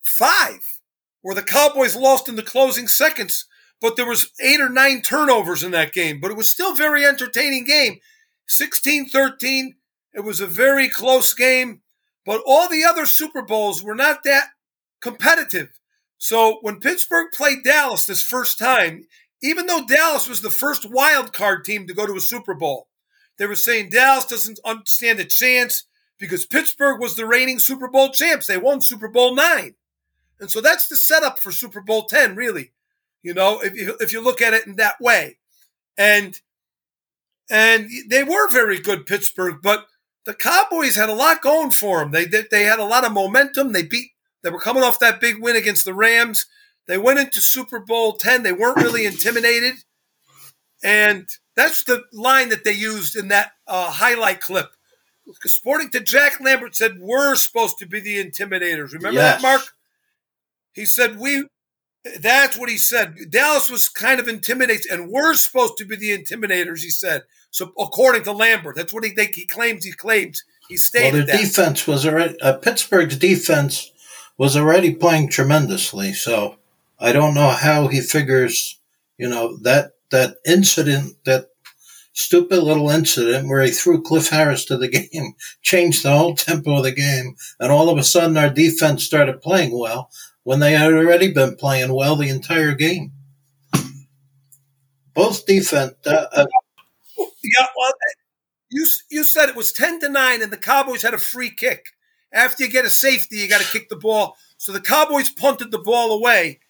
five, 0.00 0.80
where 1.20 1.34
the 1.34 1.42
Cowboys 1.42 1.94
lost 1.96 2.28
in 2.28 2.36
the 2.36 2.42
closing 2.42 2.88
seconds, 2.88 3.46
but 3.80 3.96
there 3.96 4.06
was 4.06 4.30
eight 4.40 4.60
or 4.60 4.68
nine 4.68 5.02
turnovers 5.02 5.62
in 5.62 5.70
that 5.72 5.92
game. 5.92 6.20
But 6.20 6.30
it 6.30 6.36
was 6.36 6.50
still 6.50 6.72
a 6.72 6.76
very 6.76 7.04
entertaining 7.04 7.64
game. 7.64 7.98
16-13. 8.48 9.74
It 10.14 10.20
was 10.20 10.40
a 10.40 10.46
very 10.46 10.88
close 10.88 11.34
game. 11.34 11.82
But 12.24 12.42
all 12.46 12.68
the 12.68 12.84
other 12.84 13.06
Super 13.06 13.42
Bowls 13.42 13.82
were 13.82 13.94
not 13.94 14.22
that 14.24 14.50
competitive. 15.00 15.70
So 16.18 16.58
when 16.62 16.78
Pittsburgh 16.78 17.32
played 17.32 17.64
Dallas 17.64 18.06
this 18.06 18.22
first 18.22 18.58
time, 18.58 19.06
even 19.42 19.66
though 19.66 19.84
Dallas 19.84 20.28
was 20.28 20.40
the 20.40 20.50
first 20.50 20.88
wild 20.88 21.32
card 21.32 21.64
team 21.64 21.86
to 21.86 21.94
go 21.94 22.06
to 22.06 22.14
a 22.14 22.20
Super 22.20 22.54
Bowl, 22.54 22.86
they 23.38 23.46
were 23.46 23.56
saying 23.56 23.90
Dallas 23.90 24.26
doesn't 24.26 24.60
understand 24.64 25.18
a 25.18 25.24
chance 25.24 25.84
because 26.18 26.46
Pittsburgh 26.46 27.00
was 27.00 27.16
the 27.16 27.26
reigning 27.26 27.58
Super 27.58 27.88
Bowl 27.88 28.10
champs. 28.10 28.46
They 28.46 28.56
won 28.56 28.80
Super 28.80 29.08
Bowl 29.08 29.34
nine. 29.34 29.74
And 30.38 30.48
so 30.50 30.60
that's 30.60 30.86
the 30.86 30.96
setup 30.96 31.40
for 31.40 31.50
Super 31.50 31.80
Bowl 31.80 32.04
10, 32.04 32.36
really. 32.36 32.72
You 33.22 33.34
know, 33.34 33.60
if 33.60 33.74
you, 33.74 33.96
if 34.00 34.12
you 34.12 34.22
look 34.22 34.40
at 34.40 34.54
it 34.54 34.66
in 34.66 34.76
that 34.76 35.00
way. 35.00 35.38
And 35.98 36.40
and 37.52 37.90
they 38.08 38.24
were 38.24 38.50
very 38.50 38.78
good, 38.78 39.04
Pittsburgh, 39.04 39.56
but 39.62 39.86
the 40.24 40.32
Cowboys 40.32 40.96
had 40.96 41.10
a 41.10 41.14
lot 41.14 41.42
going 41.42 41.70
for 41.70 42.00
them. 42.00 42.10
They 42.10 42.24
they 42.24 42.62
had 42.62 42.78
a 42.78 42.84
lot 42.84 43.04
of 43.04 43.12
momentum. 43.12 43.72
They 43.72 43.82
beat. 43.82 44.12
They 44.42 44.48
were 44.50 44.58
coming 44.58 44.82
off 44.82 44.98
that 45.00 45.20
big 45.20 45.40
win 45.40 45.54
against 45.54 45.84
the 45.84 45.92
Rams. 45.92 46.46
They 46.86 46.96
went 46.96 47.18
into 47.18 47.42
Super 47.42 47.78
Bowl 47.78 48.14
10. 48.14 48.42
They 48.42 48.52
weren't 48.52 48.78
really 48.78 49.04
intimidated. 49.12 49.74
And 50.82 51.28
that's 51.54 51.84
the 51.84 52.04
line 52.12 52.48
that 52.48 52.64
they 52.64 52.72
used 52.72 53.14
in 53.16 53.28
that 53.28 53.52
uh, 53.66 53.90
highlight 53.90 54.40
clip. 54.40 54.70
Sporting 55.44 55.90
to 55.90 56.00
Jack 56.00 56.40
Lambert 56.40 56.74
said, 56.74 56.98
We're 56.98 57.36
supposed 57.36 57.78
to 57.78 57.86
be 57.86 58.00
the 58.00 58.22
intimidators. 58.24 58.92
Remember 58.92 59.20
yes. 59.20 59.40
that, 59.40 59.42
Mark? 59.42 59.62
He 60.72 60.86
said, 60.86 61.18
We, 61.18 61.44
that's 62.18 62.56
what 62.56 62.70
he 62.70 62.78
said. 62.78 63.14
Dallas 63.30 63.70
was 63.70 63.88
kind 63.88 64.18
of 64.18 64.26
intimidates, 64.26 64.90
and 64.90 65.10
we're 65.10 65.34
supposed 65.34 65.76
to 65.78 65.84
be 65.84 65.96
the 65.96 66.16
intimidators, 66.16 66.80
he 66.80 66.90
said. 66.90 67.22
So, 67.52 67.70
according 67.78 68.24
to 68.24 68.32
Lambert, 68.32 68.76
that's 68.76 68.92
what 68.92 69.04
he, 69.04 69.12
he 69.34 69.46
claims. 69.46 69.84
He 69.84 69.92
claims. 69.92 70.42
He 70.68 70.78
stated 70.78 71.12
well, 71.12 71.26
their 71.26 71.36
that. 71.36 71.44
defense 71.44 71.86
was 71.86 72.06
already, 72.06 72.40
uh, 72.40 72.54
Pittsburgh's 72.54 73.18
defense 73.18 73.92
was 74.38 74.56
already 74.56 74.94
playing 74.94 75.28
tremendously. 75.28 76.14
So, 76.14 76.56
I 76.98 77.12
don't 77.12 77.34
know 77.34 77.50
how 77.50 77.88
he 77.88 78.00
figures, 78.00 78.80
you 79.18 79.28
know, 79.28 79.58
that 79.58 79.92
that 80.10 80.36
incident, 80.46 81.16
that 81.26 81.50
stupid 82.14 82.62
little 82.62 82.88
incident 82.88 83.48
where 83.48 83.62
he 83.62 83.70
threw 83.70 84.02
Cliff 84.02 84.30
Harris 84.30 84.64
to 84.66 84.78
the 84.78 84.88
game, 85.12 85.34
changed 85.60 86.04
the 86.04 86.16
whole 86.16 86.34
tempo 86.34 86.78
of 86.78 86.84
the 86.84 86.92
game, 86.92 87.36
and 87.60 87.70
all 87.70 87.90
of 87.90 87.98
a 87.98 88.02
sudden 88.02 88.38
our 88.38 88.48
defense 88.48 89.04
started 89.04 89.42
playing 89.42 89.78
well 89.78 90.10
when 90.42 90.60
they 90.60 90.72
had 90.72 90.90
already 90.90 91.30
been 91.30 91.54
playing 91.56 91.92
well 91.92 92.16
the 92.16 92.30
entire 92.30 92.72
game. 92.72 93.12
Both 95.14 95.44
defense. 95.44 95.92
Uh, 96.06 96.26
uh, 96.32 96.46
yeah, 97.44 97.66
well, 97.76 97.92
you 98.70 98.86
you 99.10 99.24
said 99.24 99.48
it 99.48 99.56
was 99.56 99.72
ten 99.72 100.00
to 100.00 100.08
nine, 100.08 100.42
and 100.42 100.52
the 100.52 100.56
Cowboys 100.56 101.02
had 101.02 101.14
a 101.14 101.18
free 101.18 101.50
kick. 101.50 101.86
After 102.32 102.64
you 102.64 102.70
get 102.70 102.86
a 102.86 102.90
safety, 102.90 103.36
you 103.36 103.48
got 103.48 103.60
to 103.60 103.66
kick 103.66 103.88
the 103.90 103.96
ball. 103.96 104.36
So 104.56 104.72
the 104.72 104.80
Cowboys 104.80 105.28
punted 105.28 105.70
the 105.70 105.78
ball 105.78 106.12
away, 106.12 106.60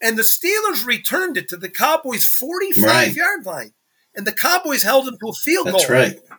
and 0.00 0.16
the 0.16 0.22
Steelers 0.22 0.86
returned 0.86 1.36
it 1.36 1.48
to 1.48 1.56
the 1.56 1.68
Cowboys' 1.68 2.24
45 2.24 2.84
right. 2.84 3.14
yard 3.14 3.44
line. 3.44 3.72
And 4.14 4.26
the 4.26 4.32
Cowboys 4.32 4.82
held 4.82 5.06
them 5.06 5.18
to 5.18 5.28
a 5.28 5.32
field 5.32 5.66
That's 5.66 5.86
goal. 5.86 5.96
That's 5.96 6.20
right. 6.30 6.38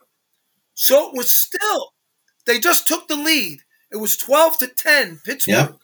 So 0.73 1.09
it 1.09 1.15
was 1.15 1.31
still, 1.31 1.93
they 2.45 2.59
just 2.59 2.87
took 2.87 3.07
the 3.07 3.15
lead. 3.15 3.59
It 3.91 3.97
was 3.97 4.17
12 4.17 4.57
to 4.59 4.67
10, 4.67 5.21
Pittsburgh. 5.23 5.53
Yep. 5.53 5.77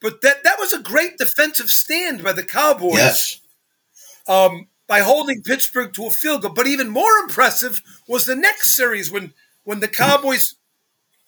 But 0.00 0.20
that 0.22 0.44
that 0.44 0.58
was 0.58 0.72
a 0.72 0.80
great 0.80 1.18
defensive 1.18 1.70
stand 1.70 2.22
by 2.22 2.32
the 2.32 2.44
Cowboys. 2.44 2.94
Yes. 2.94 3.40
Um, 4.28 4.68
by 4.88 5.00
holding 5.00 5.42
Pittsburgh 5.42 5.92
to 5.92 6.06
a 6.06 6.10
field 6.10 6.42
goal. 6.42 6.52
But 6.52 6.66
even 6.66 6.88
more 6.88 7.18
impressive 7.22 7.82
was 8.08 8.26
the 8.26 8.34
next 8.34 8.74
series 8.74 9.10
when 9.10 9.34
when 9.64 9.80
the 9.80 9.88
Cowboys, 9.88 10.54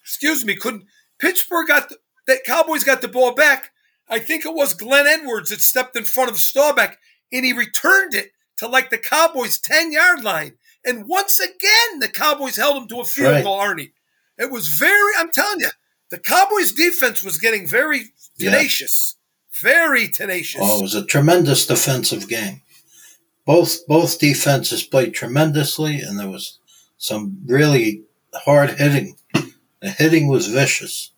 excuse 0.03 0.43
me, 0.43 0.55
couldn't 0.55 0.85
Pittsburgh 1.19 1.67
got 1.67 1.89
the, 1.89 1.97
that 2.27 2.43
Cowboys 2.43 2.83
got 2.83 3.01
the 3.01 3.07
ball 3.07 3.33
back. 3.33 3.71
I 4.09 4.19
think 4.19 4.45
it 4.45 4.53
was 4.53 4.73
Glenn 4.73 5.07
Edwards 5.07 5.51
that 5.51 5.61
stepped 5.61 5.95
in 5.95 6.03
front 6.05 6.31
of 6.31 6.39
Staubach 6.39 6.97
and 7.31 7.45
he 7.45 7.53
returned 7.53 8.13
it 8.15 8.31
to 8.57 8.67
like 8.67 8.89
the 8.89 8.97
Cowboys 8.97 9.59
10 9.59 9.91
yard 9.91 10.23
line. 10.23 10.57
And 10.83 11.07
once 11.07 11.39
again, 11.39 11.99
the 11.99 12.07
Cowboys 12.07 12.55
held 12.57 12.81
him 12.81 12.87
to 12.89 12.99
a 13.01 13.05
field 13.05 13.33
Right. 13.33 13.43
goal, 13.43 13.59
Arnie. 13.59 13.91
It 14.39 14.49
was 14.49 14.67
very, 14.69 15.13
I'm 15.17 15.31
telling 15.31 15.59
you, 15.59 15.69
the 16.09 16.17
Cowboys 16.17 16.71
defense 16.71 17.23
was 17.23 17.37
getting 17.37 17.67
very 17.67 18.11
Yeah. 18.37 18.49
tenacious. 18.51 19.15
Very 19.61 20.07
tenacious. 20.07 20.61
Oh, 20.63 20.79
it 20.79 20.81
was 20.81 20.95
a 20.95 21.05
tremendous 21.05 21.67
defensive 21.67 22.27
game. 22.27 22.63
Both 23.45 23.87
both 23.87 24.19
defenses 24.19 24.83
played 24.83 25.13
tremendously, 25.13 25.99
and 25.99 26.19
there 26.19 26.29
was 26.29 26.59
some 26.97 27.39
really 27.45 28.03
hard 28.33 28.71
hitting. 28.71 29.15
The 29.81 29.89
hitting 29.89 30.27
was 30.27 30.47
vicious, 30.47 31.11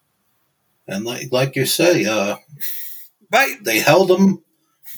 and 0.88 1.04
like 1.06 1.32
like 1.32 1.56
you 1.56 1.66
say, 1.66 2.06
uh, 2.06 2.38
By, 3.30 3.56
they 3.62 3.80
held 3.80 4.08
them 4.10 4.44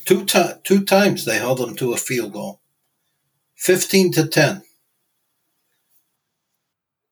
two 0.05 0.23
ti- 0.25 0.59
two 0.63 0.83
times. 0.85 1.25
They 1.25 1.37
held 1.39 1.57
them 1.57 1.75
to 1.77 1.93
a 1.93 1.97
field 1.97 2.33
goal, 2.33 2.61
fifteen 3.55 4.11
to 4.13 4.27
ten. 4.27 4.61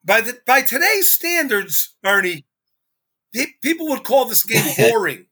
by 0.05 0.22
the 0.22 0.39
by 0.45 0.61
today's 0.61 1.11
standards, 1.11 1.95
Ernie, 2.03 2.45
pe- 3.34 3.53
people 3.61 3.88
would 3.89 4.03
call 4.03 4.26
this 4.26 4.43
game 4.43 4.74
boring. 4.78 5.26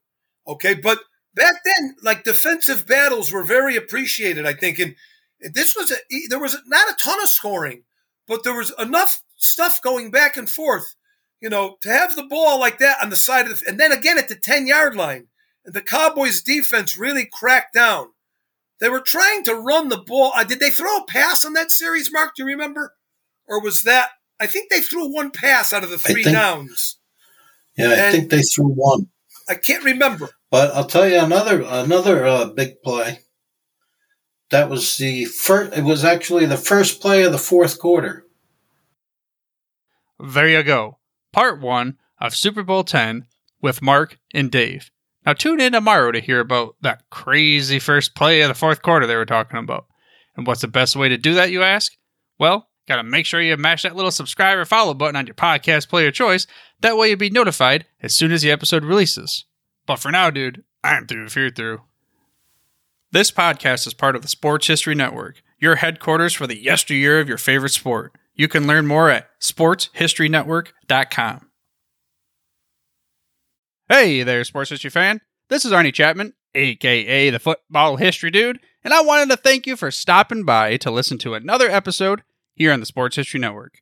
okay, 0.48 0.74
but 0.74 1.00
back 1.34 1.56
then, 1.66 1.96
like 2.02 2.24
defensive 2.24 2.88
battles 2.88 3.32
were 3.32 3.44
very 3.44 3.76
appreciated. 3.76 4.46
I 4.46 4.54
think, 4.54 4.80
and 4.80 4.96
this 5.40 5.76
was 5.76 5.92
a 5.92 5.96
there 6.30 6.40
was 6.40 6.58
not 6.66 6.90
a 6.90 6.96
ton 7.02 7.22
of 7.22 7.30
scoring, 7.30 7.84
but 8.28 8.44
there 8.44 8.56
was 8.56 8.74
enough 8.80 9.24
stuff 9.38 9.82
going 9.82 10.12
back 10.12 10.38
and 10.38 10.50
forth. 10.50 10.96
You 11.40 11.50
know, 11.50 11.78
to 11.82 11.90
have 11.90 12.16
the 12.16 12.28
ball 12.28 12.60
like 12.60 12.78
that 12.80 13.02
on 13.02 13.10
the 13.10 13.16
side 13.16 13.48
of 13.48 13.60
the, 13.60 13.66
and 13.68 13.80
then 13.80 13.92
again 13.92 14.18
at 14.20 14.30
the 14.30 14.36
ten 14.36 14.68
yard 14.68 14.96
line, 14.96 15.28
and 15.66 15.74
the 15.74 15.82
Cowboys 15.82 16.42
defense 16.42 16.98
really 16.98 17.28
cracked 17.32 17.74
down. 17.74 18.10
They 18.80 18.90
were 18.90 19.02
trying 19.02 19.44
to 19.44 19.56
run 19.56 19.90
the 19.90 19.98
ball. 19.98 20.32
Uh, 20.36 20.44
did 20.44 20.60
they 20.60 20.72
throw 20.72 20.98
a 20.98 21.06
pass 21.06 21.46
on 21.46 21.54
that 21.54 21.72
series, 21.72 22.12
Mark? 22.12 22.36
Do 22.36 22.44
you 22.44 22.48
remember? 22.48 22.96
Or 23.48 23.62
was 23.62 23.84
that? 23.84 24.10
I 24.40 24.48
think 24.48 24.72
they 24.72 24.82
threw 24.82 25.12
one 25.14 25.30
pass 25.30 25.72
out 25.72 25.84
of 25.84 25.92
the 25.92 26.00
three 26.00 26.24
think- 26.24 26.36
downs. 26.36 26.98
Yeah, 27.78 28.08
I 28.08 28.12
think 28.12 28.30
they 28.30 28.42
threw 28.42 28.68
one. 28.68 29.08
I 29.52 29.56
can't 29.56 29.84
remember. 29.84 30.30
But 30.50 30.74
I'll 30.74 30.86
tell 30.86 31.08
you 31.08 31.20
another 31.20 31.62
another 31.62 32.26
uh, 32.26 32.46
big 32.46 32.82
play. 32.82 33.20
That 34.50 34.70
was 34.70 34.98
the 34.98 35.26
first. 35.26 35.78
It 35.78 35.84
was 35.84 36.06
actually 36.06 36.46
the 36.46 36.58
first 36.58 37.02
play 37.02 37.24
of 37.24 37.34
the 37.34 37.38
fourth 37.38 37.78
quarter. 37.78 38.26
There 40.20 40.48
you 40.48 40.64
go. 40.64 41.00
Part 41.34 41.60
one 41.60 41.98
of 42.20 42.36
Super 42.36 42.64
Bowl 42.64 42.84
10 42.86 43.26
with 43.62 43.82
Mark 43.82 44.20
and 44.34 44.50
Dave. 44.50 44.90
Now 45.26 45.34
tune 45.34 45.60
in 45.60 45.74
tomorrow 45.74 46.12
to 46.12 46.20
hear 46.22 46.40
about 46.40 46.76
that 46.82 47.04
crazy 47.10 47.80
first 47.80 48.16
play 48.16 48.42
of 48.42 48.48
the 48.48 48.54
fourth 48.54 48.82
quarter 48.82 49.06
they 49.06 49.16
were 49.16 49.26
talking 49.26 49.60
about. 49.60 49.88
And 50.38 50.48
what's 50.48 50.62
the 50.62 50.68
best 50.68 50.96
way 50.96 51.10
to 51.10 51.18
do 51.18 51.34
that, 51.34 51.52
you 51.52 51.62
ask? 51.62 51.92
Well, 52.40 52.70
gotta 52.88 53.04
make 53.04 53.26
sure 53.26 53.42
you 53.42 53.58
mash 53.58 53.84
that 53.84 53.96
little 53.96 54.12
subscribe 54.12 54.58
or 54.58 54.66
follow 54.66 54.94
button 54.94 55.16
on 55.16 55.28
your 55.28 55.36
podcast 55.36 55.90
player 55.90 56.12
choice. 56.12 56.48
That 56.82 56.98
way 56.98 57.10
you'll 57.10 57.18
be 57.18 57.30
notified 57.30 57.86
as 58.02 58.16
soon 58.16 58.32
as 58.32 58.42
the 58.42 58.52
episode 58.52 58.84
releases. 58.84 59.46
But 59.86 59.98
for 59.98 60.12
now, 60.12 60.30
dude, 60.30 60.64
I'm 60.84 61.08
through 61.08 61.26
if 61.26 61.36
you're 61.36 61.52
through. 61.52 61.82
This 63.12 63.32
podcast 63.32 63.88
is 63.88 63.94
part 63.94 64.16
of 64.16 64.22
the 64.22 64.28
Sports 64.28 64.68
History 64.68 64.96
Network, 64.96 65.42
your 65.60 65.76
headquarters 65.76 66.34
for 66.34 66.48
the 66.48 66.62
yesteryear 66.62 67.20
of 67.20 67.28
your 67.28 67.38
favorite 67.38 67.74
sport. 67.74 68.14
You 68.34 68.48
can 68.48 68.66
learn 68.66 68.88
more 68.88 69.10
at 69.10 69.28
sportshistorynetwork.com. 69.40 71.48
Hey 73.90 74.24
there, 74.24 74.44
sports 74.46 74.70
history 74.70 74.90
fan. 74.90 75.20
This 75.50 75.66
is 75.66 75.74
Arnie 75.74 75.94
Chapman, 75.94 76.34
aka 76.56 77.30
the 77.30 77.40
Football 77.40 77.98
History 77.98 78.32
Dude, 78.32 78.62
and 78.86 78.94
I 78.94 79.02
wanted 79.02 79.30
to 79.30 79.36
thank 79.36 79.68
you 79.68 79.76
for 79.76 79.92
stopping 79.92 80.46
by 80.46 80.78
to 80.78 80.90
listen 80.90 81.18
to 81.20 81.34
another 81.34 81.70
episode 81.70 82.24
here 82.56 82.72
on 82.72 82.80
the 82.80 82.86
Sports 82.86 83.18
History 83.18 83.42
Network. 83.42 83.82